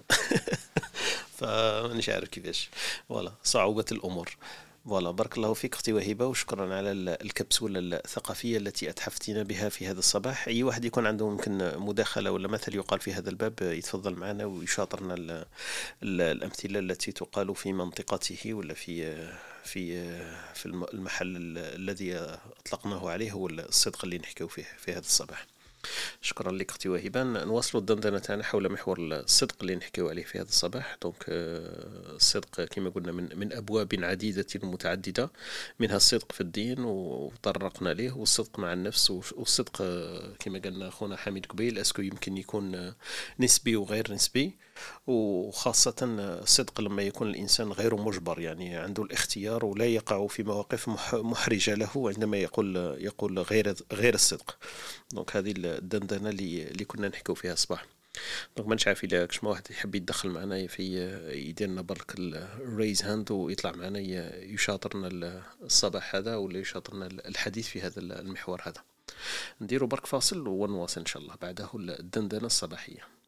فمانيش 1.38 2.08
عارف 2.08 2.28
كيفاش. 2.28 2.70
voilà 3.09 3.32
صعوبة 3.42 3.84
الأمور. 3.92 4.36
voilà 4.84 5.11
بارك 5.11 5.37
الله 5.37 5.55
فيك 5.55 5.74
أختي 5.74 5.93
وهبه 5.93 6.26
وشكرا 6.26 6.74
على 6.74 6.93
الكبسولة 6.93 7.81
الثقافية 7.81 8.57
التي 8.59 8.91
اتحفتينا 8.91 9.43
بها 9.43 9.68
في 9.68 9.87
هذا 9.87 9.99
الصباح. 9.99 10.49
أي 10.49 10.62
واحد 10.62 10.85
يكون 10.85 11.07
عنده 11.07 11.26
يمكن 11.26 11.72
مداخلة 11.78 12.31
ولا 12.31 12.49
مثل 12.49 12.74
يقال 12.74 13.01
في 13.01 13.12
هذا 13.12 13.31
الباب 13.31 13.55
يتفضل 13.62 14.14
معنا 14.14 14.45
ويشاطرنا 14.45 15.45
الأمثلة 16.03 16.78
التي 16.78 17.12
تقال 17.12 17.55
في 17.57 17.72
منطقته 17.72 18.55
ولا 18.55 18.74
في 18.74 19.28
في 19.64 20.11
في 20.55 20.66
المحل 20.66 21.37
الذي 21.59 22.16
أطلقناه 22.66 23.11
عليه 23.11 23.33
هو 23.33 23.49
الصدق 23.49 24.05
اللي 24.05 24.18
نحكيو 24.18 24.49
فيه 24.49 24.66
في 24.78 24.93
هذا 24.93 24.99
الصباح. 24.99 25.47
شكرا 26.20 26.53
لك 26.53 26.70
أختي 26.70 26.89
وهبة. 26.89 27.22
نواصلوا 27.22 27.81
الدندنة 27.81 28.18
تاعنا 28.18 28.43
حول 28.45 28.72
محور 28.72 28.99
الصدق 29.01 29.57
اللي 29.61 29.76
نحكيو 29.76 30.09
عليه 30.09 30.24
في 30.24 30.39
هذا 30.39 30.49
الصباح. 30.49 30.97
donc 31.03 31.24
آه، 31.28 32.14
الصدق 32.16 32.64
كما 32.64 32.91
قلنا 32.91 33.12
من 33.12 33.28
من 33.39 33.53
أبواب 33.53 33.89
عديدة 34.03 34.47
متعددة. 34.62 35.31
منها 35.81 35.97
الصدق 35.97 36.33
في 36.33 36.41
الدين 36.41 36.85
وطرقنا 36.85 37.89
ليه 37.89 38.12
والصدق 38.12 38.59
مع 38.59 38.72
النفس 38.72 39.11
والصدق 39.11 39.78
آه، 39.83 40.35
كما 40.39 40.59
قالنا 40.59 40.89
اخونا 40.89 41.16
حميد 41.16 41.47
قبيل. 41.47 41.78
est-ce 41.78 41.95
que 41.95 42.03
يمكن 42.03 42.37
يكون 42.37 42.95
نسبي 43.41 43.76
وغير 43.76 44.12
نسبي. 44.12 44.57
وخاصة 45.07 45.95
الصدق 46.03 46.81
لما 46.81 47.03
يكون 47.03 47.28
الإنسان 47.28 47.72
غير 47.72 47.97
مجبر 47.97 48.41
يعني 48.41 48.76
عنده 48.76 49.03
الاختيار 49.03 49.64
ولا 49.64 49.85
يقع 49.85 50.26
في 50.26 50.43
مواقف 50.43 50.89
محرجة 51.14 51.74
له 51.74 51.91
عندما 51.97 52.37
يقول 52.37 52.76
يقول 52.99 53.39
غير 53.39 53.74
غير 53.93 54.14
الصدق. 54.14 54.59
donc 55.12 55.36
هذه 55.37 55.55
الدندنة 55.57 56.31
اللي 56.31 56.85
كنا 56.85 57.09
نحكوا 57.09 57.35
فيها 57.35 57.53
الصباح 57.53 57.87
donc 58.57 58.68
ما 58.68 58.76
عارف 58.87 59.05
الا 59.05 59.26
كش 59.26 59.43
واحد 59.45 59.70
يحب 59.70 59.95
يدخل 59.95 60.28
معنا 60.28 60.66
في 60.66 60.83
يدير 61.49 61.83
برك 61.83 62.14
ال 62.18 62.32
raise 62.32 63.03
hand 63.03 63.30
ويطلع 63.31 63.72
معنا 63.72 63.99
يشاطرنا 64.39 65.43
الصباح 65.62 66.14
هذا 66.14 66.37
ولا 66.37 66.59
يشاطرنا 66.59 67.07
الحديث 67.07 67.68
في 67.68 67.81
هذا 67.81 68.01
المحور 68.01 68.61
هذا. 68.64 68.83
نديرو 69.61 69.87
برك 69.87 70.07
فاصل 70.07 70.49
ونواصل 70.49 71.01
إن 71.01 71.07
شاء 71.07 71.22
الله 71.22 71.35
بعده 71.43 71.70
الدندنة 71.74 72.47
الصباحية. 72.47 73.20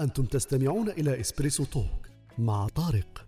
أنتم 0.00 0.24
تستمعون 0.24 0.88
إلى 0.88 1.20
Espresso 1.20 1.64
Talk 1.64 2.08
مع 2.38 2.68
طارق. 2.68 3.26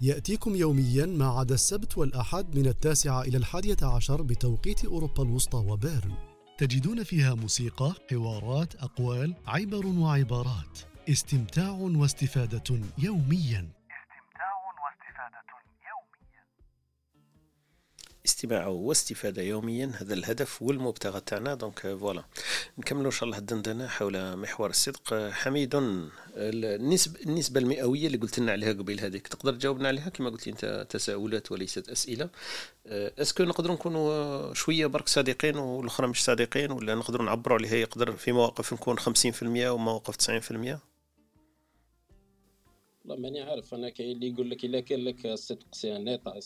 يأتيكم 0.00 0.56
يوميا 0.56 1.06
ما 1.06 1.26
عدا 1.26 1.54
السبت 1.54 1.98
والأحد 1.98 2.58
من 2.58 2.66
التاسعة 2.66 3.22
إلى 3.22 3.36
الحادية 3.36 3.76
عشر 3.82 4.22
بتوقيت 4.22 4.84
أوروبا 4.84 5.22
الوسطى 5.22 5.56
وبيرن. 5.56 6.14
تجدون 6.58 7.02
فيها 7.02 7.34
موسيقى، 7.34 7.94
حوارات، 8.10 8.74
أقوال، 8.74 9.34
عبر 9.46 9.86
وعبارات. 9.86 10.78
استمتاع 11.08 11.70
واستفادة 11.70 12.80
يوميا. 12.98 13.68
استماع 18.26 18.66
واستفادة 18.66 19.42
يوميا. 19.42 19.92
هذا 19.96 20.14
الهدف 20.14 20.62
والمبتغى 20.62 21.20
تاعنا. 21.20 21.54
donc 21.54 21.80
voilà. 21.80 22.24
نكملوا 22.78 23.06
إن 23.06 23.10
شاء 23.10 23.24
الله 23.24 23.38
الدندنة 23.38 23.86
حول 23.86 24.36
محور 24.36 24.70
الصدق. 24.70 25.30
حميد 25.30 25.70
النسبة 25.74 27.20
النسبة 27.20 27.60
المئوية 27.60 28.06
اللي 28.06 28.18
قلت 28.18 28.38
لنا 28.38 28.52
عليها 28.52 28.72
قبيل 28.72 29.00
هذيك 29.00 29.28
تقدر 29.28 29.52
تجاوبنا 29.52 29.88
عليها؟ 29.88 30.08
كما 30.08 30.30
قلت 30.30 30.48
أنت 30.48 30.86
تساؤلات 30.90 31.52
وليست 31.52 31.88
أسئلة. 31.88 32.30
est-ce 32.86 33.23
que 33.23 33.42
نقدروا 33.42 33.74
نكونوا 33.74 34.54
شوية 34.54 34.86
برك 34.86 35.08
صادقين 35.08 35.56
والأخرى 35.56 36.06
مش 36.06 36.24
صادقين 36.24 36.70
ولا 36.70 36.94
نقدروا 36.94 37.26
نعبروا 37.26 37.58
عليها؟ 37.58 37.74
يقدر 37.74 38.12
في 38.12 38.32
مواقف 38.32 38.72
نكون 38.72 38.98
50% 38.98 39.70
ومواقف 39.70 40.16
90% 40.16 40.80
لا 43.04 43.16
ماني 43.16 43.40
عارف. 43.42 43.74
أنا 43.74 43.90
كاين 43.90 44.16
اللي 44.16 44.28
يقول 44.28 44.50
لك 44.50 44.64
إلا 44.64 44.80
كان 44.80 45.04
لك 45.04 45.26
الصدق 45.26 45.66
c'est 45.72 45.98
un 45.98 46.12
état 46.12 46.40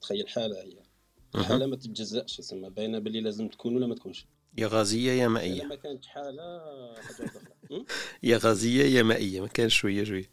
تخيل 0.00 0.28
حاله 0.28 0.62
هي. 0.62 0.91
حالة 1.36 1.66
ما 1.66 1.76
تتجزأش 1.76 2.38
يسمى 2.38 2.70
باينة 2.70 2.98
باللي 2.98 3.20
لازم 3.20 3.48
تكون 3.48 3.76
ولا 3.76 3.86
ما 3.86 3.94
تكونش؟ 3.94 4.26
يا 4.58 4.66
غازية 4.66 5.12
يا 5.12 5.28
مائية. 5.28 5.64
ما 5.64 5.74
كانت 5.74 6.06
حالة 6.06 6.60
حاجة 6.94 7.26
أخرى. 7.26 7.84
يا 8.22 8.36
غازية 8.36 8.84
يا 8.84 9.02
مائية 9.02 9.40
ما 9.40 9.46
كانش 9.46 9.76
شوية 9.76 10.04
شوية. 10.04 10.30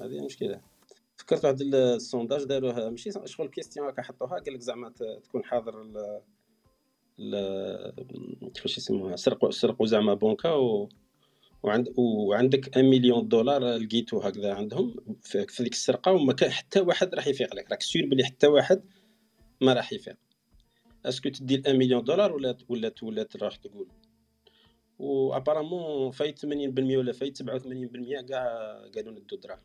هذه 0.00 0.24
مشكلة. 0.24 0.60
فكرت 1.16 1.44
واحد 1.44 1.60
ال 1.60 1.70
sondage 1.70 2.44
داروها 2.44 2.90
ماشي 2.90 3.10
شغل 3.24 3.48
question 3.48 3.88
هكا 3.88 4.02
حطوها 4.02 4.38
قال 4.38 4.54
لك 4.54 4.60
زعما 4.60 4.92
تكون 5.24 5.44
حاضر 5.44 5.82
ال 7.18 7.92
كيفاش 8.54 8.78
يسموها 8.78 9.16
سرقوا 9.16 9.50
سرقوا 9.50 9.86
زعما 9.86 10.14
بونكا 10.14 10.50
و 10.50 10.88
وعند 11.62 11.94
وعندك 11.98 12.76
1 12.76 12.84
مليون 12.84 13.28
دولار 13.28 13.76
لقيتو 13.76 14.18
هكذا 14.18 14.54
عندهم 14.54 14.94
في 15.22 15.46
ديك 15.60 15.72
السرقة 15.72 16.12
وما 16.12 16.32
كان 16.32 16.50
حتى 16.50 16.80
واحد 16.80 17.14
راح 17.14 17.26
يفيق 17.26 17.54
لك 17.54 17.70
راك 17.70 17.82
sûr 17.82 18.06
بلي 18.06 18.24
حتى 18.24 18.46
واحد 18.46 18.82
ما 19.64 19.72
راح 19.72 19.92
يفيق 19.92 20.16
est-ce 21.06 21.21
que 21.21 21.28
تدي 21.28 21.54
1 21.54 21.68
مليون 21.68 22.04
دولار 22.04 22.32
ولا 22.32 22.56
ولا 22.68 22.94
ولا 23.02 23.22
تروح 23.22 23.56
تقول 23.56 23.88
و 24.98 25.07
apparemment 25.07 26.10
فايت 26.10 26.46
80% 26.46 26.48
ولا 26.78 27.12
فايت 27.12 27.42
87% 27.42 27.46
كاع 28.28 28.46
قالوا 28.94 29.12
ندو 29.12 29.36
دراهم 29.36 29.62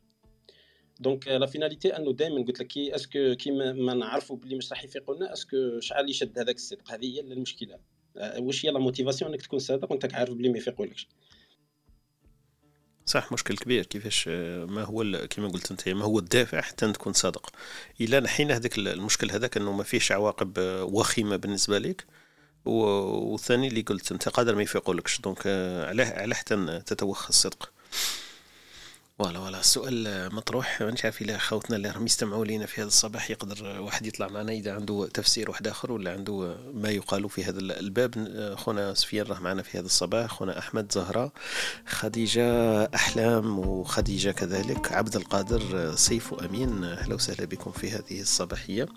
donc 0.99 1.27
la 1.27 1.45
finalité 1.45 1.97
انه 1.97 2.13
دائما 2.13 2.45
قلت 2.45 2.59
لك 2.59 2.67
كي 2.67 2.95
est-ce 2.95 3.22
que 3.22 3.35
كي 3.35 3.51
ما 3.51 3.93
نعرفوا 3.93 4.37
بلي 4.37 4.55
مش 4.55 4.71
راح 4.71 4.83
يفيقوا 4.83 5.15
لنا 5.15 5.33
est-ce 5.33 5.64
que 5.64 5.79
شحال 5.79 6.09
يشد 6.09 6.39
هذاك 6.39 6.55
الصدق 6.55 6.91
هذه 6.91 7.15
هي 7.15 7.19
المشكلة 7.19 7.79
آه، 8.17 8.39
واش 8.41 8.65
هي 8.65 8.71
la 8.71 8.79
motivation 8.79 9.31
انك 9.31 9.41
تكون 9.41 9.59
صادق 9.59 9.91
وانت 9.91 10.13
عارف 10.13 10.33
بلي 10.33 10.49
ما 10.49 10.57
يفيقولكش 10.57 11.07
صح 13.09 13.31
مشكل 13.31 13.57
كبير 13.57 13.85
كيفاش 13.85 14.25
آه، 14.27 14.65
ما 14.65 14.83
هو 14.83 15.03
كما 15.29 15.47
قلت 15.47 15.71
أنت 15.71 15.89
ما 15.89 16.03
هو 16.05 16.19
الدافع 16.19 16.61
حتى 16.61 16.91
تكون 16.91 17.13
صادق. 17.13 17.49
إلى 18.01 18.19
نحينا 18.19 18.55
هذاك 18.55 18.77
المشكل 18.77 19.31
هذاك 19.31 19.57
أنه 19.57 19.71
ما 19.71 19.83
فيش 19.83 20.11
عواقب 20.11 20.59
آه، 20.59 20.83
وخيمة 20.83 21.35
بالنسبة 21.35 21.79
لك 21.79 22.05
والثاني 22.65 23.67
اللي 23.67 23.81
قلت 23.81 24.11
أنت 24.11 24.29
قادر 24.29 24.55
ما 24.55 24.61
يفيقولكش. 24.61 25.21
donc 25.21 25.47
علاه 25.87 26.21
علاه 26.21 26.35
حتى 26.35 26.81
تتوخى 26.85 27.29
الصدق. 27.29 27.71
voilà 29.19 29.39
voilà. 29.39 29.59
السؤال 29.59 30.29
مطروح. 30.35 30.81
مانيش 30.81 31.05
عارف 31.05 31.21
الا 31.21 31.37
خوتنا 31.37 31.75
اللي 31.75 31.89
راهم 31.89 32.05
يستمعوا 32.05 32.45
لينا 32.45 32.65
في 32.65 32.81
هذا 32.81 32.87
الصباح؟ 32.87 33.31
يقدر 33.31 33.81
واحد 33.81 34.05
يطلع 34.05 34.27
معنا 34.27 34.51
إذا 34.51 34.73
عنده 34.73 35.09
تفسير 35.13 35.49
واحد 35.49 35.67
آخر 35.67 35.91
ولا 35.91 36.11
عنده 36.11 36.55
ما 36.73 36.89
يقال 36.89 37.29
في 37.29 37.43
هذا 37.43 37.59
الباب؟ 37.59 38.13
خونا 38.57 38.93
سفيان 38.93 39.25
راه 39.25 39.39
معنا 39.39 39.61
في 39.61 39.79
هذا 39.79 39.85
الصباح. 39.85 40.31
خونا 40.31 40.59
أحمد 40.59 40.91
زهره 40.91 41.31
خديجة 41.87 42.83
أحلام 42.83 43.59
وخديجة 43.59 44.31
كذلك. 44.31 44.91
عبد 44.91 45.15
القادر 45.15 45.95
سيف 45.95 46.33
أمين. 46.33 46.83
أهلا 46.83 47.15
وسهلا 47.15 47.45
بكم 47.45 47.71
في 47.71 47.91
هذه 47.91 48.21
الصباحية. 48.21 48.87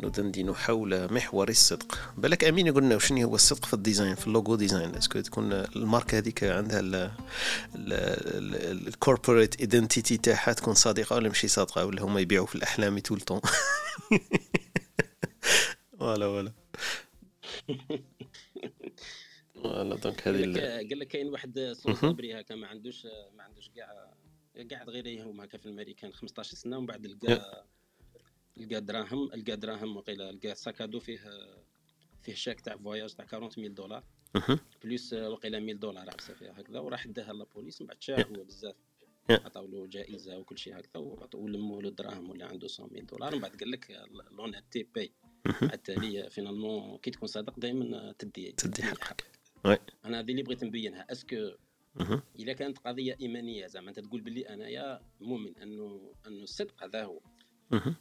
ندندن 0.00 0.54
حول 0.54 1.12
محور 1.12 1.48
الصدق. 1.48 1.98
بالك 2.18 2.44
أمين 2.44 2.66
يقول 2.66 2.82
لنا 2.82 2.98
شنو 2.98 3.28
هو 3.28 3.34
الصدق 3.34 3.64
في 3.64 3.74
ال 3.74 3.80
design 3.80 4.14
في 4.14 4.26
ال 4.26 4.32
logo 4.32 4.54
design؟ 4.54 4.94
est-ce 4.94 5.11
que 5.11 5.20
تكون 5.20 5.52
الماركة 5.52 6.18
هذيك 6.18 6.44
عندها 6.44 7.12
ال 7.74 7.92
corporate 7.92 9.51
identity 9.60 10.16
تاعها 10.16 10.52
تكون 10.52 10.74
صادقة 10.74 11.16
ولا 11.16 11.28
ماشي 11.28 11.48
صادقة 11.48 11.86
ولا 11.86 12.02
هما 12.02 12.20
يبيعوا 12.20 12.46
في 12.46 12.54
الأحلام 12.54 12.98
tout 12.98 13.13
le 13.13 13.20
temps 13.20 13.40
ولا 16.00 16.26
ولا 16.26 16.52
ولا 19.54 19.96
donc 19.96 20.28
هذه 20.28 20.42
قال 20.88 20.98
لك 20.98 21.08
كاين 21.08 21.28
واحد 21.28 21.58
sans-abri 21.72 22.40
هكا 22.40 22.54
ما 22.54 22.66
عندوش 22.66 23.06
ما 23.36 23.42
عندوش 23.42 23.68
كاع 23.68 24.14
قاعد 24.70 24.90
غير 24.90 25.06
يهم 25.06 25.40
هكا 25.40 25.58
في 25.58 25.66
الأمريكان 25.66 26.12
15 26.12 26.54
سنة 26.56 26.78
ومن 26.78 26.86
بعد 26.86 27.06
لقى 27.06 27.66
لقى 28.56 28.80
دراهم 28.80 29.30
لقى 29.34 29.56
دراهم 29.56 29.96
وقيلا 29.96 30.32
لقى 30.32 30.54
sac 30.54 30.74
à 30.74 30.80
dos 30.80 31.00
فيه 31.00 31.20
فيه 32.22 32.34
شاك 32.34 32.60
تاع 32.60 32.76
voyage 32.76 33.14
تاع 33.14 33.26
40000 33.32 33.72
دولار. 33.72 34.04
plus 34.84 35.12
وقيلا 35.12 35.58
1000 35.58 35.76
دولار 35.76 36.10
عبسه 36.10 36.34
فيها 36.34 36.60
هكذا 36.60 36.78
وراح 36.78 37.06
داها 37.06 37.32
la 37.32 37.44
police 37.44 37.80
من 37.80 37.86
بعد 37.86 38.02
شاف 38.02 38.26
هو 38.26 38.44
بزاف. 38.44 38.74
عطاو 39.30 39.66
له 39.66 39.86
جائزة 39.86 40.38
وكل 40.38 40.58
شيء 40.58 40.78
هكذا 40.78 41.02
ولموا 41.34 41.82
له 41.82 41.88
الدراهم 41.88 42.30
ولا 42.30 42.46
عنده 42.46 42.68
100 42.78 43.02
دولار. 43.02 43.34
من 43.34 43.40
بعد 43.40 43.56
قال 43.56 43.70
لك 43.70 44.06
l'honnêteté 44.30 44.82
paye. 44.94 45.12
التالي 45.62 46.30
finalement 46.30 46.98
كي 46.98 47.10
تكون 47.10 47.28
صادق 47.28 47.58
دائما 47.58 48.14
تدي 48.18 48.52
تدي 48.52 48.82
حقك 48.82 49.26
أنا 50.04 50.20
هذه 50.20 50.30
اللي 50.30 50.42
بغيت 50.42 50.64
نبينها. 50.64 51.06
est-ce 51.12 51.37
que 51.37 51.50
اذا 52.38 52.52
كانت 52.52 52.78
قضية 52.78 53.16
إيمانية 53.20 53.66
زعما 53.66 53.88
أنت 53.88 54.00
تقول 54.00 54.20
باللي 54.20 54.42
انايا 54.42 55.02
مؤمن 55.20 55.56
أنه 55.58 56.14
أنه 56.26 56.42
الصدق 56.42 56.84
هذا 56.84 57.04
هو. 57.04 57.20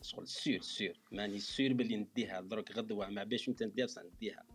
شغل 0.02 0.28
sûr 0.28 0.62
sûr. 0.62 1.00
ماني 1.12 1.40
sûr 1.40 1.74
باللي 1.74 1.98
نديها. 1.98 2.42
درك 2.42 2.78
غدوة 2.78 3.10
ما 3.10 3.24
باش 3.24 3.50
أنت 3.50 3.64
نديها 3.64 3.86
بصح 3.86 4.02
نديها. 4.04 4.46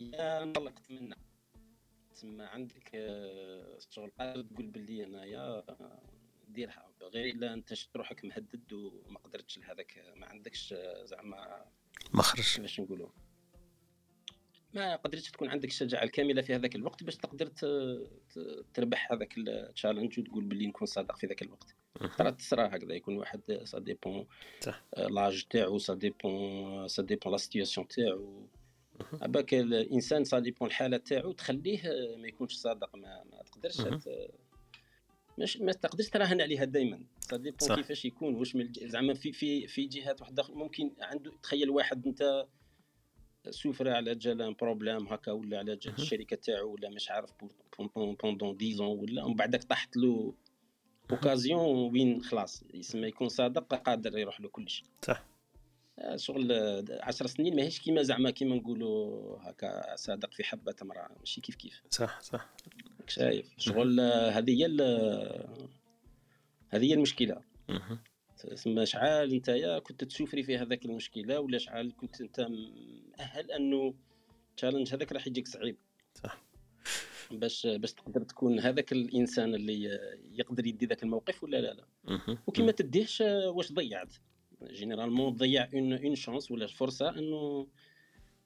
يا 0.00 0.42
انطلقت 0.42 0.90
منها 0.90 1.16
تما 2.16 2.46
عندك 2.46 2.90
آه، 2.94 3.78
شغل 3.90 4.10
قادر 4.18 4.42
تقول 4.42 4.66
باللي 4.66 5.04
انايا 5.04 5.64
ديرها 6.48 6.92
غير 7.02 7.34
إلا 7.34 7.54
أنت 7.54 7.74
شفت 7.74 7.96
روحك 7.96 8.24
مهدد 8.24 8.72
وما 8.72 9.18
قدرتش 9.18 9.58
لهذاك 9.58 10.04
ما 10.16 10.26
عندكش 10.26 10.72
آه، 10.72 11.04
زعما 11.04 11.64
مخرج 12.14 12.60
باش 12.60 12.80
نقولوا؟ 12.80 13.08
ما 14.74 14.96
قدرتش 14.96 15.30
تكون 15.30 15.48
عندك 15.48 15.68
الشجاعة 15.68 16.02
الكاملة 16.04 16.42
في 16.42 16.54
هذاك 16.54 16.76
الوقت 16.76 17.04
باش 17.04 17.16
تقدر 17.16 17.46
تربح 18.74 19.12
هذاك 19.12 19.38
ال 19.38 19.46
challenge 19.46 20.18
وتقول 20.18 20.44
باللي 20.44 20.66
نكون 20.66 20.86
صادق 20.86 21.16
في 21.16 21.26
ذاك 21.26 21.42
الوقت. 21.42 21.76
ترى 22.18 22.32
تصرى 22.32 22.66
هكذا 22.66 22.94
يكون 22.94 23.16
واحد 23.16 23.60
ça 23.64 23.78
dépend 23.78 24.26
l'âge 24.96 25.46
تاعو 25.50 25.78
ça 25.78 25.94
dépend 25.94 26.88
ça 26.88 27.02
dépend 27.02 27.32
la 27.32 27.38
situation 27.38 27.88
تاعو. 27.88 28.48
باك 29.12 29.54
الإنسان 29.54 30.24
ça 30.24 30.38
dépend 30.38 30.68
الحالة 30.68 30.96
تاعو 30.96 31.32
تخليه 31.32 31.82
ما 32.18 32.28
يكونش 32.28 32.54
صادق 32.54 32.96
ما, 32.96 33.24
ما 33.32 33.42
تقدرش 33.42 33.80
مش 35.38 35.56
ما 35.56 35.72
تقدرش 35.72 36.08
تراهن 36.08 36.40
عليها 36.40 36.64
دائما 36.64 37.00
ça 37.20 37.36
dépend 37.36 37.76
كيفاش 37.76 38.04
يكون 38.04 38.34
واش 38.34 38.56
زعما 38.82 39.14
في 39.14 39.32
في 39.32 39.66
في 39.66 39.86
جهات 39.86 40.20
واحدة 40.20 40.44
ممكن 40.48 40.90
عنده 41.00 41.32
تخيل 41.42 41.70
واحد 41.70 42.06
أنت 42.06 42.46
souffre 43.50 43.88
على 43.88 44.14
جال 44.14 44.54
problème 44.54 45.06
هكا 45.08 45.32
ولا 45.32 45.58
على 45.58 45.76
جال 45.76 45.94
الشركة 45.94 46.36
تاعو 46.36 46.74
ولا 46.74 46.90
مش 46.90 47.10
عارف 47.10 47.30
pendant 48.22 48.56
dix 48.56 48.77
ans 48.77 48.98
ولا 48.98 49.24
ومن 49.24 49.36
بعدك 49.36 49.64
طاحت 49.64 49.96
له 49.96 50.34
occasion 51.10 51.92
وين 51.92 52.22
خلاص 52.22 52.64
يسمى 52.74 53.08
يكون 53.08 53.28
صادق 53.28 53.74
قادر 53.74 54.18
يروح 54.18 54.40
له 54.40 54.48
كلشي 54.48 54.84
صح. 55.02 55.24
شغل 56.16 56.52
عشر 57.02 57.26
سنين 57.26 57.56
ماهيش 57.56 57.80
كيما 57.80 58.02
زعما 58.02 58.30
كيما 58.30 58.56
نقولوا 58.56 59.38
هكا 59.40 59.96
صادق 59.96 60.32
في 60.32 60.44
حبة 60.44 60.72
تمره 60.72 61.08
ماشي 61.18 61.40
كيف 61.40 61.54
كيف. 61.54 61.82
صح 61.90 62.20
صح. 62.20 62.48
شايف. 63.08 63.54
شغل 63.58 64.00
هذه 64.00 64.50
هي 64.50 64.66
هذه 66.68 66.84
هي 66.84 66.94
المشكلة. 66.94 67.42
تسمى 68.38 68.86
شحال 68.86 69.36
نتايا 69.36 69.78
كنت 69.78 70.04
تسوفري 70.04 70.42
في 70.42 70.58
هذاك 70.58 70.84
المشكلة 70.84 71.40
ولا 71.40 71.58
شحال 71.58 71.96
كنت 71.96 72.20
أنت 72.20 72.40
مأهل 73.18 73.50
أنه 73.50 73.94
challenge 74.56 74.94
هذاك 74.94 75.12
راح 75.12 75.26
يجيك 75.26 75.48
صعيب؟ 75.48 75.76
صح. 76.14 76.42
باش 77.30 77.66
باش 77.66 77.92
تقدر 77.92 78.22
تكون 78.22 78.60
هذاك 78.60 78.92
الإنسان 78.92 79.54
اللي 79.54 79.98
يقدر 80.32 80.66
يدي 80.66 80.86
ذاك 80.86 81.02
الموقف 81.02 81.44
ولا 81.44 81.56
لا 81.56 81.74
لا. 81.74 81.86
وكي 82.46 82.62
ما 82.62 82.72
تديهش 82.72 83.20
واش 83.46 83.72
ضيعت؟ 83.72 84.14
généralement 84.62 85.36
تضيع 85.36 85.68
une 85.74 85.92
une 85.92 86.14
chance 86.14 86.50
ولا 86.50 86.66
فرصه 86.66 87.08
انه 87.08 87.66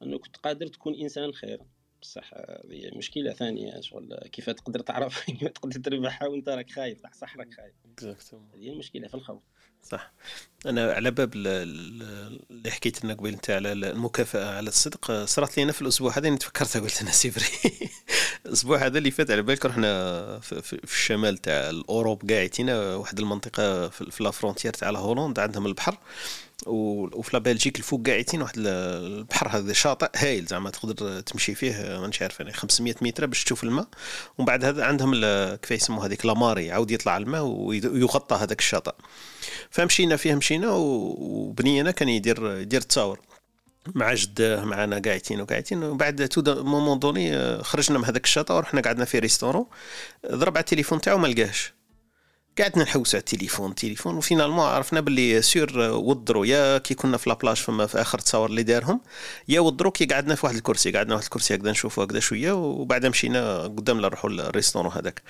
انه 0.03 0.19
كنت 0.19 0.37
قادر 0.37 0.67
تكون 0.67 0.95
إنسان 0.95 1.33
خير 1.33 1.61
بصح 2.03 2.35
هذه 2.35 2.91
مشكلة 2.97 3.33
ثانية 3.33 3.81
شغل 3.81 4.19
كيف 4.33 4.51
تقدر 4.51 4.81
تعرف؟ 4.81 5.31
تقدر 5.55 5.81
تربحها 5.81 6.29
وأنت 6.29 6.49
راك 6.49 6.71
خايف؟ 6.71 6.99
صح 7.15 7.37
راك 7.37 7.55
خايف. 7.55 7.75
هذه 8.55 8.69
المشكلة 8.69 9.09
في 9.09 9.15
الخوف. 9.15 9.43
صح. 9.83 10.13
أنا 10.67 10.93
على 10.93 11.11
باب 11.11 11.33
اللي 11.35 12.71
حكيت 12.71 13.05
لنا 13.05 13.15
قبيل 13.15 13.33
انت 13.33 13.51
على 13.51 13.73
المكافأة 13.73 14.57
على 14.57 14.69
الصدق 14.69 15.25
صارت 15.25 15.57
لي 15.57 15.63
أنا 15.63 15.73
في 15.73 15.83
الأسبوع 15.83 16.19
هذا 16.19 16.37
تفكرت 16.37 16.77
قلت 16.77 17.03
أنا 17.03 17.11
c'est 17.11 17.41
vrai. 17.41 17.71
الأسبوع 18.47 18.79
هذا 18.79 18.99
اللي 18.99 19.11
فات 19.11 19.31
على 19.31 19.43
بالك 19.43 19.67
رحنا 19.67 20.41
في, 20.41 20.81
الشمال 20.85 21.39
تاع 21.39 21.71
ال 21.71 21.79
Europe 21.79 22.31
قاعدين 22.31 22.71
واحد 22.71 23.19
المنطقة 23.19 23.89
في 23.89 24.25
la 24.25 24.34
frontière 24.34 24.73
تاع 24.73 24.91
هولندا 24.91 25.43
عندهم 25.43 25.67
البحر. 25.67 25.99
وفي 26.67 27.39
بلجيك 27.39 27.79
الفوق 27.79 28.07
قاعدين 28.07 28.43
واحد 28.43 28.55
البحر 28.57 29.49
هذا 29.49 29.73
شاطئ 29.73 30.09
هايل 30.17 30.47
زعما 30.47 30.71
تقدر 30.71 31.21
تمشي 31.21 31.55
فيه 31.55 31.99
مانيش 32.01 32.23
عارف 32.23 32.41
يعني 32.41 32.53
500 32.53 32.95
متر 33.03 33.27
باش 33.27 33.45
تشوف 33.45 33.65
الماء. 33.65 33.87
ومن 34.39 34.47
بعد 34.47 34.65
هذا 34.65 34.85
عندهم 34.85 35.15
كيف 35.57 35.71
يسموه 35.71 36.07
هذيك 36.07 36.27
la 36.27 36.38
marée 36.38 36.67
يعاود 36.67 36.91
يطلع 36.91 37.17
الماء 37.17 37.43
ويغطى 37.43 38.37
هذاك 38.37 38.59
الشاطئ. 38.59 38.95
فمشينا 39.71 40.17
فيه 40.17 40.35
مشينا 40.35 40.71
وبنينا 40.71 41.91
كان 41.91 42.09
يدير 42.09 42.57
يدير 42.57 42.81
تصاور 42.81 43.21
مع 43.95 44.15
جداه 44.15 44.65
معنا 44.65 45.03
قاعدين 45.05 45.41
وقاعدين 45.41 45.85
وبعد 45.85 46.29
à 46.29 46.40
un 46.40 46.63
moment 46.65 46.99
donné 46.99 47.59
خرجنا 47.63 47.99
من 47.99 48.05
هذاك 48.05 48.25
الشاطئ 48.25 48.55
ورحنا 48.55 48.81
قعدنا 48.81 49.05
في 49.05 49.19
restaurant. 49.19 49.67
ضرب 50.31 50.57
على 50.57 50.65
التليفون 50.65 51.01
تاعو 51.01 51.19
ما 51.19 51.27
لقاهش. 51.27 51.73
قعدنا 52.59 52.85
نحوس 52.85 53.15
على 53.15 53.21
التليفون 53.21 53.75
تليفون 53.75 54.17
و 54.17 54.21
finalement 54.21 54.65
عرفنا 54.65 55.01
باللي 55.01 55.43
sûr 55.43 55.79
وضروا 55.79 56.47
يا 56.47 56.79
كي 56.79 56.95
كنا 56.95 57.17
في 57.17 57.29
la 57.31 57.38
plage 57.38 57.57
فما 57.57 57.87
في 57.87 58.01
آخر 58.01 58.19
تصاور 58.19 58.51
اللي 58.51 58.63
دارهم 58.63 59.01
يا 59.49 59.61
وضروا 59.61 59.93
كي 59.93 60.05
قعدنا 60.05 60.35
في 60.35 60.47
واحد 60.47 60.57
الكرسي. 60.57 60.91
قعدنا 60.93 61.15
واحد 61.15 61.25
الكرسي 61.25 61.55
هكذا 61.55 61.71
نشوفوا 61.71 62.05
هكذا 62.05 62.21
شوية 62.21 62.53
وبعدها 62.53 63.11
مشينا 63.11 63.63
قدام 63.63 64.01
نروحوا 64.01 64.31
لل 64.31 64.41
restaurant 64.41 64.93
هذاك. 64.93 65.23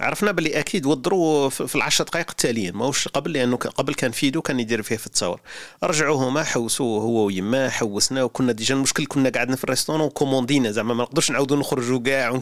عرفنا 0.00 0.32
باللي 0.32 0.58
أكيد 0.58 0.86
وضروا 0.86 1.48
في 1.48 1.74
العشر 1.74 2.04
دقائق 2.04 2.30
التاليين. 2.30 2.76
ماهوش 2.76 3.08
قبل 3.08 3.32
لأنه 3.32 3.56
قبل 3.56 3.94
كان 3.94 4.10
فيدو 4.10 4.42
كان 4.42 4.60
يدير 4.60 4.82
فيه 4.82 4.96
في 4.96 5.06
التصاور. 5.06 5.40
رجعوا 5.84 6.16
هما 6.28 6.44
حوسوا 6.44 7.00
هو 7.00 7.24
ويما 7.26 7.70
حوسنا 7.70 8.22
وكنا 8.22 8.52
déjà 8.52 8.74
المشكل 8.74 9.06
كنا 9.06 9.30
قعدنا 9.30 9.56
في 9.56 9.64
ال 9.64 9.67
restaurant 9.67 10.00
وكوموندينا 10.00 10.70
زعما 10.70 10.94
ما 10.94 11.02
نقدرش 11.02 11.30
نعاودوا 11.30 11.56
نخرجوا 11.56 11.98
كاع 11.98 12.30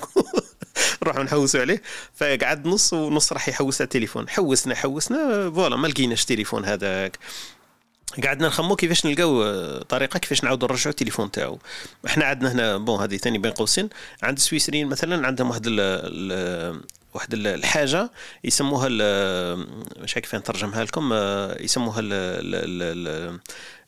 نروحوا 1.02 1.22
نحوسوا 1.22 1.60
عليه. 1.60 1.82
فقعد 2.14 2.66
نص 2.66 2.92
ونص 2.92 3.32
راح 3.32 3.48
يحوس 3.48 3.80
على 3.80 3.84
التليفون 3.84 4.28
حوسنا 4.28 4.74
حوسنا 4.74 5.50
voilà 5.50 5.76
ما 5.76 5.86
لقيناش 5.88 6.22
التليفون 6.22 6.64
هذاك. 6.64 7.18
قعدنا 8.24 8.46
نخمو 8.46 8.76
كيفاش 8.76 9.06
نلقاو 9.06 9.42
آه، 9.42 9.82
طريقة 9.82 10.18
كيفاش 10.18 10.44
نعاودوا 10.44 10.68
نرجعوا 10.68 10.90
التليفون 10.90 11.30
تاعو. 11.30 11.58
إحنا 12.06 12.24
عندنا 12.24 12.52
هنا 12.52 12.78
bon 12.78 13.00
هذه 13.00 13.16
ثاني 13.16 13.38
بين 13.38 13.52
قوسين. 13.52 13.88
عند 14.22 14.36
السويسريين 14.36 14.86
مثلا 14.86 15.26
عندهم 15.26 15.50
واحد 15.50 15.62
واحد 17.14 17.32
ال- 17.34 17.46
الحاجة 17.46 18.10
يسموها 18.44 18.86
مش 20.02 20.14
عارف 20.14 20.24
كيف 20.24 20.34
نترجمها 20.34 20.84
لكم 20.84 21.10
آه، 21.12 21.62
يسموها 21.62 22.00
ال- 22.00 22.12
ال- 22.12 23.08
ال- 23.08 23.40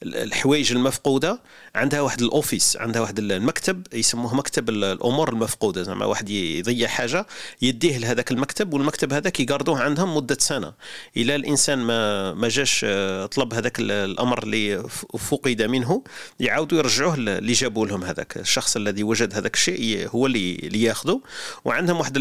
الحوايج 0.03 0.73
المفقودة. 0.73 1.41
عندها 1.75 2.01
واحد 2.01 2.23
ال 2.23 2.30
office 2.30 2.77
عندها 2.77 3.01
واحد 3.03 3.19
المكتب 3.19 3.87
يسموه 3.93 4.35
مكتب 4.35 4.69
ال- 4.69 4.85
الأمور 4.85 5.29
المفقودة. 5.29 5.83
زعما 5.83 6.07
واحد 6.07 6.31
يضيع 6.31 6.89
حاجة 6.89 7.27
يديه 7.63 7.99
لهذاك 7.99 8.31
المكتب 8.31 8.75
والمكتب 8.75 9.13
هذاك 9.13 9.41
يقاردوه 9.41 9.81
عندهم 9.81 10.17
مدة 10.17 10.37
سنة. 10.41 10.73
إلى 11.17 11.37
الإنسان 11.37 11.79
ما 11.79 12.33
ما 12.35 12.49
جاش 12.49 12.81
آه، 12.89 13.27
طلب 13.27 13.55
هذاك 13.55 13.79
ال- 13.81 13.91
الأمر 13.91 14.43
اللي 14.43 14.83
فقد 15.19 15.63
منه 15.63 16.03
يعاودوا 16.41 16.79
يرجعوه 16.79 17.15
اللي 17.15 17.53
جابوا 17.53 17.87
لهم 17.87 18.05
هذاك. 18.05 18.37
الشخص 18.37 18.77
الذي 18.77 19.03
وجد 19.03 19.35
هذاك 19.35 19.55
الشيء 19.55 20.09
هو 20.11 20.27
اللي 20.27 20.83
ياخذه. 20.83 21.21
وعندهم 21.65 21.99
واحد 21.99 22.19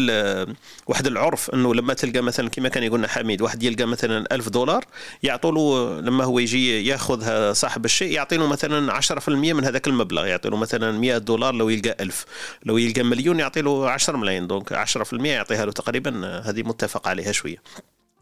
واحد 0.86 1.06
العرف 1.06 1.50
إنه 1.50 1.74
لما 1.74 1.94
تلقى 1.94 2.20
مثلا 2.20 2.48
كما 2.48 2.68
كان 2.68 2.82
يقولنا 2.82 3.08
حميد 3.08 3.42
واحد 3.42 3.62
يلقى 3.62 3.84
مثلا 3.84 4.34
ألف 4.34 4.48
دولار 4.48 4.84
يعطوا 5.22 5.52
له 5.52 6.00
لما 6.00 6.24
هو 6.24 6.38
يجي 6.38 6.86
ياخذها 6.86 7.52
صاحب 7.52 7.71
الشيء 7.84 8.12
يعطي 8.12 8.36
له 8.36 8.46
مثلا 8.46 8.92
10% 8.92 9.28
من 9.28 9.64
هذاك 9.64 9.88
المبلغ 9.88 10.26
يعطي 10.26 10.48
له 10.48 10.56
مثلا 10.56 10.98
100 10.98 11.18
دولار 11.18 11.54
لو 11.54 11.68
يلقى 11.68 11.96
ألف. 12.00 12.24
لو 12.64 12.78
يلقى 12.78 13.02
مليون 13.02 13.40
يعطي 13.40 13.62
له 13.62 13.90
10 13.90 14.16
ملايين. 14.16 14.46
donc 14.46 14.72
10% 14.72 15.12
يعطيها 15.12 15.66
له 15.66 15.72
تقريبا 15.72 16.42
هذه 16.44 16.62
متفق 16.62 17.08
عليها 17.08 17.32
شوية. 17.32 17.62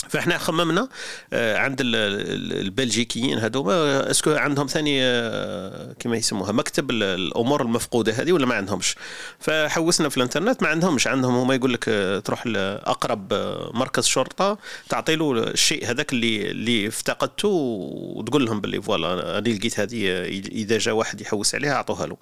فاحنا 0.09 0.39
خممنا 0.39 0.89
آه، 1.33 1.57
عند 1.57 1.81
ال- 1.81 1.95
ال- 1.97 2.61
البلجيكيين 2.61 3.39
هذوما 3.39 4.11
est-ce 4.11 4.24
que 4.24 4.31
عندهم 4.31 4.67
ثاني 4.67 5.03
آه، 5.03 5.93
كما 5.99 6.17
يسموها 6.17 6.53
مكتب 6.53 6.91
ال- 6.91 7.03
الأمور 7.03 7.63
المفقودة 7.63 8.13
هذه 8.13 8.33
ولا 8.33 8.47
ما 8.47 8.55
عندهمش؟ 8.55 8.95
فحوسنا 9.41 10.09
في 10.09 10.17
الإنترنت 10.17 10.63
ما 10.63 10.69
عندهمش. 10.69 11.07
عندهم 11.07 11.35
هما 11.37 11.55
يقول 11.55 11.73
لك 11.75 11.85
آه، 11.89 12.19
تروح 12.19 12.47
لأقرب 12.47 13.33
آه، 13.33 13.71
مركز 13.75 14.05
شرطة 14.07 14.59
تعطي 14.89 15.17
له 15.17 15.33
الشيء 15.33 15.91
هذاك 15.91 16.13
اللي 16.13 16.51
اللي 16.51 16.89
افتقدته 16.89 17.49
وتقول 17.49 18.45
لهم 18.47 18.61
باللي 18.61 18.83
voilà 18.83 19.39
أنا 19.39 19.49
لقيت 19.49 19.81
هذه 19.81 20.09
آه، 20.11 20.27
إذا 20.29 20.79
جاء 20.79 20.95
واحد 20.95 21.21
يحوس 21.21 21.55
عليها 21.55 21.73
أعطوها 21.73 22.07
له. 22.07 22.17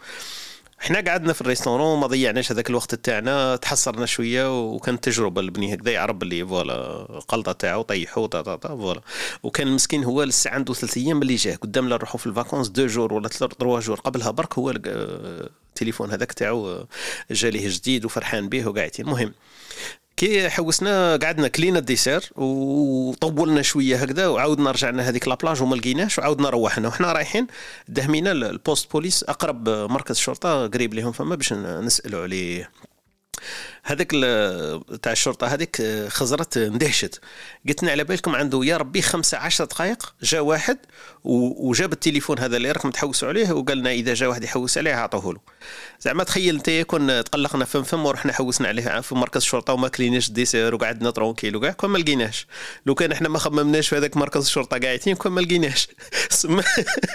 إحنا 0.80 1.00
قعدنا 1.00 1.32
في 1.32 1.40
restaurant 1.40 2.00
ما 2.00 2.06
ضيعناش 2.06 2.52
هذاك 2.52 2.70
الوقت 2.70 2.94
تاعنا 2.94 3.56
تحسرنا 3.56 4.06
شوية 4.06 4.68
وكانت 4.68 5.04
تجربة 5.04 5.40
البني 5.40 5.74
هكذا 5.74 5.90
يعرف 5.90 6.16
باللي 6.16 6.46
voilà 6.46 6.74
قلطه 7.28 7.52
تاعو 7.52 7.82
طيحو 7.82 8.26
تا 8.26 8.42
تا 8.42 8.56
تا 8.56 8.68
voilà. 8.68 9.00
وكان 9.42 9.68
مسكين 9.68 10.04
هو 10.04 10.22
لسه 10.22 10.50
عنده 10.50 10.74
ثلاث 10.74 10.96
أيام 10.96 11.22
اللي 11.22 11.34
جاه 11.34 11.56
قدام 11.56 11.88
لا 11.88 11.96
نروحوا 11.96 12.18
في 12.20 12.26
les 12.26 12.38
vacances 12.38 12.68
deux 12.68 12.86
jours 12.86 13.12
ولا 13.12 13.28
trois 13.28 13.80
jours. 13.80 14.00
قبلها 14.00 14.30
برك 14.30 14.58
هو 14.58 14.70
لقى 14.70 14.90
آه، 14.90 15.50
التليفون 15.68 16.10
هذاك 16.10 16.32
تاعو 16.32 16.68
آه، 16.68 16.88
جا 17.30 17.50
ليه 17.50 17.68
جديد 17.68 18.04
وفرحان 18.04 18.48
به 18.48 18.68
وقاعدين 18.68 19.06
المهم 19.06 19.34
كي 20.18 20.50
حوسنا 20.50 21.16
قعدنا 21.16 21.48
كلينا 21.48 21.78
dessert 21.78 22.30
وطولنا 22.36 23.62
شوية 23.62 23.96
هكذا 23.96 24.26
وعاودنا 24.26 24.70
رجعنا 24.70 25.08
هذيك 25.08 25.28
la 25.28 25.38
plage 25.38 25.62
وما 25.62 25.76
لقيناش 25.76 26.18
وعاودنا 26.18 26.50
روحنا. 26.50 26.88
وحنا 26.88 27.12
رايحين 27.12 27.46
دهمينا 27.88 28.32
ال 28.32 28.42
poste 28.42 28.92
police 28.92 29.24
أقرب 29.24 29.68
مركز 29.68 30.16
شرطة 30.16 30.66
قريب 30.66 30.94
لهم 30.94 31.12
فما 31.12 31.34
باش 31.34 31.52
نسألوا 31.52 32.22
عليه. 32.22 32.70
هذاك 33.88 34.10
تاع 35.02 35.12
الشرطة 35.12 35.46
هذيك 35.46 35.80
آه، 35.80 36.08
خزرت 36.08 36.56
اندهشت 36.56 37.20
قلت 37.68 37.82
لنا 37.82 37.92
على 37.92 38.04
بالكم 38.04 38.36
عنده 38.36 38.60
يا 38.64 38.76
ربي 38.76 39.02
خمسة 39.02 39.38
عشر 39.38 39.64
دقائق 39.64 40.14
جاء 40.22 40.40
واحد 40.42 40.78
وجاب 41.24 41.92
التليفون 41.92 42.38
هذا 42.38 42.56
اللي 42.56 42.72
راكم 42.72 42.90
تحوسوا 42.90 43.28
عليه 43.28 43.52
وقال 43.52 43.78
لنا 43.78 43.90
إذا 43.90 44.14
جاء 44.14 44.28
واحد 44.28 44.44
يحوس 44.44 44.78
عليه 44.78 44.94
اعطوه 44.94 45.32
له 45.32 45.40
زعما 46.00 46.24
تخيل 46.24 46.54
أنت 46.56 46.68
يكون 46.68 47.24
تقلقنا 47.24 47.64
فم 47.64 47.82
فم 47.82 48.06
ورحنا 48.06 48.32
حوسنا 48.32 48.68
عليه 48.68 49.00
في 49.00 49.14
مركز 49.14 49.40
الشرطة 49.42 49.72
وما 49.72 49.88
كليناش 49.88 50.28
dessert 50.28 50.74
وقعدنا 50.74 51.10
tranquille 51.10 51.56
وكاع 51.56 51.70
كون 51.72 51.90
ما 51.90 51.98
لقيناش. 51.98 52.46
لو 52.86 52.94
كان 52.94 53.12
إحنا 53.12 53.28
ما 53.28 53.38
خممناش 53.38 53.88
في 53.88 53.96
هذاك 53.96 54.16
مركز 54.16 54.44
الشرطة 54.44 54.78
قاعدين 54.78 55.14
كون 55.14 55.32
ما 55.32 55.40
لقيناش. 55.40 55.88
سما 56.30 56.62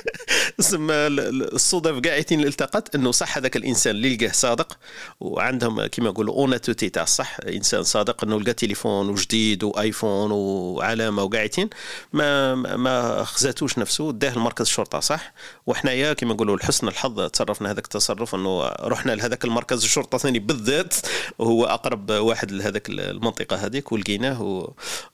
سما 0.60 1.08
ال- 1.08 1.20
ال- 1.20 1.54
الصدف 1.56 2.08
قاعدين 2.10 2.44
التقت 2.44 2.96
إنه 2.96 3.12
صح 3.12 3.38
هذاك 3.38 3.56
الإنسان 3.56 3.96
اللي 3.96 4.16
لقاه 4.16 4.32
صادق 4.32 4.78
وعندهم 5.20 5.86
كما 5.86 6.06
يقولوا 6.10 6.34
اوناتوتي 6.64 6.90
تاع 6.90 7.04
الصح. 7.04 7.38
إنسان 7.48 7.84
صادق 7.84 8.24
إنه 8.24 8.40
لقى 8.42 8.54
تليفون 8.54 9.10
وجديد 9.10 9.64
وآيفون 9.64 10.32
وعلامة 10.32 11.24
وقاعدين 11.24 11.70
ما 12.14 12.56
ما- 12.56 13.24
خزاتوش 13.24 13.78
نفسه 13.80 14.12
داه 14.12 14.36
لمركز 14.36 14.66
الشرطة 14.66 15.00
صح؟ 15.00 15.34
وحنايا 15.68 16.14
كما 16.14 16.34
نقولوا 16.34 16.58
لحسن 16.58 16.88
الحظ 16.88 17.22
تصرفنا 17.30 17.72
هذاك 17.72 17.84
التصرف 17.86 18.36
إنه 18.36 18.62
رحنا 18.68 19.12
لهذاك 19.12 19.46
المركز 19.46 19.84
الشرطة 19.84 20.18
ثاني 20.18 20.40
بالذات 20.40 20.94
وهو 21.40 21.66
أقرب 21.66 22.12
واحد 22.12 22.52
لهذاك 22.52 22.90
المنطقة 22.90 23.56
هذيك 23.56 23.92
ولقيناه 23.92 24.42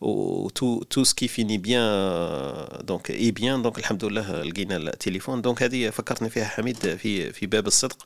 و, 0.01 0.49
tout 0.89 1.03
ce 1.03 1.13
qui 1.13 1.27
finit 1.27 1.57
bien 1.57 2.67
donc 2.81 3.11
est 3.11 3.31
bien 3.31 3.61
donc 3.61 3.77
الحمد 3.77 4.05
لله 4.05 4.41
لقينا 4.43 4.77
التليفون. 4.77 5.41
donc 5.41 5.63
هذه 5.63 5.89
فكرتني 5.89 6.29
فيها 6.29 6.45
حميد 6.45 6.95
في 6.95 7.33
في 7.33 7.45
باب 7.45 7.67
الصدق 7.67 7.97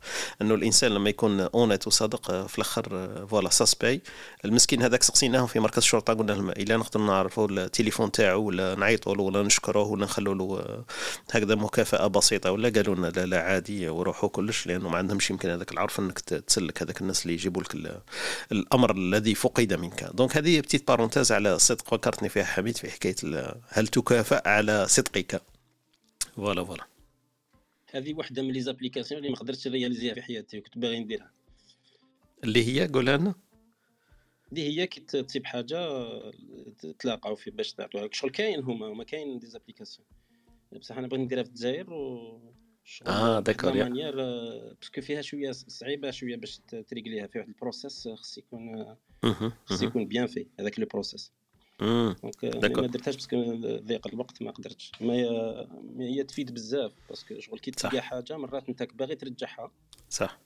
إنه 0.42 0.56
الإنسان 0.56 0.92
لما 0.92 1.10
يكون 1.10 1.40
honnête 1.42 1.88
وصادق 1.88 2.48
في 2.48 2.56
الآخر 2.58 2.84
voilà 3.34 3.50
ça 3.50 3.61
se 3.61 3.73
paye. 3.73 4.02
المسكين 4.46 4.82
هذاك 4.82 5.04
سقسيناه 5.04 5.46
في 5.46 5.60
مركز 5.60 5.78
الشرطه 5.78 6.14
قلنا 6.14 6.32
لهم 6.32 6.50
إلا 6.50 6.78
نقدروا 6.78 7.08
نعرفوا 7.08 7.48
التليفون 7.48 8.12
تاعو 8.12 8.44
ولا 8.44 8.76
نعيطوا 8.76 9.16
له 9.16 9.24
ولا 9.24 9.44
نشكروه 9.44 9.88
ولا 9.88 10.04
نخلوا 10.06 10.36
له 10.36 10.84
هكذا 11.32 11.56
مكافأة 11.56 12.08
بسيطة 12.08 12.52
ولا 12.52 12.70
قالوا 12.70 12.96
لنا 12.96 13.08
لا 13.08 13.26
لا 13.26 13.42
عادي 13.42 13.90
وروحوا 13.90 14.30
كلش 14.30 14.68
لأنه 14.68 14.90
ما 14.90 14.98
عندهمش 14.98 15.30
يمكن 15.30 15.50
هذاك 15.50 15.72
العرف 15.72 16.00
إنك 16.00 16.20
تسلك 16.20 16.82
هذاك 16.84 17.02
الناس 17.02 17.24
اللي 17.24 17.34
يجيبوا 17.34 17.62
لك 17.64 17.76
ال- 17.76 18.02
الأمر 18.52 18.96
الذي 18.96 19.36
فقد 19.36 19.74
منك. 19.74 20.04
donc 20.14 20.38
هذه 20.38 20.60
petite 20.60 20.88
parenthèse 20.88 21.32
على 21.32 21.56
الصدق 21.56 21.88
فكرتني 21.88 22.30
فيها 22.30 22.44
حميد 22.44 22.78
في 22.78 22.92
حكاية 22.92 23.16
هل 23.70 23.88
تكافأ 23.88 24.48
على 24.50 24.88
صدقك؟ 24.88 25.42
voilà 26.36 26.64
voilà. 26.66 26.84
هذه 27.94 28.14
واحدة 28.14 28.42
من 28.42 28.52
les 28.52 28.62
applications 28.62 29.20
اللي 29.22 29.32
ما 29.32 29.38
قدرتش 29.38 29.68
réaliser 29.68 30.09
ها 30.09 30.14
في 30.14 30.22
حياتي 30.22 30.58
وكنت 30.58 30.78
باغي 30.78 31.00
نديرها. 31.00 31.32
اللي 32.44 32.68
هي 32.68 32.88
قولها 32.88 33.18
لنا 33.18 33.36
اللي 34.52 34.68
هي 34.82 34.88
كي 34.88 35.02
تصيب 35.02 35.46
حاجة 35.46 35.90
تلاقاو 37.00 37.36
في 37.36 37.52
باش 37.52 37.74
تعطوها 37.74 38.06
لك 38.06 38.14
شغل 38.14 38.32
كاين 38.32 38.64
هما 38.64 38.88
هما 38.88 39.04
كاين 39.04 39.40
des 39.40 39.48
applications 39.48 40.08
بصح 40.80 40.98
أنا 40.98 41.08
بغيت 41.08 41.22
نديرها 41.22 41.44
في 41.44 41.50
الجزائر 41.50 41.94
و 41.94 42.54
آه، 43.08 43.40
d'accord،. 43.40 43.74
manière 43.74 44.16
parce 44.74 44.91
que 44.91 45.02
فيها 45.02 45.22
شوية 45.22 45.52
صعيبة 45.52 46.12
شوية 46.12 46.36
باش 46.36 46.58
ت- 46.58 46.76
ت 46.76 46.82
régler 46.82 47.21
ها 47.21 47.28
في 47.28 47.38
واحد 47.40 47.50
processus 47.50 48.08
خص 48.08 48.38
يكون 48.38 48.96
مهم، 49.24 49.52
خص. 49.66 49.82
يكون 49.82 50.06
bien 50.08 50.28
في 50.28 50.48
هذاك 50.60 50.80
le 50.80 50.86
processus. 50.86 51.32
donc 51.80 52.46
d'accord. 52.46 52.82
ما 52.82 52.88
درتهاش 52.88 53.16
parce 53.16 53.41
que 53.41 53.56
ضيق 53.78 54.08
الوقت 54.08 54.42
ما 54.42 54.52
قدرتش 54.52 54.92
ما 55.02 55.14
هي 56.00 56.24
تفيد 56.24 56.54
بزاف 56.54 56.92
parce 57.10 57.28
que 57.29 57.40
شغل 57.40 57.60
كي. 57.60 57.72
تلقى 57.72 58.02
حاجة 58.02 58.38
مرات 58.38 58.70
أنت 58.70 58.84
باغي 58.84 59.16
ترجعها 59.16 59.72
صح 60.10 60.40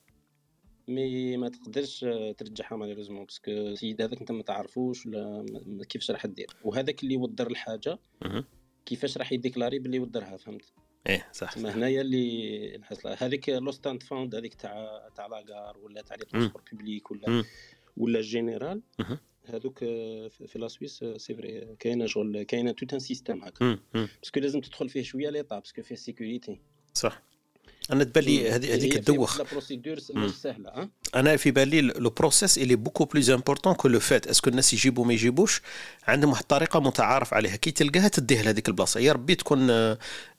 mais 0.88 1.36
ما 1.36 1.48
تقدرش 1.48 2.00
ترجعها 2.38 2.76
malheureusement 2.76 3.24
parce 3.24 3.40
que 3.40 3.50
السيد 3.50 4.02
هذاك 4.02 4.20
انت 4.20 4.32
ما 4.32 4.42
تعرفوش 4.42 5.06
ولا 5.06 5.44
كيفاش 5.88 6.10
راح 6.10 6.26
دير 6.26 6.46
وهذاك 6.64 7.02
اللي 7.02 7.16
ودر 7.16 7.46
الحاجة. 7.46 7.98
كيفاش 8.86 9.18
راح 9.18 9.32
ي 9.32 9.37
déclarer 9.37 9.78
باللي 9.78 9.98
ودرها 9.98 10.36
فهمت 10.36 10.72
إيه 11.06 11.28
صح 11.32 11.52
تما 11.52 11.74
هنايا 11.74 12.00
اللي 12.00 12.76
نحس 12.78 13.04
لها. 13.04 13.16
هذيك 13.26 13.48
لو 13.48 13.70
ستاند 13.70 14.02
فاوند 14.02 14.34
هذيك 14.34 14.54
تاع 14.54 15.08
تاع 15.16 15.26
لاكار 15.26 15.78
ولا 15.78 16.02
تاع 16.02 16.16
لي 16.16 16.24
ترونسبور 16.24 16.62
بوبليك 16.72 17.10
ولا. 17.10 17.44
ولا 17.96 18.20
جينيرال. 18.20 18.82
هذوك 19.44 19.82
آه، 19.82 20.28
في 20.28 20.58
لا 20.58 20.68
سويس 20.68 21.04
سي 21.16 21.34
فري 21.34 21.76
كاينة 21.78 22.06
شغل 22.06 22.42
كاينة 22.42 22.72
توت 22.72 22.92
ان 22.92 22.98
سيستيم 22.98 23.44
هكا. 23.44 23.78
باسكو 23.94 24.40
لازم 24.40 24.60
تدخل 24.60 24.88
فيه 24.88 25.02
شوية 25.02 25.30
ليطا 25.30 25.58
باسكو 25.58 25.82
فيه 25.82 25.94
سيكوريتي 25.94 26.60
صح 26.94 27.22
أنا 27.92 28.04
تبان 28.04 28.24
لي 28.24 28.50
هذه- 28.50 28.74
هذيك 28.74 28.94
تدوخ. 28.94 29.40
مش 30.14 30.30
سهلة 30.30 30.70
ها؟ 30.70 30.88
أنا 31.14 31.36
في 31.36 31.50
بالي 31.50 31.80
لو 31.80 32.10
بروسيس 32.10 32.58
اللي 32.58 32.76
بوكو 32.76 33.04
بلوز 33.04 33.30
امبورطون 33.30 33.74
كو 33.74 33.88
لو 33.88 34.00
فات 34.00 34.26
اسكو 34.26 34.50
الناس 34.50 34.72
يجيبوا 34.74 35.04
ما 35.04 35.12
يجيبوش؟ 35.12 35.62
عندهم 36.08 36.30
واحد 36.30 36.42
الطريقة 36.42 36.80
متعارف 36.80 37.34
عليها. 37.34 37.56
كي 37.56 37.70
تلقاها 37.70 38.08
تديه 38.08 38.42
لهذيك 38.42 38.68
البلاصة. 38.68 39.00
يا 39.00 39.12
ربي 39.12 39.34
تكون 39.34 39.68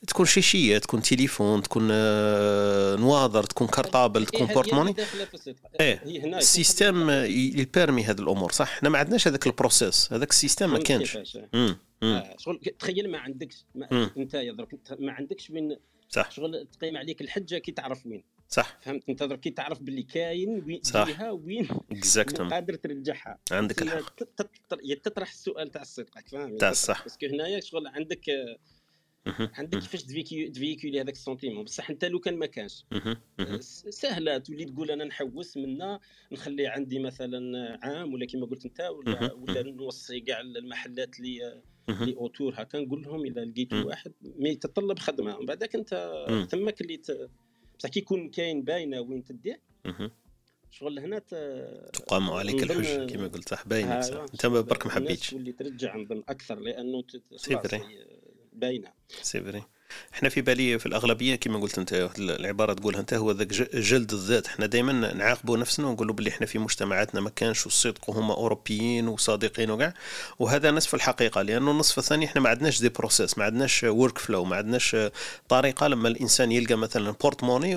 تكون 0.08 0.26
شيشية 0.26 0.78
تكون 0.78 1.02
تليفون 1.02 1.64
تكون 1.64 1.88
آه، 1.92 2.96
نواظر 2.96 3.44
تكون 3.44 3.68
cartable 3.68 4.26
تكون 4.26 4.48
إيه، 4.48 4.54
porte-monnaie. 4.54 4.96
إيه 5.80 6.02
ال 6.38 6.47
système 6.47 7.10
ي 7.10 7.23
permet 7.23 8.04
هذه 8.04 8.20
الأمور 8.20 8.52
صح؟ 8.52 8.68
إحنا 8.72 8.90
ما 8.90 8.98
عندناش 9.00 9.28
هذاك 9.28 9.48
ال 9.48 9.55
processus 9.55 10.14
هذاك 10.14 10.30
ال 10.30 10.35
système 10.35 10.72
ما 10.74 10.80
كانش. 10.80 11.18
آه، 12.04 12.36
شغل 12.38 12.60
تخيل 12.80 13.12
ما 13.12 13.18
عندكش 13.18 13.66
أنت 14.18 14.36
درك 14.36 14.74
أنت 14.74 14.98
ما 15.00 15.12
عندكش 15.12 15.50
وين 15.50 15.78
صح. 16.10 16.32
شغل 16.32 16.68
تقيم 16.72 16.98
عليك 16.98 17.22
الحجة 17.22 17.58
كي 17.58 17.72
تعرف 17.72 18.06
وين. 18.06 18.24
صح. 18.48 18.78
فهمت؟ 18.82 19.10
انت 19.10 19.24
كي 19.24 19.50
تعرف 19.50 19.82
باللي 19.82 20.04
كاين 20.04 20.64
وين 20.64 20.82
صح. 20.84 21.08
جهه 21.08 21.34
وين 21.34 21.68
exactement 21.92 22.50
قادر 22.50 22.74
ترجعها. 22.76 23.40
عندك 23.52 23.82
الحق. 23.82 24.16
تطرح 25.04 25.30
السؤال 25.32 25.72
تاع 25.72 25.82
الصدق 25.82 26.20
فاهم 26.28 26.58
تاع 26.58 26.70
الصح. 26.70 27.04
باسكو 27.04 27.26
هنايا 27.26 27.60
شغل 27.60 27.88
عندك. 27.88 28.26
عندك 29.28 29.80
كيفاش 29.80 30.04
تفيكولي 30.04 31.02
هذاك 31.02 31.14
السونتيمون 31.14 31.64
بصح 31.64 31.90
انت 31.90 32.06
لو 32.06 32.20
كان 32.20 32.38
ما 32.38 32.46
كانش. 32.46 32.86
س- 33.60 33.86
سهلة. 33.90 34.38
تولي 34.38 34.66
تقول 34.66 34.92
أنا 34.92 35.04
نحوس 35.06 35.58
منا 35.58 36.00
نخلي 36.32 36.68
عندي 36.68 37.00
مثلا 37.00 37.80
عام 37.84 38.14
ولا 38.14 38.26
كما 38.26 38.46
قلت 38.46 38.66
أنت 38.66 38.82
ولا. 38.82 39.34
ولا 39.34 39.62
نوصي 39.64 40.20
كاع 40.20 40.40
المحلات 40.40 41.20
اللي 41.20 41.62
اللي 41.90 42.16
أوتور 42.16 42.54
هكا 42.58 42.80
نقول 42.80 43.02
لهم 43.04 43.26
إذا 43.26 43.46
لقيتوا. 43.46 43.84
واحد 43.84 44.12
مي 44.22 44.50
يتطلب 44.50 45.00
خدمة 45.00 45.40
من 45.40 45.46
بعدك 45.46 45.76
أنت 45.76 46.12
مم. 46.30 46.46
تماك 46.46 46.82
اللي 46.82 46.98
ت... 46.98 47.30
بصح 47.80 47.90
كي 47.90 48.00
يكون 48.00 48.30
كاين 48.30 48.62
باينة 48.64 49.00
وين 49.02 49.24
مهم. 49.86 50.12
شغل 50.72 51.00
هنا 51.00 51.20
ت... 51.20 51.30
تقام 51.94 52.30
عليك 52.30 52.64
الحجه 52.64 53.06
كما 53.06 53.28
قلت 53.28 53.50
صح 53.50 53.68
باينك 53.68 54.04
صح 54.04 54.14
أيوة. 54.14 54.24
أنت 54.34 54.46
برك 54.46 54.86
ما 54.86 54.92
حبيتش 54.92 55.30
تولي 55.30 55.52
ترجع 55.52 55.96
نظن 55.98 56.24
أكثر 56.30 56.60
لأنه 56.60 57.02
ت- 57.02 57.22
c'est 57.36 57.56
باينة 58.54 58.92
c'est 59.22 59.42
vrai 59.42 59.64
إحنا 60.14 60.30
في 60.30 60.42
بالي 60.42 60.80
في 60.80 60.86
الأغلبية 60.86 61.36
كما 61.36 61.60
قلت 61.60 61.78
أنت 61.80 62.10
العبارة 62.20 62.74
تقولها 62.74 63.00
أنت 63.00 63.14
هو 63.14 63.32
ذاك 63.32 63.48
جلد 63.76 64.14
الذات. 64.14 64.48
إحنا 64.48 64.66
دائما 64.66 65.14
نعاقبوا 65.14 65.58
نفسنا 65.58 65.88
ونقولوا 65.88 66.16
باللي 66.16 66.30
إحنا 66.30 66.46
في 66.46 66.60
مجتمعاتنا 66.60 67.22
ما 67.22 67.30
كانش 67.30 67.66
الصدق 67.66 68.10
وهما 68.10 68.34
أوروبيين 68.34 69.08
وصادقين 69.08 69.72
وكاع. 69.72 69.94
وهذا 70.40 70.72
نصف 70.72 70.96
الحقيقة 70.96 71.42
لأنه 71.42 71.72
النصف 71.72 72.00
الثاني 72.00 72.26
إحنا 72.26 72.42
ما 72.42 72.50
عندناش 72.50 72.82
des 72.82 72.90
processus 72.90 73.38
ما 73.38 73.44
عندناش 73.46 73.84
workflow 73.84 74.44
ما 74.46 74.56
عندناش 74.56 74.96
طريقة 75.50 75.88
لما 75.88 76.08
الإنسان 76.08 76.52
يلقى 76.52 76.76
مثلا 76.76 77.12
porte-monnaie 77.12 77.76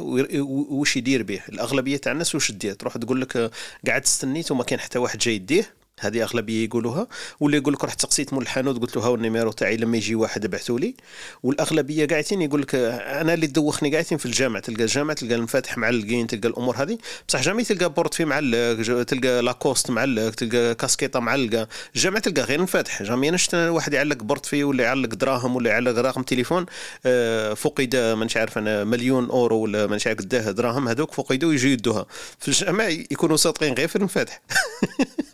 وش 0.71 0.97
يدير 0.97 1.23
به. 1.23 1.41
الأغلبية 1.49 1.97
تاع 1.97 2.13
الناس 2.13 2.35
وش 2.35 2.53
دير 2.53 2.73
تروح 2.75 2.97
تقول 2.97 3.21
لك 3.21 3.51
قاعد 3.87 4.03
استنيت 4.03 4.51
وما 4.51 4.65
كان 4.65 4.81
حتى 4.81 4.99
واحد 4.99 5.19
جاي 5.19 5.35
يديه؟ 5.35 5.82
هذه 6.07 6.23
أغلبية 6.23 6.65
يقولوها. 6.65 7.07
ولا 7.41 7.57
يقول 7.57 7.75
لك 7.75 7.85
رحت 7.85 8.01
تقسيت 8.01 8.33
مول 8.33 8.43
الحانوت 8.43 8.81
قلت 8.81 8.97
له 8.97 9.03
ها 9.03 9.15
ال 9.15 9.20
numéro 9.20 9.53
تاعي 9.53 9.77
لما 9.77 9.97
يجي 9.97 10.15
واحد 10.15 10.45
ابعثوا 10.45 10.79
لي. 10.79 10.95
والأغلبية 11.43 12.07
قاعدين 12.07 12.43
يقول 12.43 12.63
لك 12.63 12.75
أنا 12.75 13.35
اللي 13.35 13.47
دوخني 13.47 13.91
قاعدين 13.91 14.19
في 14.19 14.27
الجامع 14.27 14.61
تلقى 14.61 14.83
الجامع 14.83 15.15
تلقى 15.15 15.35
المفاتح 15.35 15.79
معلقين 15.79 16.27
تلقى 16.27 16.49
الأمور 16.49 16.77
هذه. 16.77 16.99
بصح 17.29 17.43
jamais 17.43 17.65
تلقى 17.65 17.91
portefeuille 17.93 18.25
معلق 18.25 19.03
تلقى 19.03 19.43
لاكوست 19.43 19.91
معلق 19.91 20.31
تلقى 20.31 20.75
كاسكيطة 20.75 21.21
معلقة. 21.21 21.69
الجامع 21.97 22.19
تلقى 22.19 22.43
غير 22.43 22.59
المفاتح 22.59 23.03
jamais 23.03 23.31
نشت 23.31 23.55
واحد 23.55 23.93
يعلق 23.93 24.23
portefeuille 24.23 24.65
ولا 24.65 24.85
يعلق 24.85 25.09
دراهم 25.15 25.57
ولا 25.57 25.71
يعلق 25.71 25.99
رقم 25.99 26.23
تليفون 26.23 26.67
آه، 27.07 27.55
فقد 27.55 27.97
مانيش 27.97 28.37
عارف 28.37 28.59
أنا 28.59 28.85
مليون 28.85 29.31
أورو 29.31 29.57
ولا 29.57 29.87
مانيش 29.87 30.07
عارف 30.07 30.19
قداه 30.19 30.51
دراهم 30.51 30.89
هذوك 30.89 31.13
فقدوا 31.13 31.53
يجوا 31.53 31.71
يدوها. 31.71 32.07
في 32.39 32.49
الجامع 32.49 32.89
يكونوا 32.89 33.37
صادقين 33.37 33.75
غير 33.75 33.89
في 33.89 33.97
المفاتح. 33.97 34.41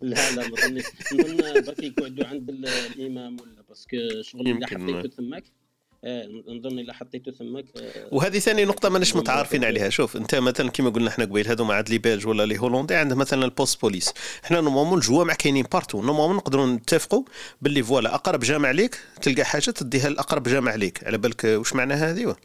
لا 0.00 0.34
لا 0.36 0.48
ما 0.48 0.56
ظنيش 0.56 0.84
نظن 1.12 1.36
برك 1.36 1.82
يقعدوا 1.82 2.26
عند 2.26 2.50
ال- 2.50 2.66
الإمام 2.66 3.36
ولا؟ 3.40 3.62
باسكو 3.68 4.22
شغل 4.22 4.46
يمكن. 4.48 4.66
حطيته 4.66 5.08
ثماك 5.16 5.44
آه 5.46 5.57
نظن 6.04 6.78
الا 6.78 6.92
حطيته 6.92 7.32
ثماك 7.32 7.64
آه 7.76 8.08
وهذه 8.12 8.38
ثاني 8.38 8.64
نقطة 8.64 8.88
ماناش 8.88 9.16
متعارفين 9.16 9.64
عليها. 9.64 9.88
شوف 9.88 10.16
أنت 10.16 10.34
مثلا 10.34 10.70
كما 10.70 10.90
قلنا 10.90 11.08
إحنا 11.08 11.24
قبيل 11.24 11.48
هذو 11.48 11.64
مع 11.64 11.80
لي 11.80 11.98
بلج 11.98 12.26
ولا 12.26 12.46
لي 12.46 12.58
هولندي 12.58 12.94
عنده 12.94 13.14
مثلا 13.14 13.44
البوست 13.44 13.80
بوليس. 13.80 14.12
إحنا 14.44 14.60
نورمالمون 14.60 14.98
الجوامع 14.98 15.34
كاينين 15.34 15.66
بارتو. 15.72 16.02
نورمالمون 16.02 16.36
نقدروا 16.36 16.66
نتفقوا 16.66 17.22
باللي 17.62 17.82
voilà 17.82 18.14
أقرب 18.14 18.40
جامع 18.40 18.70
ليك 18.70 18.98
تلقى 19.22 19.44
حاجة 19.44 19.70
تديها 19.70 20.08
لأقرب 20.08 20.48
جامع 20.48 20.74
ليك. 20.74 21.04
على 21.04 21.18
بالك 21.18 21.44
واش 21.44 21.72
معناها 21.72 22.10
هذه؟ 22.10 22.36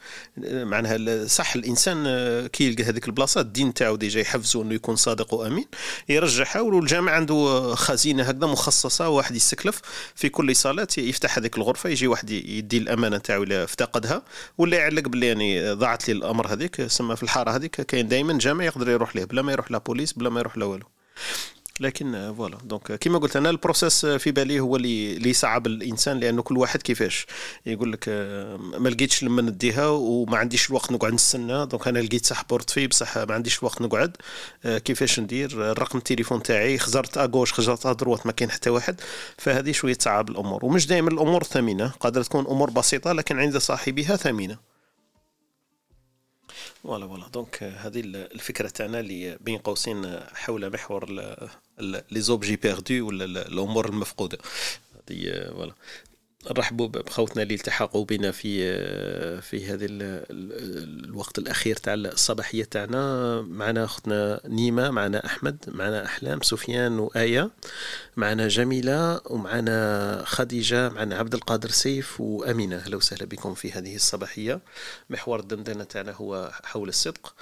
معناها 0.44 1.26
صح 1.26 1.56
الإنسان 1.56 2.04
آه، 2.08 2.48
كي 2.48 2.68
يلقى 2.68 2.84
هذيك 2.84 3.08
البلاصة 3.08 3.42
الدين 3.42 3.74
تاعو 3.74 3.96
déjà 3.96 4.22
يحفزوا 4.22 4.64
إنه 4.64 4.74
يكون 4.74 4.96
صادق 4.96 5.34
وأمين 5.34 5.66
يرجعها 6.10 6.62
والجامع 6.62 7.12
عنده 7.12 7.36
آه، 7.36 7.76
خزينة 7.76 8.24
هكذا 8.24 8.48
مخصصة 8.48 9.10
واحد 9.10 9.36
يستكلف 9.36 9.82
في 10.16 10.30
كل 10.30 10.56
صلاة 10.56 10.88
يفتح 10.98 11.38
هذيك 11.38 11.58
الغرفة 11.58 11.90
يجي 11.90 12.08
واحد 12.08 12.30
يدي 12.30 12.78
الأمانة 12.78 13.18
تاعو 13.18 13.43
الا 13.44 13.64
افتقدها 13.64 14.24
ولا 14.58 14.78
يعلق 14.78 15.08
باللي 15.08 15.28
يعني 15.28 15.72
ضاعت 15.72 16.08
لي 16.08 16.14
الأمر 16.14 16.48
هذيك 16.48 16.88
سما 16.88 17.16
في 17.16 17.24
الحارة 17.24 17.52
هذيك 17.52 17.82
كاين 17.82 18.08
دائما 18.08 18.38
جامع 18.38 18.64
يقدر 18.64 18.90
يروح 18.90 19.16
ليه 19.16 19.26
بلا 19.26 19.42
ما 19.42 19.52
يروح 19.52 19.72
la 19.72 19.78
police 19.78 20.14
بلا 20.14 20.30
ما 20.30 20.40
يروح 20.40 20.58
لا 20.58 20.66
والو 20.66 20.86
لكن 21.80 22.16
آه، 22.16 22.32
voilà. 22.32 22.58
donc 22.64 22.92
آه، 22.92 22.96
كيما 22.96 23.18
قلت 23.20 23.36
أنا 23.36 23.50
ال 23.50 23.57
process 23.57 24.06
آه، 24.06 24.18
في 24.18 24.32
بالي 24.32 24.60
هو 24.60 24.76
اللي 24.76 25.18
اللي 25.18 25.30
يصعب 25.30 25.68
الإنسان 25.68 26.20
لأنه 26.20 26.42
كل 26.42 26.58
واحد 26.58 26.82
كيفاش؟ 26.82 27.26
يقول 27.66 27.92
لك 27.92 28.10
ما 28.80 28.90
لقيتش 28.90 29.24
لما 29.24 29.42
نديها 29.42 29.88
وما 29.88 30.38
عنديش 30.38 30.70
الوقت 30.70 30.92
نقعد 30.92 31.14
نستنى. 31.14 31.66
donc 31.66 31.88
أنا 31.88 32.00
لقيت 32.00 32.26
صح 32.26 32.44
portefeuille 32.50 32.88
بصح 32.88 33.18
ما 33.18 33.34
عنديش 33.34 33.60
الوقت 33.60 33.82
نقعد. 33.82 34.18
كيفاش 34.64 35.20
ندير؟ 35.20 35.72
الرقم 35.72 35.98
التليفون 35.98 36.44
تاعي 36.44 36.78
خزرت 36.78 37.18
à 37.18 37.23
gauche 37.23 37.54
خزرت 37.54 37.86
à 37.86 37.91
droite 37.91 38.26
ما 38.26 38.32
كاين 38.32 38.52
حتى 38.52 38.70
واحد. 38.70 39.02
فهذه 39.38 39.72
شوية 39.72 39.94
تصعب 39.94 40.30
الأمور. 40.30 40.66
ومش 40.66 40.88
دائما 40.88 41.10
الأمور 41.10 41.44
ثمينة. 41.44 41.88
قادرة 41.88 42.24
تكون 42.24 42.46
أمور 42.46 42.70
بسيطة 42.70 43.12
لكن 43.12 43.40
عند 43.40 43.58
صاحبها 43.58 44.16
ثمينة. 44.16 44.73
voilà 46.84 47.08
voilà 47.08 47.28
donc 47.28 47.64
هذه 47.64 48.00
ال- 48.00 48.16
الفكرة 48.34 48.68
تاعنا 48.70 49.00
اللي 49.00 49.38
بين 49.42 49.58
قوسين 49.58 50.06
آه، 50.06 50.34
حول 50.34 50.70
محور 50.74 51.10
les 52.12 52.22
objets 52.22 52.56
perdus 52.56 53.08
ولا 53.08 53.26
ال- 53.26 53.38
الأمور 53.38 53.90
المفقودة. 53.90 54.38
هذه 55.10 55.30
آه، 55.30 55.50
voilà 55.52 55.74
نرحبوا 56.52 56.88
بخوتنا 56.88 57.44
اللي 57.44 57.54
التحقوا 57.54 58.06
بنا 58.06 58.32
في 58.32 58.60
آه، 58.64 59.40
في 59.40 59.66
هذه 59.66 59.86
ال- 59.86 60.02
ال- 60.32 61.06
الوقت 61.06 61.38
الأخير 61.38 61.76
تاع 61.76 61.94
الصباحية 61.94 62.64
تاعنا. 62.64 63.42
معنا 63.42 63.84
أختنا 63.84 64.42
نيمة 64.48 64.90
معنا 64.92 65.26
أحمد 65.26 65.58
معنا 65.68 66.06
أحلام 66.06 66.42
سفيان 66.42 67.00
وآية 67.00 67.50
معنا 68.18 68.48
جميلة 68.48 69.22
ومعنا 69.26 70.24
خديجة 70.26 70.90
معنا 70.90 71.16
عبد 71.18 71.34
القادر 71.34 71.70
سيف 71.70 72.22
وأمينة. 72.22 72.76
أهلا 72.76 72.96
وسهلا 72.98 73.26
بكم 73.26 73.54
في 73.54 73.72
هذه 73.72 73.96
الصباحية. 73.96 74.60
محور 75.10 75.40
الدندنة 75.40 75.84
تاعنا 75.84 76.12
هو 76.12 76.52
حول 76.64 76.90
الصدق. 76.90 77.34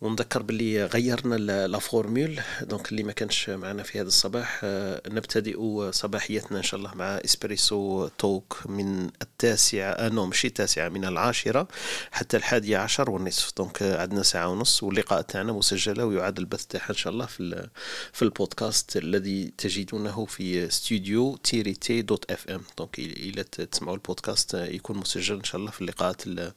ونذكر 0.00 0.42
باللي 0.42 0.84
غيرنا 0.84 1.34
la 1.66 1.78
formule 1.78 2.40
donc 2.62 2.90
اللي 2.92 3.02
ما 3.02 3.12
كانش 3.12 3.50
معنا 3.50 3.82
في 3.82 4.00
هذا 4.00 4.08
الصباح 4.08 4.60
آه، 4.64 5.02
نبتدئ 5.08 5.90
صباحيتنا 5.90 6.58
إن 6.58 6.62
شاء 6.62 6.80
الله 6.80 6.94
مع 6.94 7.04
Espresso 7.24 8.08
Talk 8.08 8.62
من 8.66 9.10
التاسعة 9.22 9.90
آه 9.90 10.08
non 10.08 10.26
ماشي 10.26 10.46
التاسعة 10.46 10.88
من 10.88 11.04
العاشرة 11.04 11.68
حتى 12.10 12.36
الحادية 12.36 12.78
عشر 12.78 13.10
والنصف. 13.10 13.52
donc 13.56 13.82
عندنا 13.82 14.22
ساعة 14.22 14.48
ونص 14.48 14.82
واللقاء 14.82 15.20
تاعنا 15.22 15.52
مسجلة 15.52 16.04
ويعاد 16.04 16.38
البث 16.38 16.64
تاعها 16.66 16.90
إن 16.90 16.94
شاء 16.94 17.12
الله 17.12 17.26
في 17.26 17.68
في 18.12 18.22
البودكاست 18.22 18.96
الذي 18.96 19.52
تجدونه 19.58 20.24
في 20.24 20.66
استوديو 20.66 21.36
تيري 21.36 21.74
تي 21.74 22.02
dot 22.02 22.30
FM. 22.30 22.60
donc 22.78 22.98
إلى 22.98 23.42
تسمعوا 23.44 23.94
البودكاست 23.96 24.54
يكون 24.54 24.96
مسجل 24.98 25.36
إن 25.36 25.44
شاء 25.44 25.60
الله 25.60 25.70
في 25.70 25.80
اللقاءات 25.80 26.26
ال- 26.26 26.52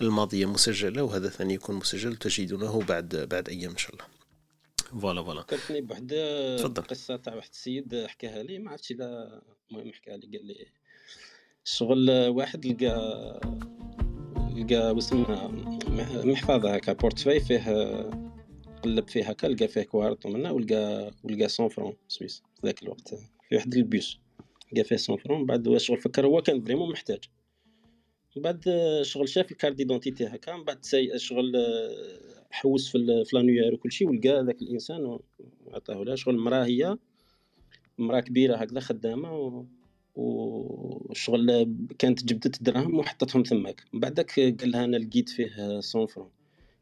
الماضية 0.00 0.46
مسجلة 0.46 1.02
وهذا 1.02 1.28
ثاني 1.28 1.54
يكون 1.54 1.76
مسجل 1.76 2.16
تجدونه 2.16 2.82
بعد 2.88 3.16
بعد 3.30 3.48
أيام 3.48 3.70
إن 3.70 3.76
شاء 3.76 3.92
الله. 3.92 4.04
voilà 5.00 5.22
voilà. 5.22 5.42
فكرتني 5.42 5.80
بواحد 5.80 6.06
تفضل. 6.58 6.82
قصة 6.82 7.16
تاع 7.16 7.34
واحد 7.34 7.48
السيد 7.52 8.06
حكاها 8.06 8.42
لي 8.42 8.58
ما 8.58 8.70
عرفتش 8.70 8.90
اذا 8.92 9.40
المهم 9.70 9.92
حكاها 9.92 10.16
لي 10.16 10.38
قال 10.38 10.46
لي 10.46 10.66
شغل 11.64 12.10
واحد 12.28 12.66
لقى 12.66 13.40
لقى 14.56 14.90
واسمها 14.94 15.48
مح- 15.88 16.24
محفظة 16.24 16.74
هكا 16.74 16.92
portefeuille 16.92 17.40
فيه 17.40 17.62
قلب 18.82 19.08
فيه 19.08 19.24
هكا 19.30 19.46
لقى 19.46 19.68
فيه 19.68 19.82
كوارت 19.82 20.26
ومنا 20.26 20.50
ولقى 20.50 21.10
ولقى 21.24 21.36
100 21.60 21.68
francs 21.68 21.96
suisses 22.08 22.42
في 22.60 22.66
ذاك 22.66 22.82
الوقت. 22.82 23.08
في 23.48 23.56
واحد 23.56 23.74
ال 23.74 23.81
pièce 23.81 24.18
لقى 24.72 24.84
فيه 24.84 24.96
100 25.08 25.18
francs 25.18 25.46
بعد 25.46 25.68
هو 25.68 25.78
شغل 25.78 25.98
فكر 26.00 26.26
هو 26.26 26.42
كان 26.42 26.64
vraiment 26.64 26.90
محتاج. 26.92 27.24
من 28.36 28.42
بعد 28.42 28.64
شغل 29.02 29.28
شاف 29.28 29.52
ال 29.52 29.56
carte 29.56 29.74
d'identité 29.74 30.26
هكا 30.26 30.56
من 30.56 30.64
بعد 30.64 30.84
شغل 31.16 31.52
حوس 32.50 32.92
في 32.92 32.98
l'annuaire 33.32 33.74
وكل 33.74 33.92
شيء 33.92 34.08
ولقى 34.08 34.44
ذاك 34.44 34.62
الإنسان 34.62 35.18
وعطاه 35.66 36.04
لها 36.04 36.16
شغل 36.16 36.38
مراه 36.38 36.64
هي 36.64 36.98
مراه 37.98 38.20
كبيرة 38.20 38.56
هكذا 38.56 38.80
خدامة 38.80 39.36
و... 39.36 39.64
وشغل 40.14 41.76
كانت 41.98 42.24
جبدت 42.24 42.56
الدراهم 42.56 42.98
وحطتهم 42.98 43.42
ثماك. 43.42 43.84
من 43.92 44.00
بعدك 44.00 44.40
قال 44.60 44.70
لها 44.70 44.84
أنا 44.84 44.96
لقيت 44.96 45.28
فيه 45.28 45.56
100 45.94 46.06
francs 46.06 46.30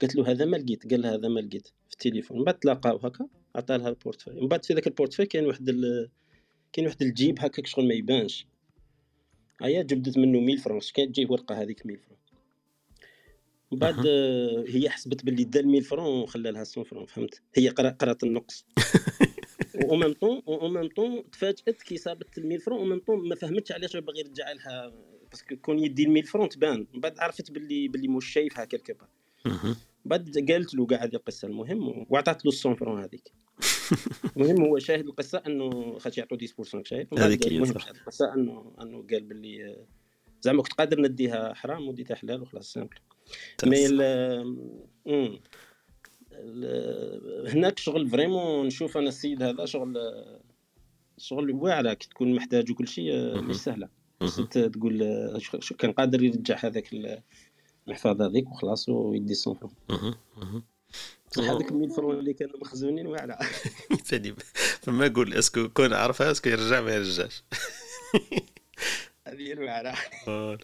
قالت 0.01 0.17
له 0.17 0.31
هذا 0.31 0.45
ما 0.45 0.57
لقيت؟ 0.57 0.91
قال 0.91 1.03
لها 1.03 1.14
هذا 1.14 1.29
ما 1.29 1.41
لقيت 1.41 1.67
في 1.67 1.93
التليفون. 1.93 2.39
من 2.39 2.45
بعد 2.45 2.59
تلاقاو 2.59 2.97
هكا 2.97 3.29
عطى 3.55 3.79
لها 3.79 3.89
ال 3.89 3.93
portefeuille 3.93 4.41
من 4.41 4.49
بعد 4.49 4.64
في 4.64 4.75
ذاك 4.75 4.87
البورتفاي 4.87 5.27
كاين 5.27 5.47
واحد 5.47 5.69
ال... 5.69 6.11
كاين 6.73 6.87
واحد 6.87 7.03
الجيب 7.03 7.39
هكاك 7.41 7.67
شغل 7.67 7.89
ما 7.89 7.95
يبانش. 7.95 8.47
هيا 9.62 9.83
جبدت 9.83 10.19
منه 10.19 10.39
1000 10.39 10.64
francs 10.64 10.80
كانت 10.95 11.11
تجي 11.11 11.27
ورقة 11.31 11.62
هذيك 11.62 11.87
1000 11.87 12.01
francs 12.07 12.16
بعد 13.73 14.07
آه، 14.07 14.64
هي 14.69 14.91
حسبت 14.91 15.25
باللي 15.25 15.45
دا 15.45 15.61
1000 15.61 15.89
francs 15.89 16.22
وخلى 16.23 16.51
لها 16.51 16.64
100 16.77 16.85
francs 16.84 17.07
فهمت؟ 17.07 17.43
هي 17.55 17.69
قرا- 17.69 17.91
قرات 17.91 18.25
النقص. 18.25 18.67
و 19.91 19.97
même 19.97 20.12
temps 20.12 20.43
و 20.47 20.69
même 20.68 20.89
temps 20.89 21.30
تفاجأت 21.31 21.83
كي 21.83 21.97
صابت 21.97 22.39
ال 22.39 22.53
1000 22.53 22.64
francs 22.64 22.78
و 22.81 22.85
même 22.84 22.99
temps 22.99 23.28
ما 23.29 23.35
فهمتش 23.35 23.73
علاش 23.73 23.97
باغي 23.97 24.19
يرجع 24.21 24.53
لها 24.53 24.93
parce 25.30 25.47
que 25.47 25.57
كون 25.57 25.79
يدي 25.79 26.05
ال 26.05 26.17
1000 26.17 26.31
francs 26.30 26.49
تبان. 26.49 26.87
من 26.95 27.01
بعد 27.01 27.19
عرفت 27.19 27.51
باللي 27.51 27.89
باللي 27.89 28.09
مش 28.09 28.27
شايفها 28.27 28.64
quelque 28.64 28.93
part. 28.95 29.09
بعد 30.05 30.45
قالت 30.51 30.75
له 30.75 30.87
كاع 30.87 31.05
هذه 31.05 31.14
القصة 31.17 31.49
المهم 31.49 32.07
وعطات 32.11 32.47
له 32.47 32.53
100 32.67 32.75
francs 32.76 33.03
هذيك. 33.03 33.33
المهم 34.37 34.62
هو 34.64 34.79
شاهد 34.79 35.07
القصة 35.07 35.43
أنه 35.47 35.99
خاطر 35.99 36.19
يعطوا 36.19 36.37
10% 36.37 36.83
شايف 36.83 37.12
من 37.12 37.19
بعد 37.19 37.27
هذيك 37.27 37.47
هي. 37.47 37.67
شاهد 37.67 37.97
القصة 37.97 38.35
أنه 38.35 38.75
أنه 38.83 39.07
قال 39.11 39.21
باللي 39.25 39.64
آه، 39.67 39.87
زعما 40.47 40.62
كنت 40.62 40.72
قادر 40.72 41.01
نديها 41.01 41.55
حرام 41.55 41.88
وديتها 41.88 42.14
حلال 42.14 42.42
وخلاص 42.42 42.72
simple 42.72 42.97
mais 43.64 45.41
هناك 47.47 47.78
شغل 47.78 48.09
vraiment 48.09 48.66
نشوف 48.66 48.97
أنا 48.97 49.09
السيد 49.09 49.42
هذا 49.42 49.64
شغل 49.64 49.97
شغل 51.18 51.51
واعره 51.51 51.92
كي 51.92 52.09
تكون 52.09 52.34
محتاج 52.34 52.70
وكل 52.70 52.88
شيء 52.88 53.34
مهم. 53.34 53.49
مش 53.49 53.57
سهلة. 53.57 53.88
تقول 54.51 55.03
آه، 55.03 55.40
كان 55.78 55.92
قادر 55.92 56.22
يرجع 56.22 56.59
هذاك 56.64 56.90
المحفظه 57.86 58.26
هذيك 58.26 58.51
وخلاص 58.51 58.88
ويدي 58.88 59.32
ال 59.32 59.36
cent 59.36 59.50
francs 59.50 59.70
مهم. 59.90 60.14
مهم. 60.36 60.62
بصح 61.30 61.42
هذاك 61.42 61.72
100 61.72 61.88
francs 61.89 62.18
اللي 62.18 62.32
كانوا 62.32 62.61
مخزونين 62.61 63.07
واعرة. 63.07 63.38
ثاني 64.09 64.34
فما 64.82 65.07
أقول 65.07 65.34
est-ce 65.34 65.57
que 65.57 65.68
كون 65.68 65.92
عرفها 65.92 66.30
est-ce 66.30 66.43
que 66.43 66.49
يرجع 66.49 66.80
ما 66.80 66.94
يرجعش. 66.94 67.42
هذه. 69.68 70.59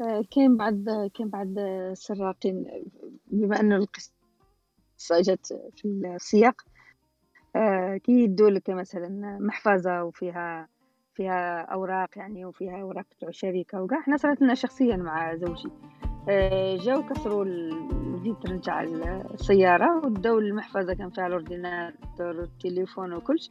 آه، 0.00 0.24
كاين 0.30 0.56
بعد 0.56 1.10
كاين 1.14 1.28
بعد 1.28 1.58
السراقين 1.58 2.84
بما 3.26 3.60
انه 3.60 3.76
القصة 3.76 4.12
جات 5.10 5.46
في 5.46 5.84
السياق 5.84 6.62
آه، 7.56 7.96
كي 7.96 8.12
يدوا 8.12 8.50
لك 8.50 8.70
مثلا 8.70 9.38
محفظة 9.40 10.04
وفيها 10.04 10.68
فيها 11.14 11.60
أوراق 11.60 12.08
يعني 12.16 12.44
وفيها 12.44 12.82
أوراق 12.82 13.06
تاع 13.20 13.30
شركة 13.30 13.82
وكاع. 13.82 14.00
حنا 14.00 14.16
صارت 14.16 14.42
لنا 14.42 14.54
شخصيا 14.54 14.96
مع 14.96 15.36
زوجي. 15.36 15.68
آه، 16.28 16.76
جاو 16.76 17.08
كسروا 17.08 17.44
ال 17.44 17.62
vitre 17.62 18.52
نتاع 18.52 18.82
السيارة 18.82 20.06
وداو 20.06 20.38
المحفظه 20.38 20.94
كان 20.94 21.10
فيها 21.10 21.26
ال 21.26 21.36
ordinateur 21.36 22.36
والتليفون 22.36 23.12
وكلش. 23.12 23.50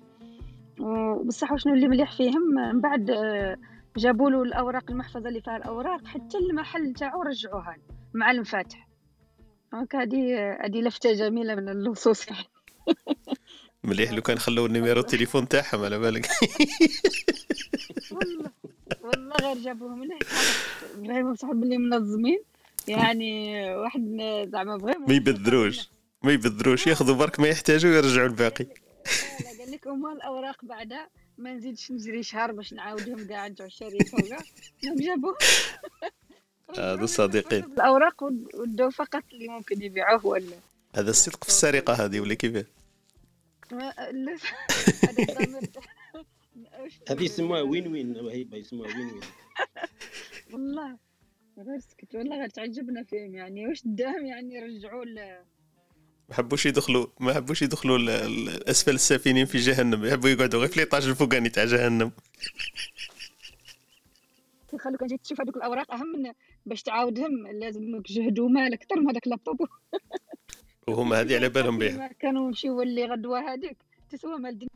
وبصح 0.80 1.52
وشنو 1.52 1.74
اللي 1.74 1.88
مليح 1.88 2.18
فيهم؟ 2.18 2.42
من 2.56 2.82
بعد 2.82 3.10
آه، 3.10 3.58
جابوا 3.98 4.30
له 4.30 4.44
الأوراق 4.44 4.92
المحفظة 4.92 5.30
اللي 5.30 5.42
فيها 5.42 5.58
الأوراق 5.58 6.06
حتى 6.06 6.38
المحل 6.38 6.94
تاعو 6.94 7.22
رجعوها 7.22 7.78
مع 8.14 8.32
المفاتح. 8.32 8.88
donc 9.72 9.96
هذه 9.96 10.52
هذه 10.66 10.82
لفتة 10.82 11.14
جميلة 11.14 11.56
من 11.56 11.70
اللصوص. 11.70 12.28
يعني 12.28 12.48
مليح 13.84 14.12
لو 14.12 14.22
كان 14.22 14.40
خلوا 14.40 14.68
ال 14.68 14.72
numéro 14.72 15.00
التليفون 15.00 15.48
تاعهم 15.48 15.84
على 15.84 16.00
بالك. 16.00 16.28
والله 18.12 18.52
والله 19.04 19.36
غير 19.42 19.58
جابوهم 19.58 20.04
ليه 20.04 20.20
إبراهيم 20.98 21.34
بصح 21.34 21.52
باللي 21.52 21.78
منظمين 21.78 22.40
يعني 22.88 23.60
واحد 23.76 24.02
زعما 24.52 24.78
بغيهم 24.78 25.06
ما 25.08 25.14
يبذروش 25.14 25.90
ما 26.24 26.32
يبذروش 26.32 26.88
ياخذوا 26.88 27.16
برك 27.16 27.40
ما 27.40 27.48
يحتاجوا 27.48 27.92
ويرجعوا 27.92 28.28
الباقي. 28.28 28.66
وما 29.86 30.14
الأوراق 30.14 30.66
بعدها 30.66 31.10
ما 31.38 31.54
نزيدش 31.54 31.92
نجري 31.92 32.24
شهر 32.24 32.52
باش 32.52 32.74
نعاودهم 32.74 33.28
كاع 33.28 33.48
نرجعوا 33.48 33.68
الشركة 33.68 34.16
وكاع 34.26 34.38
ما 34.84 34.96
جابوهم 34.96 35.36
هذا 36.78 37.04
الصديقين. 37.04 37.64
الأوراق 37.74 38.24
ودوا 38.24 38.90
فقط 38.90 39.24
اللي 39.34 39.48
ممكن 39.48 39.82
يبيعوه 39.82 40.26
ولا 40.26 40.56
هذا 40.96 41.10
الصدق 41.10 41.44
في 41.44 41.50
السرقة 41.50 41.94
هذه 41.94 42.20
ولا 42.20 42.34
كيفاه 42.34 42.66
هذه 47.10 47.24
يسموها 47.24 47.62
وين 47.62 47.88
وين 47.88 48.18
وهيبه 48.18 48.58
يسموها 48.58 48.88
وين 48.98 49.08
وين. 49.12 49.22
والله 50.54 50.98
غير 51.58 51.80
سكت 51.80 52.16
والله 52.16 52.38
غير 52.40 52.50
تعجبنا 52.50 53.04
فيهم 53.04 53.36
يعني. 53.36 53.68
واش 53.68 53.82
داهم 53.86 54.26
يعني 54.26 54.56
يرجعوا 54.56 55.06
ل- 55.06 55.40
ما 56.30 56.36
حبوش 56.36 56.66
يدخلوا 56.66 57.08
ما 57.20 57.34
حبوش 57.34 57.62
يدخلوا 57.62 57.98
اسفل 58.72 58.94
السافلين 58.94 59.46
في 59.46 59.58
جهنم. 59.58 60.06
يحبوا 60.06 60.30
يقعدوا 60.30 60.60
غير 60.60 60.70
في 60.70 60.80
ليطاج 60.80 61.08
الفوقاني 61.08 61.50
تاع 61.50 61.66
جهنم. 61.66 62.12
يخلوك 64.74 65.02
أنت 65.04 65.14
تشوف 65.14 65.42
هذوك 65.42 65.58
الأوراق 65.58 65.92
أهم 65.94 66.08
من 66.08 66.32
باش 66.66 66.84
تعاودهم. 66.84 67.48
لازمك 67.48 68.08
جهد 68.12 68.40
ومال 68.40 68.74
أكثر 68.74 69.00
من 69.00 69.10
هذاك 69.10 69.26
اللابتوب. 69.26 69.58
وهما 70.88 71.22
هذه 71.22 71.36
على 71.36 71.50
بالهم 71.50 71.78
بها 71.78 72.08
كانوا 72.22 72.48
يمشيو 72.48 72.82
اللي 72.82 73.06
غدوه 73.06 73.54
هذيك. 73.54 73.78
تسوى 74.10 74.38
مال 74.40 74.50
الدنيا 74.52 74.70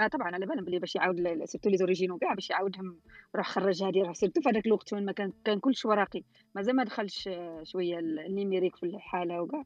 آه 0.00 0.06
طبعا 0.06 0.26
على 0.34 0.46
بالهم 0.46 0.64
بلي 0.64 0.78
باش 0.78 0.94
يعاود 0.96 1.44
surtout 1.44 1.70
les 1.70 1.76
originaux 1.76 2.18
كاع 2.18 2.34
باش 2.34 2.50
يعاودهم. 2.50 2.96
راح 3.36 3.48
خرج 3.50 3.82
هذه 3.82 4.02
راح 4.02 4.14
surtout 4.14 4.40
في 4.40 4.48
هذاك 4.48 4.66
الوقت 4.66 4.92
وين 4.92 5.04
ما 5.04 5.12
كان 5.12 5.32
كان 5.44 5.58
كلش 5.60 5.84
ورقي 5.84 6.22
مازال 6.54 6.76
ما 6.76 6.84
دخلش 6.84 7.28
آه، 7.28 7.62
شوية 7.64 7.98
ال- 7.98 8.18
ال 8.18 8.24
numérique 8.24 8.76
في 8.76 8.82
الحالة 8.86 9.40
وكاع. 9.42 9.64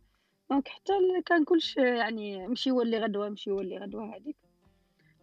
donc 0.50 0.68
حتى 0.68 0.92
كان 1.26 1.44
كلش 1.44 1.76
يعني 1.76 2.46
مشي 2.46 2.70
ولي 2.70 2.98
غدوة 2.98 3.28
مشي 3.28 3.50
ولي 3.50 3.78
غدوة 3.78 4.16
هذيك. 4.16 4.36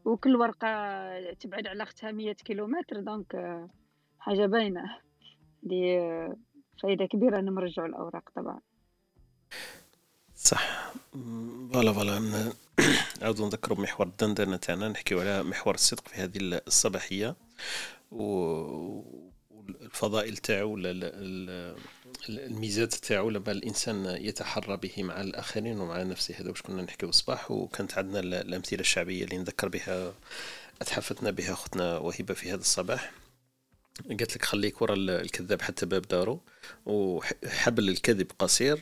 وكل 0.06 0.36
ورقة 0.36 0.68
تبعد 1.34 1.68
على 1.68 1.84
أختها 1.84 2.12
100 2.12 2.34
كيلومتر 2.34 3.00
donc 3.00 3.60
حاجة 4.20 4.46
باينة. 4.46 4.98
هذي 5.64 6.00
فايدة 6.84 7.06
كبيرة 7.06 7.40
إنهم 7.40 7.60
رجعوا 7.60 7.88
الأوراق 7.88 8.30
طبعا. 8.36 8.60
صح. 10.36 10.94
voilà 11.74 11.94
voilà. 11.94 12.54
نعاودو 13.22 13.46
نذكروا 13.46 13.78
محور 13.78 14.08
الدندنة 14.08 14.58
تاعنا 14.58 14.90
نحكيو 14.90 15.20
على 15.20 15.44
محور 15.44 15.74
الصدق 15.74 16.08
في 16.08 16.16
هذه 16.16 16.62
الصباحية. 16.68 17.36
و- 18.12 19.24
والفضائل 19.52 20.38
تاعو 20.38 20.74
ولا 20.74 20.92
الميزات 22.30 22.94
تاعو 22.94 23.30
لما 23.30 23.52
الإنسان 23.52 24.06
يتحرى 24.06 24.78
به 24.78 25.04
مع 25.04 25.22
الآخرين 25.22 25.80
ومع 25.80 26.04
نفسه 26.04 26.36
هذا 26.40 26.50
واش 26.50 26.62
كنا 26.62 26.82
نحكيو 26.82 27.10
الصباح 27.10 27.52
وكانت 27.52 27.98
عندنا 27.98 28.20
ال- 28.20 28.34
الأمثلة 28.34 28.80
الشعبية 28.80 29.24
اللي 29.24 29.38
نذكر 29.38 29.68
بها 29.68 30.14
اتحفتنا 30.82 31.32
بها 31.32 31.54
أختنا 31.54 31.98
وهبة 31.98 32.34
في 32.34 32.50
هذا 32.50 32.62
الصباح. 32.62 33.12
قالت 34.10 34.36
لك 34.36 34.46
خليك 34.46 34.82
ورا 34.82 34.94
ال- 34.94 35.10
الكذاب 35.10 35.62
حتى 35.62 35.86
باب 35.86 36.02
داره 36.02 36.42
وحبل 36.86 37.90
الكذب 37.90 38.28
قصير 38.40 38.80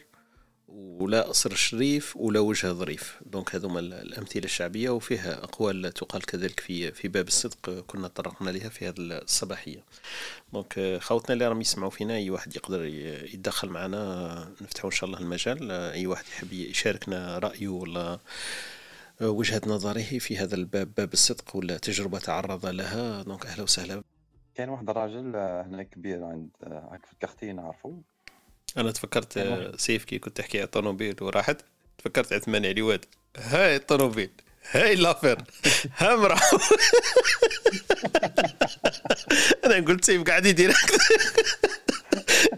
ولا 0.74 1.22
قصر 1.22 1.56
شريف 1.56 2.18
ولا 2.18 2.40
وجه 2.40 2.68
ظريف. 2.68 3.20
donc 3.26 3.56
هذوما 3.56 3.80
ال- 3.80 3.94
الأمثلة 3.94 4.44
الشعبية 4.44 4.90
وفيها 4.90 5.44
أقوال 5.44 5.94
تقال 5.94 6.26
كذلك 6.26 6.60
في 6.60 6.92
في 6.92 7.08
باب 7.08 7.28
الصدق 7.28 7.70
كنا 7.88 8.08
طرقنا 8.08 8.50
لها 8.50 8.70
في 8.70 8.88
هذه 8.88 8.96
الصباحية. 8.98 9.84
donc 10.54 10.98
خوتنا 11.02 11.34
اللي 11.34 11.48
راهم 11.48 11.62
يسمعوا 11.62 11.90
فينا 11.92 12.16
أي 12.16 12.30
واحد 12.30 12.56
يقدر 12.56 12.86
يتدخل 13.34 13.70
معنا 13.70 14.54
نفتحوا 14.62 14.90
إن 14.90 14.96
شاء 14.96 15.10
الله 15.10 15.20
المجال. 15.20 15.72
أي 15.72 16.08
واحد 16.08 16.26
يحب 16.28 16.54
يشاركنا 16.54 17.40
رأيه 17.40 17.68
ولا 17.68 18.20
وجهة 19.22 19.62
نظره 19.68 20.20
في 20.20 20.38
هذا 20.38 20.56
الباب 20.56 20.94
باب 20.98 21.14
الصدق 21.14 21.56
ولا 21.56 21.78
تجربة 21.78 22.20
تعرض 22.20 22.66
لها. 22.66 23.24
donc 23.24 23.46
أهلا 23.46 23.64
وسهلا. 23.64 24.04
كاين 24.56 24.70
واحد 24.70 24.90
الراجل 24.90 25.36
هنا 25.36 25.84
كبير 25.84 26.24
عند 26.24 26.50
هاك 26.64 27.06
في 27.06 27.14
ال 27.14 27.18
quartier 27.18 27.52
نعرفو. 27.52 28.02
أنا 28.78 28.92
تفكرت. 28.92 29.40
سيف 29.78 30.04
كي 30.04 30.20
كنت 30.20 30.38
تحكي 30.38 30.58
على 30.58 30.66
الطوموبيل 30.66 31.16
وراحت 31.22 31.58
تفكرت 31.98 32.34
عثمان 32.34 32.66
علواد 32.66 33.06
هاي 33.38 33.76
الطوموبيل 33.76 34.30
هاي 34.72 34.96
l'affaire 34.96 35.38
ها 35.98 36.16
مرا 36.16 36.36
أنا 39.66 39.86
قلت 39.88 40.06
سيف 40.06 40.24
قاعد 40.24 40.46
يدير. 40.46 40.74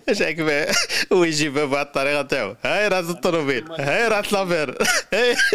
إيش 0.09 0.21
عقبه 0.21 0.67
هو 1.13 1.23
يجيبها 1.23 1.81
الطريقة 1.81 2.21
تاعو 2.21 2.55
هاي 2.63 2.87
راس 2.87 3.05
الطوموبيل 3.09 3.71
هاي 3.71 4.07
راس 4.07 4.33
l'affaire. 4.33 4.77
هاي. 5.13 5.35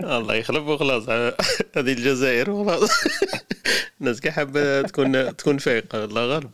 الله 0.00 0.34
يخلف 0.34 0.68
وخلاص 0.68 1.08
هذه 1.08 1.34
الجزائر 1.76 2.50
وخلاص 2.50 2.90
الناس 4.00 4.20
كاع 4.20 4.32
حابة 4.32 4.82
تكون 4.82 5.36
تكون 5.36 5.58
فايقة 5.58 6.04
الله 6.04 6.26
غالب. 6.26 6.50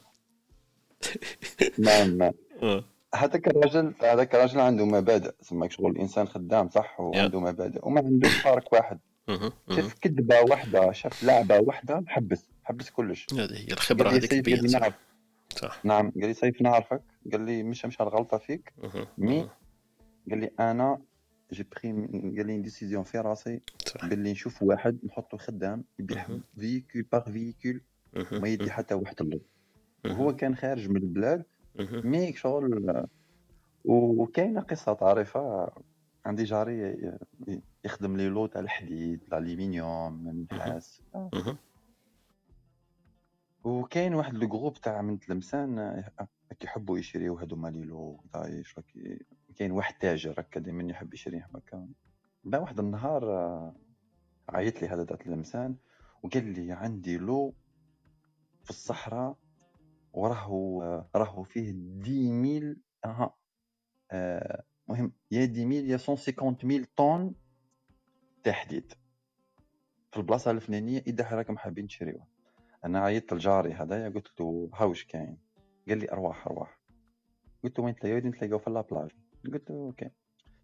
نعم 1.79 2.19
نعم. 2.19 2.33
آه. 2.63 2.85
هذاك 3.15 3.49
الراجل 3.49 3.93
هذاك 4.03 4.35
الراجل 4.35 4.61
عنده 4.61 4.87
مبادئ. 4.87 5.33
سماك 5.43 5.73
شغل 5.73 5.91
الإنسان 5.91 6.29
خدام 6.29 6.69
صح؟ 6.69 7.01
وعنده 7.01 7.41
مبادئ 7.41 7.79
وما 7.83 8.01
عندوش 8.01 8.37
فارق 8.37 8.75
واحد. 8.75 8.99
شاف 9.71 9.95
كذبة 10.01 10.41
واحدة 10.41 10.93
شاف 10.93 11.25
لعبة 11.25 11.59
واحدة 11.59 12.05
حبس 12.07 12.49
حبس 12.65 12.91
كلش. 12.91 13.27
هذه 13.33 13.53
هي 13.53 13.73
الخبرة 13.73 14.11
هذيك 14.11 14.49
قال 14.49 14.63
لي 14.63 14.93
صح. 15.49 15.85
نعم. 15.85 16.11
قال 16.11 16.27
لي 16.27 16.35
سيف 16.35 16.63
نعرفك. 16.63 17.03
قال 17.33 17.41
لي 17.41 17.63
مش 17.63 17.85
مش 17.85 18.01
الغلطه 18.01 18.39
فيك. 18.39 18.73
mais. 19.19 19.49
قال 20.31 20.41
لي 20.41 20.51
أنا 20.61 20.99
j'ai 21.53 21.63
pris 21.63 21.93
قال 22.37 22.47
لي 22.47 22.61
décision 22.61 23.05
في 23.05 23.19
راسي 23.19 23.61
صح 23.87 24.01
قال 24.01 24.19
لي 24.19 24.33
نشوف 24.33 24.63
واحد 24.63 24.99
نحطه 25.05 25.39
خدام 25.39 25.85
يبيع. 25.99 26.27
véhicule 26.59 27.03
par 27.03 27.31
véhicule. 27.31 27.81
ما 28.33 28.49
يدي 28.49 28.71
حتى 28.71 28.95
واحد 28.95 29.21
اللو. 29.21 29.41
وهو 30.05 30.37
كان 30.37 30.57
خارج 30.57 30.89
من 30.89 30.97
البلاد. 30.97 31.45
mais 31.81 32.33
شغل 32.33 33.07
وكاينة 33.85 34.61
قصة 34.61 34.93
طريفه 34.93 35.73
عندي 36.27 36.45
جاري 36.45 37.13
يخدم 37.85 38.17
لي 38.17 38.29
les 38.29 38.47
تاع 38.47 38.61
الحديد 38.61 39.21
الالومنيوم 39.23 40.29
النحاس. 40.29 41.03
وكاين 43.65 44.15
واحد 44.15 44.35
لو 44.35 44.49
جروب 44.49 44.75
تاع 44.75 45.03
من 45.03 45.19
تلمسان 45.19 46.05
كيحبوا 46.61 46.99
يشريو 46.99 47.35
هادوما 47.35 47.69
لي 47.69 47.85
لو 47.85 48.21
دايش 48.35 48.75
كاين 49.57 49.71
واحد 49.71 49.95
تاجر 49.99 50.41
هكا 50.41 50.61
دائما 50.61 50.91
يحب 50.91 51.15
يشري 51.15 51.39
هكا 51.55 51.89
با 52.45 52.59
واحد 52.59 52.81
النهار 52.81 53.31
آه، 53.31 53.77
عيط 54.49 54.83
لي 54.83 54.89
هذا 54.89 55.05
تاع 55.05 55.17
تلمسان 55.17 55.77
وقال 56.23 56.45
لي 56.45 56.73
عندي 56.73 57.19
لو 57.19 57.55
في 58.65 58.71
الصحراء 58.71 59.37
وراهو 60.13 60.83
راهو 61.17 61.43
فيه 61.43 61.73
دي 61.75 62.33
ميل 62.33 62.81
أها 63.05 63.35
آه 64.11 64.63
مهم 64.89 65.13
يا 65.31 65.45
دي 65.45 65.65
ميل 65.67 65.91
يا 65.91 65.99
150 66.09 66.57
ميل 66.65 66.87
طون 66.97 67.35
تاع 68.45 68.53
حديد 68.53 68.93
في 70.17 70.21
البلاصة 70.23 70.51
الفلانية 70.51 71.03
إذا 71.07 71.29
راكم 71.31 71.59
حابين 71.59 71.87
تشريوه. 71.87 72.27
أنا 72.85 73.01
عيطت 73.01 73.33
لجاري 73.33 73.73
هذايا 73.73 74.09
قلت 74.09 74.41
له 74.41 74.71
هاوش 74.75 75.05
كاين؟ 75.05 75.39
قال 75.89 75.99
لي 75.99 76.13
أرواح 76.13 76.47
أرواح. 76.47 76.81
قلت 77.65 77.79
له 77.79 77.85
وين 77.85 77.95
تلاقيو 77.95 78.19
نتلاقاو 78.19 78.59
في 78.59 78.71
la 78.71 78.82
plage 78.82 79.11
قلت 79.53 79.71
له 79.71 79.77
OK. 79.77 80.11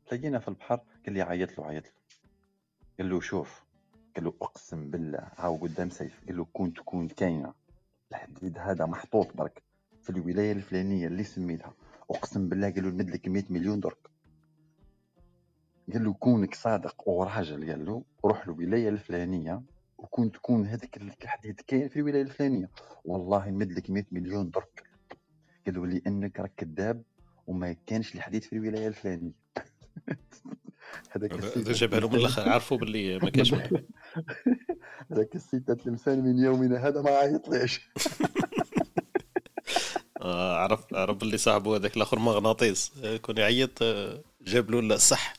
تلاقينا 0.06 0.38
في 0.38 0.48
البحر 0.48 0.80
قال 1.06 1.14
لي 1.14 1.22
عيط 1.22 1.58
له 1.58 1.66
عيط 1.66 1.84
له. 1.86 1.92
قال 2.98 3.10
له 3.10 3.20
شوف. 3.20 3.64
قال 4.16 4.24
له 4.24 4.34
أقسم 4.42 4.90
بالله 4.90 5.30
هاو 5.36 5.56
قدام 5.56 5.90
سيف. 5.90 6.20
قال 6.26 6.36
له 6.36 6.44
كون 6.44 6.74
تكون 6.74 7.08
كاينة. 7.08 7.54
الحديد 8.10 8.58
هذا 8.58 8.86
محطوط 8.86 9.36
برك 9.36 9.62
في 10.02 10.10
الولاية 10.10 10.52
الفلانية 10.52 11.06
اللي 11.06 11.24
سميتها. 11.24 11.74
أقسم 12.10 12.48
بالله 12.48 12.70
قال 12.70 12.84
له 12.84 12.90
نمد 12.90 13.10
لك 13.10 13.28
100 13.28 13.44
مليون 13.50 13.80
درك. 13.80 14.10
قال 15.92 16.04
له 16.04 16.12
كونك 16.12 16.54
صادق 16.54 17.08
وراجل 17.08 17.70
قال 17.70 17.84
له 17.84 18.04
روح 18.24 18.44
الولاية 18.44 18.88
الفلانية 18.88 19.62
وكون 19.98 20.32
تكون 20.32 20.66
هذاك 20.66 20.96
الحديد 20.96 21.60
كاين 21.60 21.88
في 21.88 21.96
الولاية 21.96 22.22
الفلانية. 22.22 22.70
والله 23.04 23.50
نمد 23.50 23.72
لك 23.72 23.90
100 23.90 24.04
مليون 24.12 24.50
درك. 24.50 24.84
قال 25.66 25.74
له 25.74 25.86
لأنك 25.86 26.40
راك 26.40 26.52
كذاب 26.56 27.02
وما 27.46 27.76
كانش 27.86 28.14
الحديد 28.14 28.42
في 28.42 28.52
الولاية 28.52 28.88
الفلانية. 28.88 29.32
هذاك 31.10 31.32
هذا 31.32 31.72
جابها 31.72 32.00
له 32.00 32.08
من 32.08 32.14
الآخر 32.14 32.48
عرفوا 32.48 32.76
باللي 32.76 33.18
ما 33.18 33.30
كانش 33.30 33.54
هذاك 35.10 35.34
السيد 35.34 35.70
الانسان 35.70 36.24
من 36.24 36.38
يومنا 36.38 36.88
هذا 36.88 37.02
ما 37.02 37.10
عيطليش 37.10 37.80
آه، 40.22 40.56
عرف 40.56 40.94
عرف 40.94 41.16
باللي 41.16 41.38
صاحبه 41.38 41.76
هذاك 41.76 41.96
الآخر 41.96 42.18
مغناطيس. 42.18 42.92
آه، 43.04 43.16
كون 43.16 43.38
يعيط 43.38 43.82
آه، 43.82 44.22
جاب 44.42 44.70
له 44.70 44.94
الصح 44.94 45.34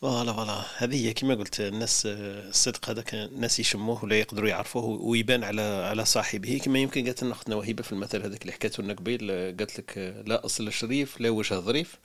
voilà 0.00 0.32
voilà. 0.32 0.62
هذه 0.76 1.06
هي 1.06 1.12
كما 1.12 1.34
قلت 1.34 1.60
الناس 1.60 2.02
الصدق 2.06 2.90
هذاك 2.90 3.14
الناس 3.14 3.60
يشموه 3.60 4.04
ولا 4.04 4.18
يقدروا 4.18 4.48
يعرفوه 4.48 4.84
ويبان 4.84 5.44
على 5.44 5.62
على 5.62 6.04
صاحبه. 6.04 6.60
كما 6.64 6.78
يمكن 6.78 7.04
قالت 7.04 7.22
لنا 7.22 7.32
أختنا 7.32 7.56
وهبه 7.56 7.82
في 7.82 7.92
المثل 7.92 8.22
هذاك 8.22 8.42
اللي 8.42 8.52
حكيته 8.52 8.82
لنا 8.82 8.92
قبيل 8.94 9.30
قالت 9.30 9.78
لك 9.78 9.98
لا 10.26 10.44
أصل 10.44 10.72
شريف 10.72 11.20
لا 11.20 11.30
وجه 11.30 11.54
ظريف. 11.54 11.98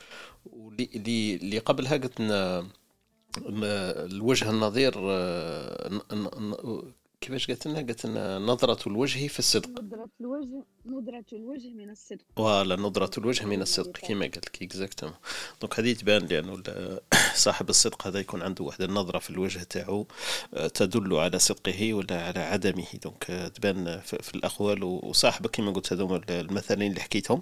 واللي 0.45 0.89
اللي 1.41 1.57
قبلها 1.59 1.91
قالت 1.97 2.19
لنا 2.19 2.67
الوجه 3.37 4.49
النظير 4.49 4.93
كيفاش 7.23 7.47
قالت 7.47 7.67
لنا؟ 7.67 7.75
قالت 7.75 8.05
لنا 8.05 8.39
نظرة 8.39 8.89
الوجه 8.89 9.27
في 9.27 9.39
الصدق. 9.39 9.69
نظرة 9.69 10.09
الوجه 10.21 10.65
نظرة 10.85 11.25
الوجه 11.33 11.73
من 11.73 11.89
الصدق. 11.89 12.25
voilà 12.37 12.75
نظرة 12.75 13.19
الوجه 13.19 13.45
من 13.45 13.61
الصدق 13.61 13.97
كما 13.97 14.21
قالت 14.21 14.45
لك 14.45 14.63
exactement 14.63 15.15
donc 15.61 15.79
هذه 15.79 15.93
تبان 15.93 16.25
لأنه 16.25 16.63
صاحب 17.45 17.69
الصدق 17.69 18.07
هذا 18.07 18.19
يكون 18.19 18.41
عنده 18.41 18.63
واحد 18.63 18.81
النظرة 18.81 19.19
في 19.19 19.29
الوجه 19.29 19.63
تاعو 19.63 20.07
آه، 20.53 20.67
تدل 20.67 21.13
على 21.15 21.39
صدقه 21.39 21.93
ولا 21.93 22.25
على 22.27 22.39
عدمه. 22.39 22.85
donc 23.03 23.31
آه، 23.31 23.47
تبان 23.47 23.99
في 23.99 24.35
الأقوال 24.35 24.83
وصاحبك 24.83 25.49
كما 25.49 25.71
قلت 25.71 25.93
هذوما 25.93 26.21
المثلين 26.29 26.91
اللي 26.91 27.01
حكيتهم. 27.01 27.41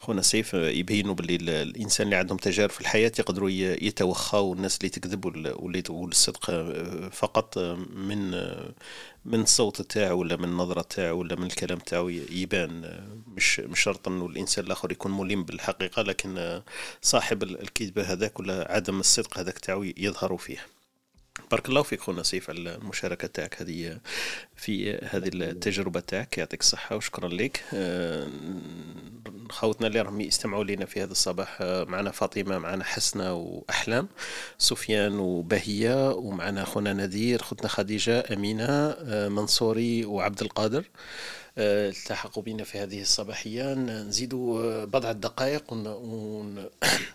خونا 0.00 0.22
سيف 0.22 0.54
يبينوا 0.54 1.14
باللي 1.14 1.62
الإنسان 1.62 2.06
اللي 2.06 2.16
عندهم 2.16 2.38
تجارب 2.38 2.70
في 2.70 2.80
الحياة 2.80 3.12
يقدروا 3.18 3.50
يتوخاوا 3.50 4.54
الناس 4.54 4.76
اللي 4.78 4.88
تكذب 4.88 5.24
واللي 5.62 5.82
تقول 5.82 6.10
الصدق 6.10 6.50
فقط 7.12 7.58
من 7.94 8.30
من 9.24 9.40
الصوت 9.40 9.82
تاعو 9.82 10.18
ولا 10.20 10.36
من 10.36 10.44
النظرة 10.44 10.82
تاعو 10.82 11.18
ولا 11.18 11.36
من 11.36 11.46
الكلام 11.46 11.78
تاعو 11.78 12.08
يبان 12.08 13.00
مش 13.36 13.60
مش 13.60 13.80
شرط 13.80 14.08
إنه 14.08 14.26
الإنسان 14.26 14.64
الآخر 14.64 14.92
يكون 14.92 15.12
ملم 15.12 15.44
بالحقيقة 15.44 16.02
لكن 16.02 16.62
صاحب 17.02 17.42
الكذبة 17.42 18.02
هذاك 18.02 18.40
ولا 18.40 18.72
عدم 18.72 19.00
الصدق 19.00 19.38
هذاك 19.38 19.58
تاعو 19.58 19.82
يظهر 19.96 20.36
فيه. 20.36 20.75
بارك 21.50 21.68
الله 21.68 21.82
فيك 21.82 22.00
خونا 22.00 22.22
سيف 22.22 22.50
على 22.50 22.74
المشاركة 22.74 23.28
تاعك 23.28 23.62
هذه 23.62 23.98
في 24.56 24.94
هذه 24.94 25.30
التجربة 25.34 26.00
تاعك. 26.00 26.38
يعطيك 26.38 26.60
الصحة 26.60 26.96
وشكرا 26.96 27.28
لك. 27.28 27.64
آه، 27.74 28.28
خوتنا 29.50 29.86
اللي 29.86 30.00
راهم 30.00 30.20
يستمعوا 30.20 30.64
لنا 30.64 30.86
في 30.86 31.02
هذا 31.02 31.12
الصباح 31.12 31.58
آه، 31.60 31.84
معنا 31.84 32.10
فاطمة 32.10 32.58
معنا 32.58 32.84
حسنة 32.84 33.34
وأحلام 33.34 34.08
سفيان 34.58 35.18
وبهية 35.18 36.12
ومعنا 36.12 36.64
خونا 36.64 36.92
نذير 36.92 37.42
خوتنا 37.42 37.68
خديجة 37.68 38.24
أمينة 38.32 38.66
آه، 38.68 39.28
منصوري 39.28 40.04
وعبد 40.04 40.42
القادر. 40.42 40.84
التحقوا 41.58 42.42
بنا 42.42 42.64
في 42.64 42.78
هذه 42.78 43.00
الصباحية. 43.00 43.74
نزيد 43.74 44.34
بضع 44.34 45.12
دقائق 45.12 45.72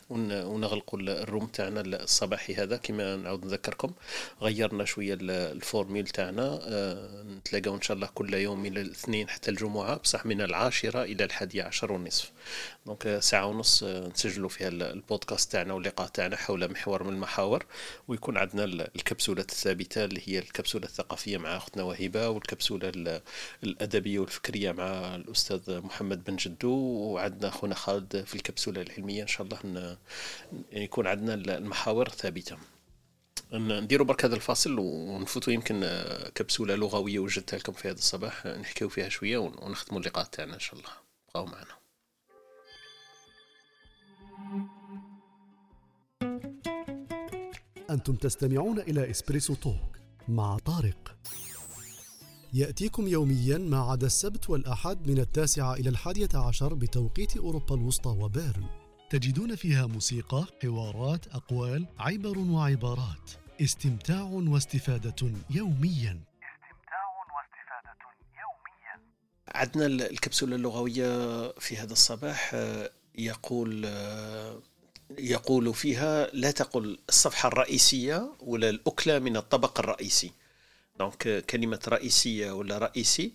ونغلقوا 0.10 1.00
ال 1.00 1.09
room 1.09 1.46
تاعنا 1.46 1.82
الصباحي 1.82 2.56
هذا. 2.56 2.78
كما 2.78 3.16
نعود 3.16 3.46
نذكركم 3.46 3.94
غيرنا 4.42 4.86
شوية 4.86 5.18
ال 5.22 5.33
formule 5.33 6.08
تاعنا. 6.08 6.60
آه، 6.64 7.24
نتلاقاو 7.24 7.76
إن 7.76 7.82
شاء 7.82 7.96
الله 7.96 8.08
كل 8.08 8.34
يوم 8.34 8.60
من 8.64 8.78
الاثنين 8.78 9.30
حتى 9.30 9.52
الجمعة 9.52 9.96
بصح 9.98 10.26
من 10.26 10.42
العاشرة 10.42 11.04
إلى 11.04 11.24
الحادية 11.24 11.64
عشر 11.64 11.92
ونصف. 11.92 12.32
donc 12.86 13.20
ساعة 13.20 13.46
ونص 13.46 13.84
آه، 13.84 14.08
نسجلوا 14.08 14.50
فيها 14.50 14.68
البودكاست 14.68 15.52
تاعنا 15.52 15.74
واللقاء 15.74 16.08
تاعنا 16.08 16.36
حول 16.36 16.72
محور 16.72 17.04
من 17.04 17.14
المحاور. 17.14 17.66
ويكون 18.08 18.38
عندنا 18.38 18.64
الكبسولة 18.64 19.42
الثابتة 19.42 20.06
اللي 20.06 20.22
هي 20.26 20.40
الكبسولة 20.40 20.86
الثقافية 20.86 21.38
مع 21.38 21.58
أختنا 21.58 21.84
وهبة 21.84 22.30
والكبسولة 22.30 23.22
الأدبية 23.64 24.20
والفكرية 24.32 24.72
مع 24.72 25.16
الأستاذ 25.16 25.82
محمد 25.82 26.24
بن 26.24 26.36
جدو 26.36 26.74
وعندنا 26.74 27.50
أخونا 27.50 27.76
خالد 27.76 28.24
في 28.24 28.36
الكبسولة 28.36 28.82
العلمية. 28.82 29.22
إن 29.22 29.28
شاء 29.28 29.48
الله 29.48 29.98
يكون 30.72 31.08
عندنا 31.08 31.34
المحاور 31.34 32.10
ثابتة. 32.10 32.58
نديروا 33.54 34.06
برك 34.06 34.26
هذا 34.26 34.36
الفاصل 34.36 34.80
ونفوتوا 34.80 35.54
يمكن 35.54 36.04
كبسولة 36.36 36.76
لغوية 36.76 37.20
وجدتها 37.20 37.58
لكم 37.58 37.74
في 37.74 37.88
هذا 37.88 37.98
الصباح. 37.98 38.48
نحكيو 38.48 38.90
فيها 38.90 39.10
شوية 39.10 39.38
ونختموا 39.38 40.00
اللقاء 40.00 40.26
تاعنا 40.26 40.54
إن 40.54 40.60
شاء 40.60 40.80
الله. 40.80 40.92
بقاو 41.28 41.46
معنا. 41.46 41.82
أنتم 47.90 48.16
تستمعون 48.16 48.80
إلى 48.80 49.12
إسبريسو 49.12 49.56
توك 49.56 49.98
مع 50.28 50.58
طارق. 50.58 51.11
يأتيكم 52.54 53.08
يوميا 53.08 53.58
ما 53.58 53.80
عدا 53.80 54.08
السبت 54.08 54.50
والأحد 54.50 55.08
من 55.08 55.20
التاسعة 55.20 55.74
إلى 55.74 55.90
الحادية 55.90 56.30
عشر 56.34 56.74
بتوقيت 56.74 57.38
أوروبا 57.38 57.76
الوسطى 57.76 58.10
وبيرن. 58.10 58.66
تجدون 59.10 59.56
فيها 59.56 59.86
موسيقى، 59.86 60.46
حوارات، 60.62 61.28
أقوال، 61.28 61.86
عبر 62.00 62.38
وعبارات. 62.38 63.32
استمتاع 63.62 64.22
واستفادة 64.22 65.16
يوميا. 65.50 66.22
عندنا 69.48 69.86
الكبسولة 69.86 70.56
اللغوية 70.56 71.48
في 71.52 71.78
هذا 71.78 71.94
الصباح 71.94 72.52
آه، 72.54 72.92
يقول 73.16 73.84
آه، 73.86 74.60
يقول 75.18 75.74
فيها 75.74 76.28
لا 76.34 76.52
تقل 76.52 77.00
الصفحة 77.10 77.48
الرئيسية 77.48 78.32
ولا 78.40 78.70
الأكلة 78.70 79.20
من 79.20 79.38
الطبق 79.38 79.80
الرئيسي. 79.80 80.41
دونك 81.02 81.46
كلمة 81.46 81.80
رئيسية 81.88 82.52
ولا 82.52 82.78
رئيسي 82.78 83.34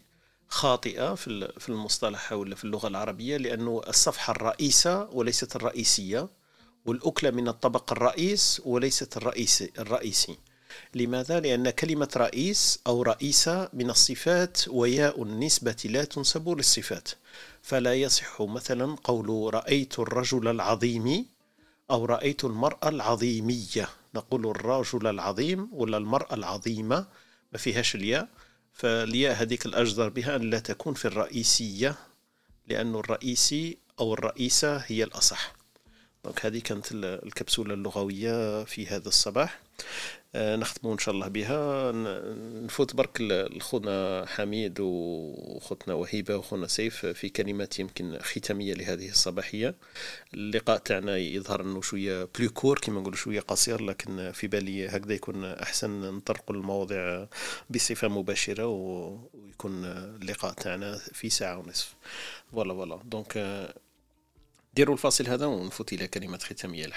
خاطئة 0.48 1.14
في 1.14 1.68
المصطلح 1.68 2.32
ولا 2.32 2.54
في 2.54 2.64
اللغة 2.64 2.88
العربية 2.88 3.36
لأنه 3.36 3.80
الصفحة 3.88 4.30
الرئيسة 4.30 5.10
وليست 5.10 5.56
الرئيسية 5.56 6.28
والأكلة 6.86 7.30
من 7.30 7.48
الطبق 7.48 7.92
الرئيس 7.92 8.62
وليست 8.64 9.16
الرئيسي, 9.16 9.72
الرئيسي. 9.78 10.38
لماذا؟ 10.94 11.40
لأن 11.40 11.70
كلمة 11.70 12.08
رئيس 12.16 12.78
أو 12.86 13.02
رئيسة 13.02 13.68
من 13.72 13.90
الصفات 13.90 14.68
وياء 14.68 15.22
النسبة 15.22 15.76
لا 15.84 16.04
تنسب 16.04 16.48
للصفات. 16.48 17.08
فلا 17.62 17.94
يصح 17.94 18.42
مثلا 18.42 18.96
قول 19.04 19.54
رأيت 19.54 19.98
الرجل 19.98 20.48
العظيم 20.48 21.26
أو 21.90 22.04
رأيت 22.04 22.44
المرأة 22.44 22.88
العظيمية. 22.88 23.88
نقول 24.14 24.46
الرجل 24.46 25.06
العظيم 25.06 25.68
ولا 25.72 25.96
المرأة 25.96 26.34
العظيمة 26.34 27.06
ما 27.52 27.58
فيهاش 27.58 27.94
الياء 27.94 28.28
فالياء 28.72 29.42
هذيك 29.42 29.66
الأجدر 29.66 30.08
بها 30.08 30.36
أن 30.36 30.50
لا 30.50 30.58
تكون 30.58 30.94
في 30.94 31.04
الرئيسية 31.04 31.94
لأن 32.66 32.94
الرئيسي 32.94 33.78
أو 34.00 34.14
الرئيسة 34.14 34.76
هي 34.76 35.04
الأصح. 35.04 35.54
دونك 36.24 36.46
هذه 36.46 36.58
كانت 36.58 36.86
الكبسولة 36.92 37.74
اللغوية 37.74 38.64
في 38.64 38.86
هذا 38.86 39.08
الصباح. 39.08 39.60
نختموا 40.34 40.92
إن 40.92 40.98
شاء 40.98 41.14
الله 41.14 41.28
بها. 41.28 41.92
نفوت 42.64 42.94
برك 42.94 43.20
لخونا 43.20 44.24
حميد 44.26 44.80
وخوتنا 44.80 45.94
وهيبة 45.94 46.36
وخونا 46.36 46.66
سيف 46.66 47.06
في 47.06 47.28
كلمات 47.28 47.78
يمكن 47.78 48.18
ختامية 48.18 48.74
لهذه 48.74 49.08
الصباحية. 49.08 49.74
اللقاء 50.34 50.78
تاعنا 50.78 51.16
يظهر 51.16 51.60
إنه 51.60 51.80
شوية 51.80 52.28
plus 52.38 52.50
court 52.50 52.78
كما 52.78 53.00
نقولوا 53.00 53.16
شوية 53.18 53.40
قصير 53.40 53.82
لكن 53.82 54.32
في 54.32 54.46
بالي 54.46 54.88
هكذا 54.88 55.14
يكون 55.14 55.44
أحسن 55.44 56.16
نطرقوا 56.16 56.56
المواضيع 56.56 57.26
بصفة 57.70 58.08
مباشرة 58.08 58.66
ويكون 58.66 59.84
اللقاء 59.84 60.52
تاعنا 60.52 60.98
في 61.12 61.30
ساعة 61.30 61.58
ونصف. 61.58 61.94
voilà 62.52 62.74
voilà 62.74 63.00
donc 63.04 63.68
ديروا 64.74 64.94
الفاصل 64.94 65.26
هذا 65.26 65.46
ونفوت 65.46 65.92
إلى 65.92 66.08
كلمات 66.08 66.42
ختامية 66.42 66.84
اللي 66.84 66.94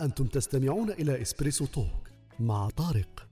أنتم 0.00 0.26
تستمعون 0.26 0.90
إلى 0.90 1.22
إسبريسو 1.22 1.66
توك 1.66 2.10
مع 2.40 2.68
طارق. 2.68 3.26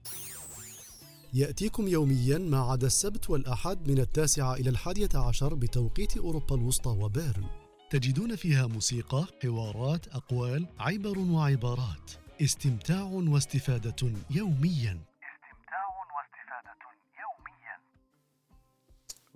يأتيكم 1.33 1.87
يوميا 1.87 2.37
ما 2.37 2.59
عدا 2.59 2.87
السبت 2.87 3.29
والأحد 3.29 3.87
من 3.87 3.99
التاسعة 3.99 4.53
إلى 4.53 4.69
الحادية 4.69 5.09
عشر 5.15 5.53
بتوقيت 5.53 6.17
أوروبا 6.17 6.55
الوسطى 6.55 6.89
وبيرن. 6.89 7.45
تجدون 7.89 8.35
فيها 8.35 8.67
موسيقى، 8.67 9.25
حوارات، 9.43 10.07
أقوال، 10.07 10.67
عبر 10.79 11.19
وعبارات. 11.19 12.11
استمتاع 12.41 13.03
واستفادة 13.03 14.11
يوميا. 14.29 15.08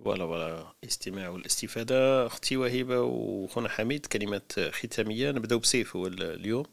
voilà 0.04 0.26
voilà 0.26 0.66
استماع 0.84 1.28
والاستفادة. 1.28 2.26
أختي 2.26 2.56
وهبة 2.56 3.00
وخونا 3.00 3.68
حميد 3.68 4.06
كلمات 4.06 4.52
ختامية. 4.60 5.30
نبدأ 5.30 5.56
بسيف 5.56 5.96
هو 5.96 6.06
اليوم. 6.06 6.64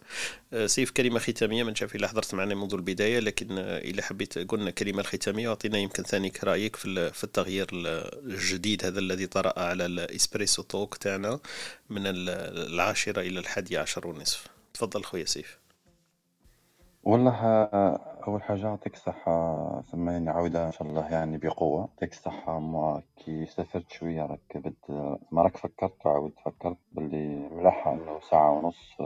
آه، 0.54 0.68
سيف 0.68 0.92
كلمة 0.92 1.20
ختامية. 1.20 1.64
من 1.64 1.76
شاف 1.76 1.96
إلا 1.96 2.08
حضرت 2.08 2.36
معنا 2.36 2.56
منذ 2.56 2.74
البداية 2.74 3.20
لكن 3.20 3.58
إلا 3.58 4.04
حبيت 4.04 4.38
قلنا 4.38 4.70
الكلمة 4.70 5.00
الختامية 5.02 5.50
أعطينا 5.50 5.78
يمكن 5.78 6.04
ثانيك 6.04 6.44
رأيك 6.44 6.76
في 6.76 7.24
التغيير 7.24 7.68
الجديد 7.74 8.86
هذا 8.86 9.00
الذي 9.00 9.28
طرأ 9.28 9.60
على 9.60 9.86
الإسبريسو 9.86 10.62
توك 10.62 10.98
تاعنا 10.98 11.40
من 11.90 12.02
العاشرة 12.06 13.22
إلى 13.22 13.40
الحادية 13.40 13.80
عشر 13.80 14.08
ونصف. 14.08 14.48
تفضل 14.74 15.04
خويا 15.04 15.26
سيف. 15.26 15.61
والله 17.04 17.36
أول 18.28 18.44
حاجة 18.44 18.60
يعطيك 18.68 18.94
الصحة 18.94 19.82
سمعني 19.82 20.30
عودة 20.30 20.68
إن 20.68 20.72
شاء 20.72 20.88
الله 20.88 21.12
يعني 21.12 21.38
بقوة. 21.38 21.80
يعطيك 21.80 22.12
الصحة 22.12 22.60
ما 22.60 23.02
كي 23.18 23.46
سافرت 23.46 23.92
شوية 23.92 24.26
راك 24.26 24.58
بد 24.58 24.76
ما 25.32 25.42
راك 25.42 25.58
فكرت 25.58 26.06
وعاودت 26.06 26.40
فكرت 26.46 26.78
باللي 26.92 27.50
ملاحة 27.52 27.94
إنه 27.94 28.20
ساعة 28.20 28.52
ونص 28.52 28.98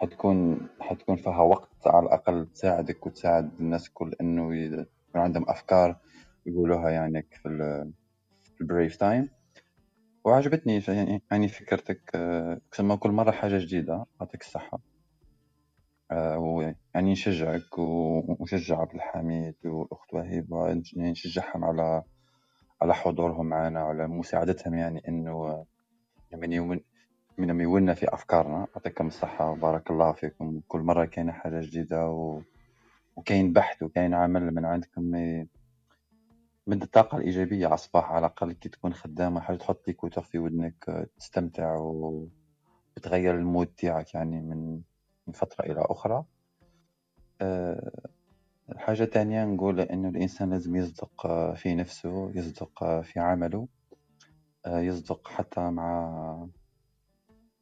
حتكون 0.00 0.68
حتكون 0.80 1.16
فيها 1.16 1.40
وقت 1.42 1.86
على 1.86 2.06
الأقل 2.06 2.46
تساعدك 2.54 3.06
وتساعد 3.06 3.50
الناس 3.60 3.88
الكل 3.88 4.14
إنه 4.20 4.56
يكون 4.56 4.86
عندهم 5.14 5.48
أفكار 5.50 5.96
يقولوها 6.46 6.90
يعني 6.90 7.26
في 7.42 7.48
البريف 8.60 8.96
تايم 8.96 9.28
وعجبتني 10.24 10.82
يعني 10.88 11.22
يعني 11.30 11.48
فكرتك 11.48 12.00
كما 12.72 12.96
كل 12.96 13.10
مرة 13.10 13.30
حاجة 13.30 13.58
جديدة. 13.58 14.06
يعطيك 14.20 14.40
الصحة. 14.40 14.91
ويعني 16.36 17.12
نشجعك 17.12 17.78
ونشجع 17.78 18.80
عبد 18.80 18.94
الحميد 18.94 19.54
والأخت 19.64 20.14
وهيبة 20.14 20.82
نشجعهم 20.96 21.64
على 21.64 22.02
على 22.82 22.94
حضورهم 22.94 23.46
معنا 23.46 23.84
وعلى 23.84 24.06
مساعدتهم 24.08 24.74
يعني 24.74 25.02
إنه 25.08 25.64
من 26.32 26.52
يوم 26.52 26.80
من 27.38 27.60
يولنا 27.60 27.94
في 27.94 28.14
أفكارنا. 28.14 28.66
يعطيكم 28.74 29.06
الصحة 29.06 29.50
وبارك 29.50 29.90
الله 29.90 30.12
فيكم. 30.12 30.60
كل 30.68 30.80
مرة 30.80 31.04
كاينة 31.04 31.32
حاجة 31.32 31.60
جديدة 31.60 32.08
و... 32.08 32.40
وكاين 33.16 33.52
بحث 33.52 33.82
وكاين 33.82 34.14
عمل 34.14 34.54
من 34.54 34.64
عندكم 34.64 35.02
من 36.66 36.82
الطاقة 36.82 37.18
الإيجابية 37.18 37.66
على 37.66 37.74
الصباح. 37.74 38.12
على 38.12 38.18
الأقل 38.26 38.52
كي 38.52 38.68
تكون 38.68 38.94
خدامة 38.94 39.40
حاجة 39.40 39.56
تحط 39.56 39.88
لي 39.88 39.94
كتب 39.94 40.22
في 40.22 40.38
ودنك 40.38 41.08
تستمتع 41.18 41.76
وتغير 41.76 43.34
المود 43.34 43.66
تاعك 43.66 44.14
يعني 44.14 44.40
من 44.40 44.80
من 45.26 45.32
فترة 45.32 45.64
إلى 45.64 45.80
أخرى. 45.90 46.24
آه، 47.40 47.90
حاجة 48.76 49.04
تانية 49.04 49.44
نقول 49.44 49.80
إنه 49.80 50.08
الإنسان 50.08 50.50
لازم 50.50 50.76
يصدق 50.76 51.26
في 51.54 51.74
نفسه 51.74 52.30
يصدق 52.34 53.00
في 53.00 53.20
عمله 53.20 53.68
آه، 54.66 54.78
يصدق 54.80 55.28
حتى 55.28 55.60
مع 55.60 56.48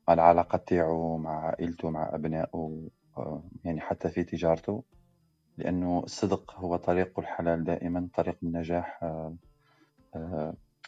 مع 0.08 0.14
العلاقة 0.14 0.58
تاعو 0.58 1.18
مع 1.18 1.46
عائلته 1.46 1.90
مع 1.90 2.14
أبنائه 2.14 2.88
آه، 3.18 3.42
يعني 3.64 3.80
حتى 3.80 4.08
في 4.10 4.24
تجارته. 4.24 4.84
لأنه 5.56 6.02
الصدق 6.04 6.54
هو 6.54 6.76
طريق 6.76 7.18
الحلال 7.18 7.64
دائما 7.64 8.08
طريق 8.14 8.36
النجاح 8.42 9.04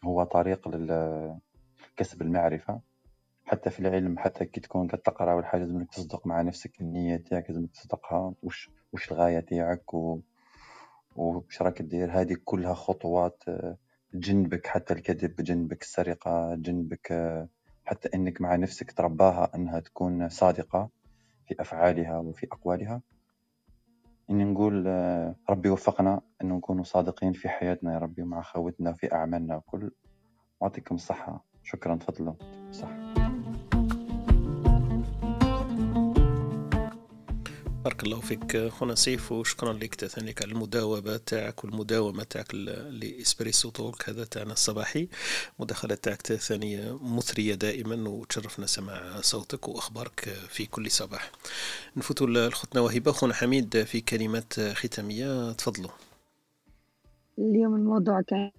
هو 0.04 0.24
طريق 0.24 0.68
لكسب 0.68 2.22
المعرفة. 2.22 2.80
حتى 3.44 3.70
في 3.70 3.80
العلم 3.80 4.18
حتى 4.18 4.44
كي 4.44 4.60
تكون 4.60 4.88
كتقرأ 4.88 5.34
ولا 5.34 5.46
حاجة 5.46 5.60
لازملك 5.60 5.90
تصدق 5.90 6.26
مع 6.26 6.42
نفسك 6.42 6.80
النية 6.80 7.16
تاعك 7.16 7.50
لازمك 7.50 7.70
تصدقها. 7.70 8.34
واش 8.42 8.70
واش 8.92 9.12
الغاية 9.12 9.40
تاعك؟ 9.40 9.94
و 9.94 10.20
واش 11.16 11.62
راك 11.62 11.82
دير؟ 11.82 12.20
هذه 12.20 12.36
كلها 12.44 12.74
خطوات 12.74 13.42
آه، 13.48 13.76
تجنبك 14.12 14.66
حتى 14.66 14.94
الكذب 14.94 15.36
تجنبك 15.36 15.82
السرقة 15.82 16.54
تجنبك 16.54 17.12
آه، 17.12 17.48
حتى 17.84 18.08
إنك 18.14 18.40
مع 18.40 18.56
نفسك 18.56 18.92
ترباها 18.92 19.50
أنها 19.54 19.80
تكون 19.80 20.28
صادقة 20.28 20.88
في 21.46 21.54
أفعالها 21.60 22.18
وفي 22.18 22.46
أقوالها. 22.52 23.02
إني 24.30 24.44
نقول 24.44 24.84
آه، 24.88 25.34
ربي 25.50 25.68
وفقنا 25.68 26.20
أنه 26.42 26.56
نكون 26.56 26.82
صادقين 26.82 27.32
في 27.32 27.48
حياتنا 27.48 27.92
يا 27.94 27.98
ربي 27.98 28.22
ومع 28.22 28.42
خوتنا 28.42 28.92
في 28.92 29.12
أعمالنا 29.12 29.62
كل. 29.66 29.90
ويعطيكم 30.60 30.94
الصحة. 30.94 31.44
شكرا 31.62 31.96
تفضلوا. 31.96 32.34
صح 32.70 33.21
بارك 37.84 38.02
الله 38.02 38.20
فيك. 38.20 38.68
خونا 38.68 38.94
سيف 38.94 39.32
وشكرا 39.32 39.72
لك 39.72 39.94
ثانيك 39.94 40.42
على 40.42 40.52
المداومة 40.52 41.16
تاعك 41.16 41.64
والمداومة 41.64 42.22
تاعك 42.22 42.54
لإسبريسو 42.54 43.70
توك 43.70 44.08
هذا 44.08 44.24
تاعنا 44.24 44.52
الصباحي. 44.52 45.08
مداخلة 45.58 45.94
تاعك 45.94 46.26
ثانية 46.26 46.98
مثرية 47.02 47.54
دائما 47.54 48.08
وتشرفنا 48.08 48.66
سماع 48.66 49.20
صوتك 49.20 49.68
وأخبارك 49.68 50.20
في 50.48 50.66
كل 50.66 50.90
صباح. 50.90 51.30
نفوتوا 51.96 52.26
لخوتنا 52.26 52.80
وهبة. 52.80 53.12
خونا 53.12 53.34
حميد 53.34 53.82
في 53.82 54.00
كلمات 54.00 54.60
ختامية. 54.60 55.52
تفضلوا. 55.52 55.90
اليوم 57.38 57.74
الموضوع 57.74 58.20
كان 58.20 58.50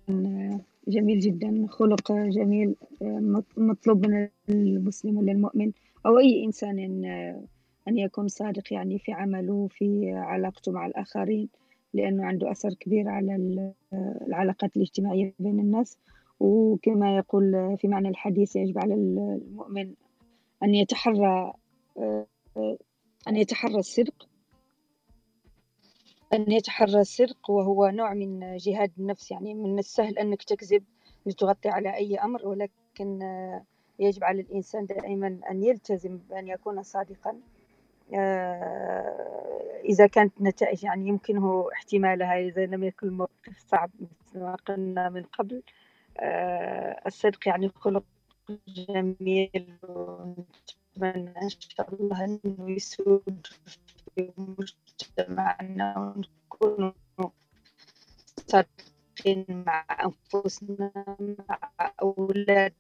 جميل 0.88 1.20
جدا 1.20 1.68
خلق 1.70 2.12
جميل 2.12 2.76
مطلوب 3.58 4.06
من 4.06 4.28
المسلم 4.50 5.18
ولا 5.18 5.32
المؤمن 5.32 5.72
أو 6.06 6.20
أي 6.20 6.44
إنسان 6.46 6.80
أن 7.88 7.98
يكون 7.98 8.28
صادق 8.28 8.74
يعني 8.74 9.00
في 9.00 9.12
عمله 9.12 9.68
في 9.68 10.12
علاقته 10.12 10.72
مع 10.72 10.86
الآخرين 10.86 11.50
لأنه 11.94 12.26
عنده 12.26 12.52
أثر 12.52 12.74
كبير 12.74 13.10
على 13.10 13.62
العلاقات 14.28 14.78
الاجتماعية 14.78 15.34
بين 15.40 15.60
الناس. 15.60 15.98
وكما 16.40 17.18
يقول 17.18 17.78
في 17.78 17.88
معنى 17.88 18.10
الحديث 18.10 18.56
يجب 18.56 18.78
على 18.78 18.94
المؤمن 18.94 19.94
أن 20.64 20.76
يتحرى 20.76 21.54
أن 23.28 23.36
يتحرى 23.36 23.76
الصدق 23.76 24.30
أن 26.34 26.52
يتحرى 26.52 27.00
الصدق 27.02 27.50
وهو 27.50 27.90
نوع 27.90 28.14
من 28.14 28.58
جهاد 28.58 28.92
النفس. 29.00 29.32
يعني 29.32 29.54
من 29.54 29.80
السهل 29.80 30.18
أنك 30.18 30.44
تكذب 30.44 30.84
لتغطي 31.26 31.70
على 31.70 31.96
أي 31.96 32.18
أمر 32.18 32.48
ولكن 32.48 33.20
يجب 34.00 34.24
على 34.24 34.42
الإنسان 34.42 34.86
دائما 34.86 35.40
أن 35.52 35.64
يلتزم 35.64 36.18
بأن 36.18 36.48
يكون 36.48 36.84
صادقا. 36.84 37.40
آه، 38.16 39.82
إذا 39.86 40.08
كانت 40.08 40.42
نتائج 40.42 40.84
يعني 40.84 41.08
يمكنه 41.08 41.70
احتمالها 41.74 42.40
إذا 42.40 42.66
لم 42.66 42.84
يكن 42.84 43.08
الموقف 43.08 43.58
صعب 43.68 43.92
مثل 44.00 44.40
ما 44.40 44.56
قلنا 44.56 45.10
من 45.10 45.24
قبل 45.24 45.64
آه، 46.18 47.02
الصدق 47.08 47.48
يعني 47.48 47.70
خلق 47.70 48.04
جميل. 48.68 49.78
ونتمنى 49.84 51.42
إن 51.42 51.50
شاء 51.50 51.94
الله 51.94 52.24
أنه 52.24 52.72
يسود 52.72 53.48
في 54.16 54.32
مجتمعنا 54.38 55.98
ونكون 55.98 56.94
صادقين 58.48 59.46
مع 59.50 59.86
أنفسنا 60.04 60.92
مع 61.50 61.94
أولادنا. 62.02 62.76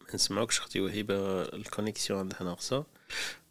ما 0.00 0.14
نسمعوكش 0.14 0.58
أختي 0.60 0.80
وهبه 0.80 1.42
ال 1.42 1.50
connexion 1.50 2.18
عندها 2.18 2.42
ناقصة. 2.42 2.84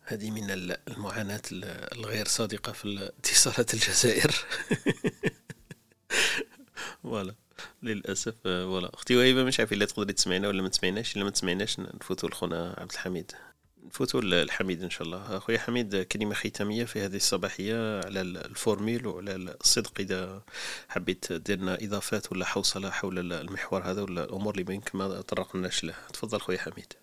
هذه 0.08 0.32
من 0.32 0.52
المعاناة 0.88 1.42
الغير 1.52 2.28
صادقة 2.28 2.72
في 2.72 3.12
اتصالات 3.20 3.74
الجزائر. 3.74 4.36
voilà. 7.04 7.36
للأسف 7.84 8.34
voilà. 8.44 8.94
أختي 8.94 9.16
وهيبة 9.16 9.44
مش 9.44 9.60
عارف 9.60 9.74
إلا 9.74 9.86
تقدري 9.86 10.14
تسمعينا 10.14 10.48
ولا 10.48 10.62
ما 10.62 10.70
تسمعيناش. 10.70 11.16
إلا 11.16 11.24
ما 11.24 11.30
تسمعيناش 11.30 11.80
نفوتوا 11.80 12.30
لخونا 12.30 12.76
عبد 12.78 12.92
الحميد. 12.92 13.32
نفوتوا 13.86 14.22
للحميد 14.22 14.84
إن 14.84 14.90
شاء 14.90 15.04
الله. 15.04 15.38
أخويا 15.38 15.60
حميد 15.60 15.96
كلمة 15.96 16.34
ختامية 16.36 16.86
في 16.86 17.02
هذه 17.02 17.16
الصباحية 17.16 18.06
على 18.06 18.22
ال 18.22 18.33
formule 18.33 19.08
وعلى 19.08 19.36
الصدق 19.36 20.00
إذا 20.00 20.44
حبيت 20.90 21.34
دير 21.34 21.58
لنا 21.60 21.78
إضافات 21.82 22.32
ولا 22.32 22.46
حوصلة 22.46 22.90
حول 22.90 23.34
المحور 23.34 23.84
هذا 23.84 24.02
ولا 24.02 24.24
الأمور 24.24 24.54
اللي 24.54 24.64
بينك 24.64 24.96
ما 24.96 25.22
طرقناش 25.22 25.84
له 25.84 25.96
تفضل 26.14 26.42
خويا 26.42 26.58
حميد. 26.58 26.94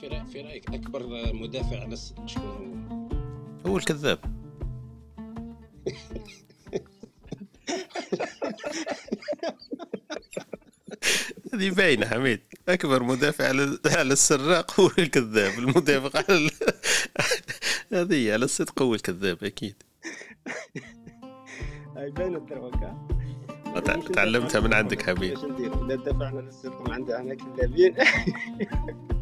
في 0.00 0.08
رأيك, 0.08 0.26
في 0.26 0.40
رأيك 0.40 0.74
أكبر 0.74 1.32
مدافع 1.32 1.80
على 1.80 1.92
الصدق 1.92 2.26
شكون 2.26 2.86
هو؟ 3.66 3.70
هو 3.70 3.76
الكذاب. 3.76 4.18
هذه 11.54 11.70
باينة 11.70 12.06
حميد. 12.06 12.40
أكبر 12.68 13.02
مدافع 13.02 13.48
على 13.48 13.78
على 13.86 14.12
السراق 14.12 14.80
هو 14.80 14.90
الكذاب 14.98 15.58
المدافع 15.58 16.24
على. 16.28 16.50
هذه 18.02 18.32
على 18.32 18.44
الصدق 18.44 18.82
هو 18.82 18.94
الكذاب 18.94 19.44
أكيد. 19.44 19.82
هاي 21.96 22.10
باينة 22.10 22.38
دروكا 22.38 23.08
تعلمتها 24.12 24.60
من 24.60 24.74
عندك 24.74 25.02
حبيب 25.02 25.30
إيش 25.30 25.44
ندير 25.44 25.86
إذا 25.86 25.94
دفعنا 25.94 26.40
للصدق 26.40 26.88
ما 26.88 26.94
عندنا 26.94 27.34
كذابين. 27.34 27.94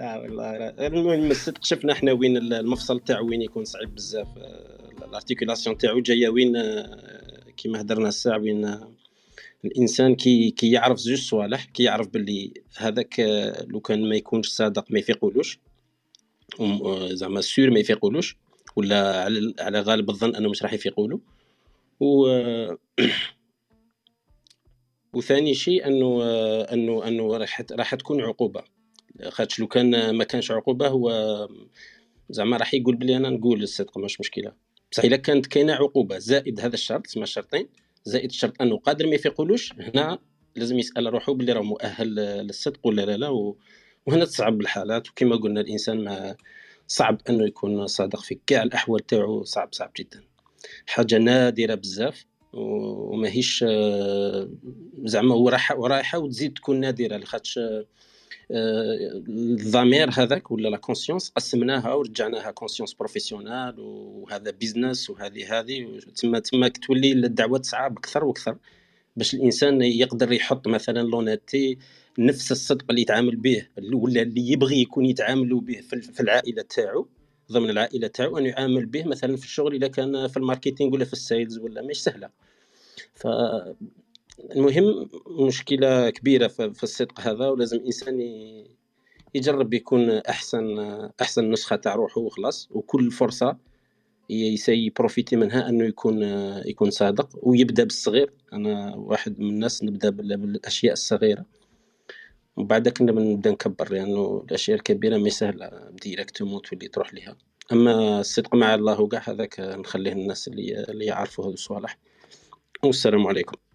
لا 0.00 0.16
والله 0.16 1.30
الصدق 1.30 1.64
شفنا 1.64 1.92
إحنا 1.92 2.12
وين 2.12 2.36
المفصل 2.36 3.00
تاعو 3.00 3.28
وين 3.28 3.42
يكون 3.42 3.64
صعيب 3.64 3.94
بزاف. 3.94 4.28
ال 5.08 5.13
articulation 5.13 5.78
تاعو 5.78 6.00
جاية 6.00 6.28
وين 6.28 6.52
كيما 7.56 7.80
هدرنا 7.80 8.08
الساعة 8.08 8.38
وين 8.38 8.80
الإنسان 9.64 10.14
كي 10.14 10.50
كي 10.50 10.70
يعرف 10.70 10.98
زوج 10.98 11.18
صوالح 11.18 11.64
كي 11.64 11.82
يعرف 11.82 12.08
باللي 12.08 12.54
هذاك 12.76 13.20
لو 13.68 13.80
كان 13.80 14.08
ما 14.08 14.16
يكونش 14.16 14.48
صادق 14.48 14.84
ما 14.90 14.98
يفيقولوش 14.98 15.58
زعما 17.10 17.40
سور 17.40 17.70
ما 17.70 17.78
يفيقولوش 17.78 18.36
ولا 18.76 19.24
على 19.24 19.54
على 19.58 19.80
غالب 19.80 20.10
الظن 20.10 20.34
أنه 20.34 20.48
مش 20.48 20.62
راح 20.62 20.72
يفيقولوا 20.72 21.18
و 22.00 22.28
وثاني 25.14 25.54
شيء 25.54 25.86
أنه 25.86 26.22
انه 26.72 27.08
أنه 27.08 27.36
راح 27.36 27.62
راح 27.72 27.94
تكون 27.94 28.20
عقوبة. 28.20 28.79
خاطش 29.28 29.60
لو 29.60 29.66
كان 29.66 30.10
ما 30.10 30.24
كانش 30.24 30.50
عقوبة 30.50 30.88
هو 30.88 31.48
زعما 32.30 32.56
راح 32.56 32.74
يقول 32.74 32.96
بلي 32.96 33.16
أنا 33.16 33.30
نقول 33.30 33.62
الصدق 33.62 33.98
مش 33.98 34.20
مشكلة 34.20 34.52
بصح 34.92 35.04
اذا 35.04 35.16
كانت 35.16 35.46
كاينة 35.46 35.72
عقوبة 35.72 36.18
زائد 36.18 36.60
هذا 36.60 36.74
الشرط 36.74 37.06
تسمى 37.06 37.22
الشرطين 37.22 37.68
زائد 38.04 38.30
الشرط 38.30 38.62
أنه 38.62 38.76
قادر 38.76 39.06
ما 39.06 39.14
يفيقولوش 39.14 39.72
هنا 39.72 40.18
لازم 40.56 40.78
يسأل 40.78 41.12
روحه 41.12 41.34
بلي 41.34 41.52
راه 41.52 41.62
مؤهل 41.62 42.14
للصدق 42.14 42.86
ولا 42.86 43.02
لا 43.02 43.16
لا. 43.16 43.54
وهنا 44.06 44.24
تصعب 44.24 44.60
الحالات 44.60 45.08
وكما 45.08 45.36
قلنا 45.36 45.60
الإنسان 45.60 46.04
ما 46.04 46.36
صعب 46.86 47.20
أنه 47.28 47.46
يكون 47.46 47.86
صادق 47.86 48.20
في 48.20 48.38
كاع 48.46 48.62
الأحوال 48.62 49.06
تاعو 49.06 49.44
صعب 49.44 49.68
صعب 49.72 49.90
جدا 49.98 50.20
حاجة 50.86 51.18
نادرة 51.18 51.74
بزاف 51.74 52.26
وماهيش 52.52 53.64
زعما 55.04 55.34
ورايحه 55.76 56.18
وتزيد 56.18 56.54
تكون 56.54 56.80
نادرة 56.80 57.16
لخاطش 57.16 57.58
الضمير 58.50 60.10
هذاك 60.10 60.50
ولا 60.50 60.68
لا 60.68 60.76
conscience 60.76 61.30
قسمناها 61.30 61.94
ورجعناها 61.94 62.50
conscience 62.50 62.94
professionnelle 62.94 63.74
وهذا 63.78 64.50
business 64.50 65.10
وهذه 65.10 65.58
هذه. 65.58 66.00
تما 66.16 66.38
تما 66.38 66.68
تولي 66.68 67.12
الدعوة 67.12 67.62
صعاب 67.62 67.98
أكثر 67.98 68.24
وأكثر 68.24 68.56
باش 69.16 69.34
الإنسان 69.34 69.82
يقدر 69.82 70.32
يحط 70.32 70.68
مثلا 70.68 71.02
l'honnêteté 71.02 71.78
نفس 72.18 72.52
الصدق 72.52 72.84
اللي 72.90 73.02
يتعامل 73.02 73.36
به 73.36 73.66
ولا 73.92 74.22
اللي 74.22 74.52
يبغي 74.52 74.80
يكون 74.82 75.04
يتعاملوا 75.04 75.60
به 75.60 75.80
في 75.90 76.20
العائلة 76.20 76.62
تاعو 76.62 77.08
ضمن 77.52 77.70
العائلة 77.70 78.06
تاعو 78.06 78.38
أن 78.38 78.46
يعامل 78.46 78.86
به 78.86 79.04
مثلا 79.04 79.36
في 79.36 79.44
الشغل 79.44 79.74
اذا 79.74 79.88
كان 79.88 80.28
في 80.28 80.36
ال 80.36 80.42
marketing 80.42 80.94
ولا 80.94 81.04
في 81.04 81.12
ال 81.12 81.20
sales 81.20 81.58
ولا 81.58 81.82
مش 81.82 82.02
سهلة. 82.02 82.30
ف 83.14 83.26
المهم 84.38 85.08
مشكلة 85.46 86.10
كبيرة 86.10 86.48
في 86.48 86.82
الصدق 86.82 87.20
هذا 87.20 87.48
ولازم 87.48 87.76
الإنسان 87.76 88.20
يجرب 89.34 89.74
يكون 89.74 90.10
أحسن 90.10 90.78
أحسن 91.20 91.50
نسخة 91.50 91.76
تاع 91.76 91.94
روحه 91.94 92.20
وخلاص 92.20 92.68
وكل 92.70 93.10
فرصة 93.10 93.56
يسي 94.30 94.90
profiter 94.90 95.36
منها 95.36 95.68
أنه 95.68 95.84
يكون 95.84 96.22
يكون 96.66 96.90
صادق 96.90 97.28
ويبدأ 97.42 97.84
بالصغير. 97.84 98.32
أنا 98.52 98.96
واحد 98.96 99.40
من 99.40 99.48
الناس 99.48 99.84
نبدأ 99.84 100.10
بالأشياء 100.10 100.92
الصغيرة. 100.92 101.44
وبعدك 102.56 103.02
نبدأ 103.02 103.50
نكبر 103.50 103.92
لأنه 103.92 104.26
يعني 104.26 104.44
الأشياء 104.44 104.76
الكبيرة 104.76 105.16
ما 105.16 105.28
سهلة 105.28 105.90
directement 106.02 106.62
تولي 106.62 106.88
تروح 106.88 107.14
لها 107.14 107.36
أما 107.72 108.20
الصدق 108.20 108.54
مع 108.54 108.74
الله 108.74 109.00
وكاع 109.00 109.22
هذاك 109.28 109.60
نخليه 109.60 110.12
الناس 110.12 110.48
اللي 110.48 110.84
اللي 110.88 111.04
يعرفوا 111.04 111.44
هذو 111.44 111.52
الصوالح. 111.52 111.98
والسلام 112.84 113.26
عليكم. 113.26 113.69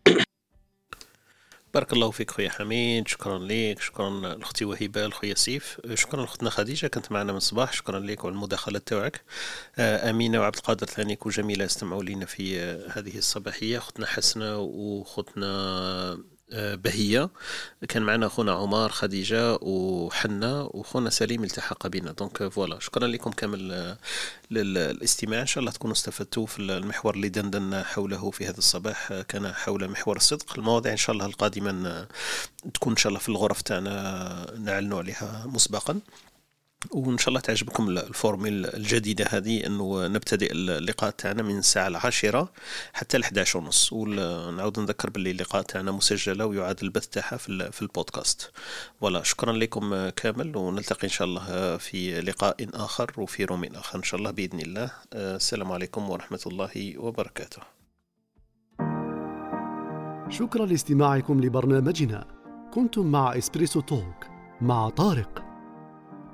بارك 1.76 1.94
الله 1.94 2.12
فيك 2.12 2.32
خويا 2.32 2.50
حميد 2.50 3.08
شكرا 3.08 3.40
لك 3.40 3.82
شكرا 3.82 4.10
لأختي 4.10 4.66
وهبة 4.66 5.08
لخويا 5.08 5.36
سيف 5.36 5.78
شكرا 5.94 6.22
لأختنا 6.22 6.50
خديجة 6.50 6.88
كانت 6.88 7.12
معنا 7.12 7.32
من 7.32 7.38
الصباح 7.38 7.74
شكرا 7.74 8.00
لك 8.00 8.24
وعلى 8.24 8.34
المداخلة 8.36 8.80
تاعك. 8.80 9.22
آه، 9.78 10.10
أمينة 10.10 10.40
وعبد 10.40 10.56
القادر 10.56 10.88
ثانيك 10.88 11.26
وجميله 11.26 11.66
استمعوا 11.66 12.04
لنا 12.04 12.26
في 12.26 12.60
هذه 12.90 13.18
الصباحية 13.18 13.78
أختنا 13.78 14.06
حسنة 14.06 14.58
وأختنا 14.58 16.18
بهية. 16.54 17.30
كان 17.90 18.04
معنا 18.04 18.28
خونا 18.28 18.52
عمر 18.52 18.90
خديجة 18.90 19.58
وحنا 19.62 20.62
وخونا 20.62 21.10
سليم 21.10 21.44
التحق 21.44 21.88
بنا 21.88 22.12
donc 22.12 22.48
voilà 22.48 22.80
شكرا 22.80 23.08
لكم 23.08 23.32
كامل 23.32 23.96
للاستماع. 24.52 25.42
إن 25.42 25.46
شاء 25.46 25.60
الله 25.60 25.72
تكونوا 25.72 25.96
استفدتوا 25.96 26.46
في 26.46 26.60
المحور 26.60 27.16
اللي 27.16 27.30
دندنا 27.30 27.84
حوله 27.84 28.32
في 28.32 28.46
هذا 28.46 28.58
الصباح. 28.58 29.14
كان 29.28 29.54
حول 29.54 29.88
محور 29.90 30.18
الصدق. 30.18 30.60
المواضيع 30.60 30.92
إن 30.92 30.98
شاء 30.98 31.14
الله 31.14 31.26
القادمة 31.26 32.08
تكون 32.74 32.94
إن 32.94 32.98
شاء 32.98 33.10
الله 33.10 33.20
في 33.20 33.30
الغرف 33.30 33.62
تاعنا 33.62 34.56
نعلنوا 34.60 34.98
عليها 34.98 35.44
مسبقا. 35.46 36.00
وإن 36.92 37.18
شاء 37.18 37.30
الله 37.30 37.40
تعجبكم 37.40 37.90
ال 37.90 37.99
formule 37.99 38.66
الجديدة 38.66 39.26
هذه 39.30 39.66
إنه 39.66 40.08
نبتدئ 40.08 40.52
اللقاء 40.52 41.10
تاعنا 41.10 41.44
من 41.44 41.58
الساعة 41.58 41.88
العاشرة 41.88 42.52
حتى 42.94 43.18
ل 43.18 43.22
11 43.22 43.60
ونص. 43.60 43.94
ونعاود 43.94 44.80
نذكر 44.80 45.10
باللي 45.10 45.32
اللقاء 45.32 45.62
تاعنا 45.62 45.92
مسجلة 45.92 46.46
ويعاد 46.46 46.84
البث 46.84 47.08
تاعها 47.08 47.38
في, 47.38 47.72
في 47.72 47.82
البودكاست. 47.82 48.52
voilà 49.02 49.24
شكرا 49.24 49.54
لكم 49.54 50.10
كامل 50.10 50.58
ونلتقي 50.58 51.04
إن 51.04 51.10
شاء 51.10 51.28
الله 51.28 51.78
في 51.78 52.22
لقاء 52.22 52.56
آخر 52.74 53.12
وفي 53.18 53.46
room 53.46 53.64
آخر 53.64 53.98
إن 53.98 54.04
شاء 54.04 54.20
الله 54.20 54.32
بإذن 54.32 54.60
الله. 54.60 54.92
السلام 55.14 55.72
عليكم 55.72 56.10
ورحمة 56.10 56.42
الله 56.48 56.94
وبركاته. 56.98 57.62
شكرا 60.30 60.66
لاستماعكم 60.66 61.42
لبرنامجنا. 61.42 62.28
كنتم 62.74 63.06
مع 63.06 63.38
Espresso 63.38 63.82
Talk 63.82 64.26
مع 64.62 64.90
طارق. 64.90 65.45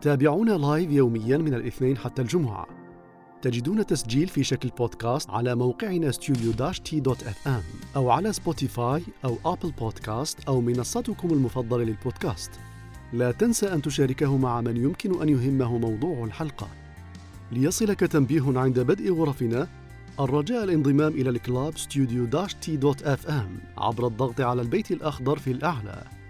تابعونا 0.02 0.52
live 0.52 0.91
يوميا 0.91 1.38
من 1.38 1.53
الاثنين 1.53 1.98
حتى 1.98 2.22
الجمعة. 2.22 2.68
تجدون 3.41 3.86
تسجيل 3.86 4.28
في 4.28 4.44
شكل 4.44 4.69
بودكاست 4.69 5.30
على 5.30 5.56
موقعنا 5.56 6.11
ام 7.48 7.64
أو 7.95 8.10
على 8.10 8.34
سبوتيفاي 8.34 9.03
أو 9.26 9.38
أبل 9.45 9.72
بودكاست 9.72 10.40
أو 10.48 10.61
منصتكم 10.61 11.30
المفضلة 11.30 11.84
للبودكاست. 11.84 12.52
لا 13.14 13.32
تنسى 13.32 13.73
أن 13.73 13.82
تشاركه 13.82 14.38
مع 14.38 14.61
من 14.61 14.78
يمكن 14.78 15.22
أن 15.22 15.30
يهمه 15.30 15.78
موضوع 15.78 16.26
الحلقة. 16.26 16.68
ليصلك 17.52 17.99
تنبيه 17.99 18.60
عند 18.60 18.80
بدء 18.80 19.14
غرفنا 19.14 19.68
الرجاء 20.19 20.64
الانضمام 20.64 21.11
إلى 21.11 21.30
ال 21.30 21.39
club 21.39 21.78
ام 23.28 23.60
عبر 23.78 24.07
الضغط 24.07 24.41
على 24.41 24.61
البيت 24.61 24.91
الأخضر 24.91 25.40
في 25.40 25.52
الأعلى. 25.52 26.20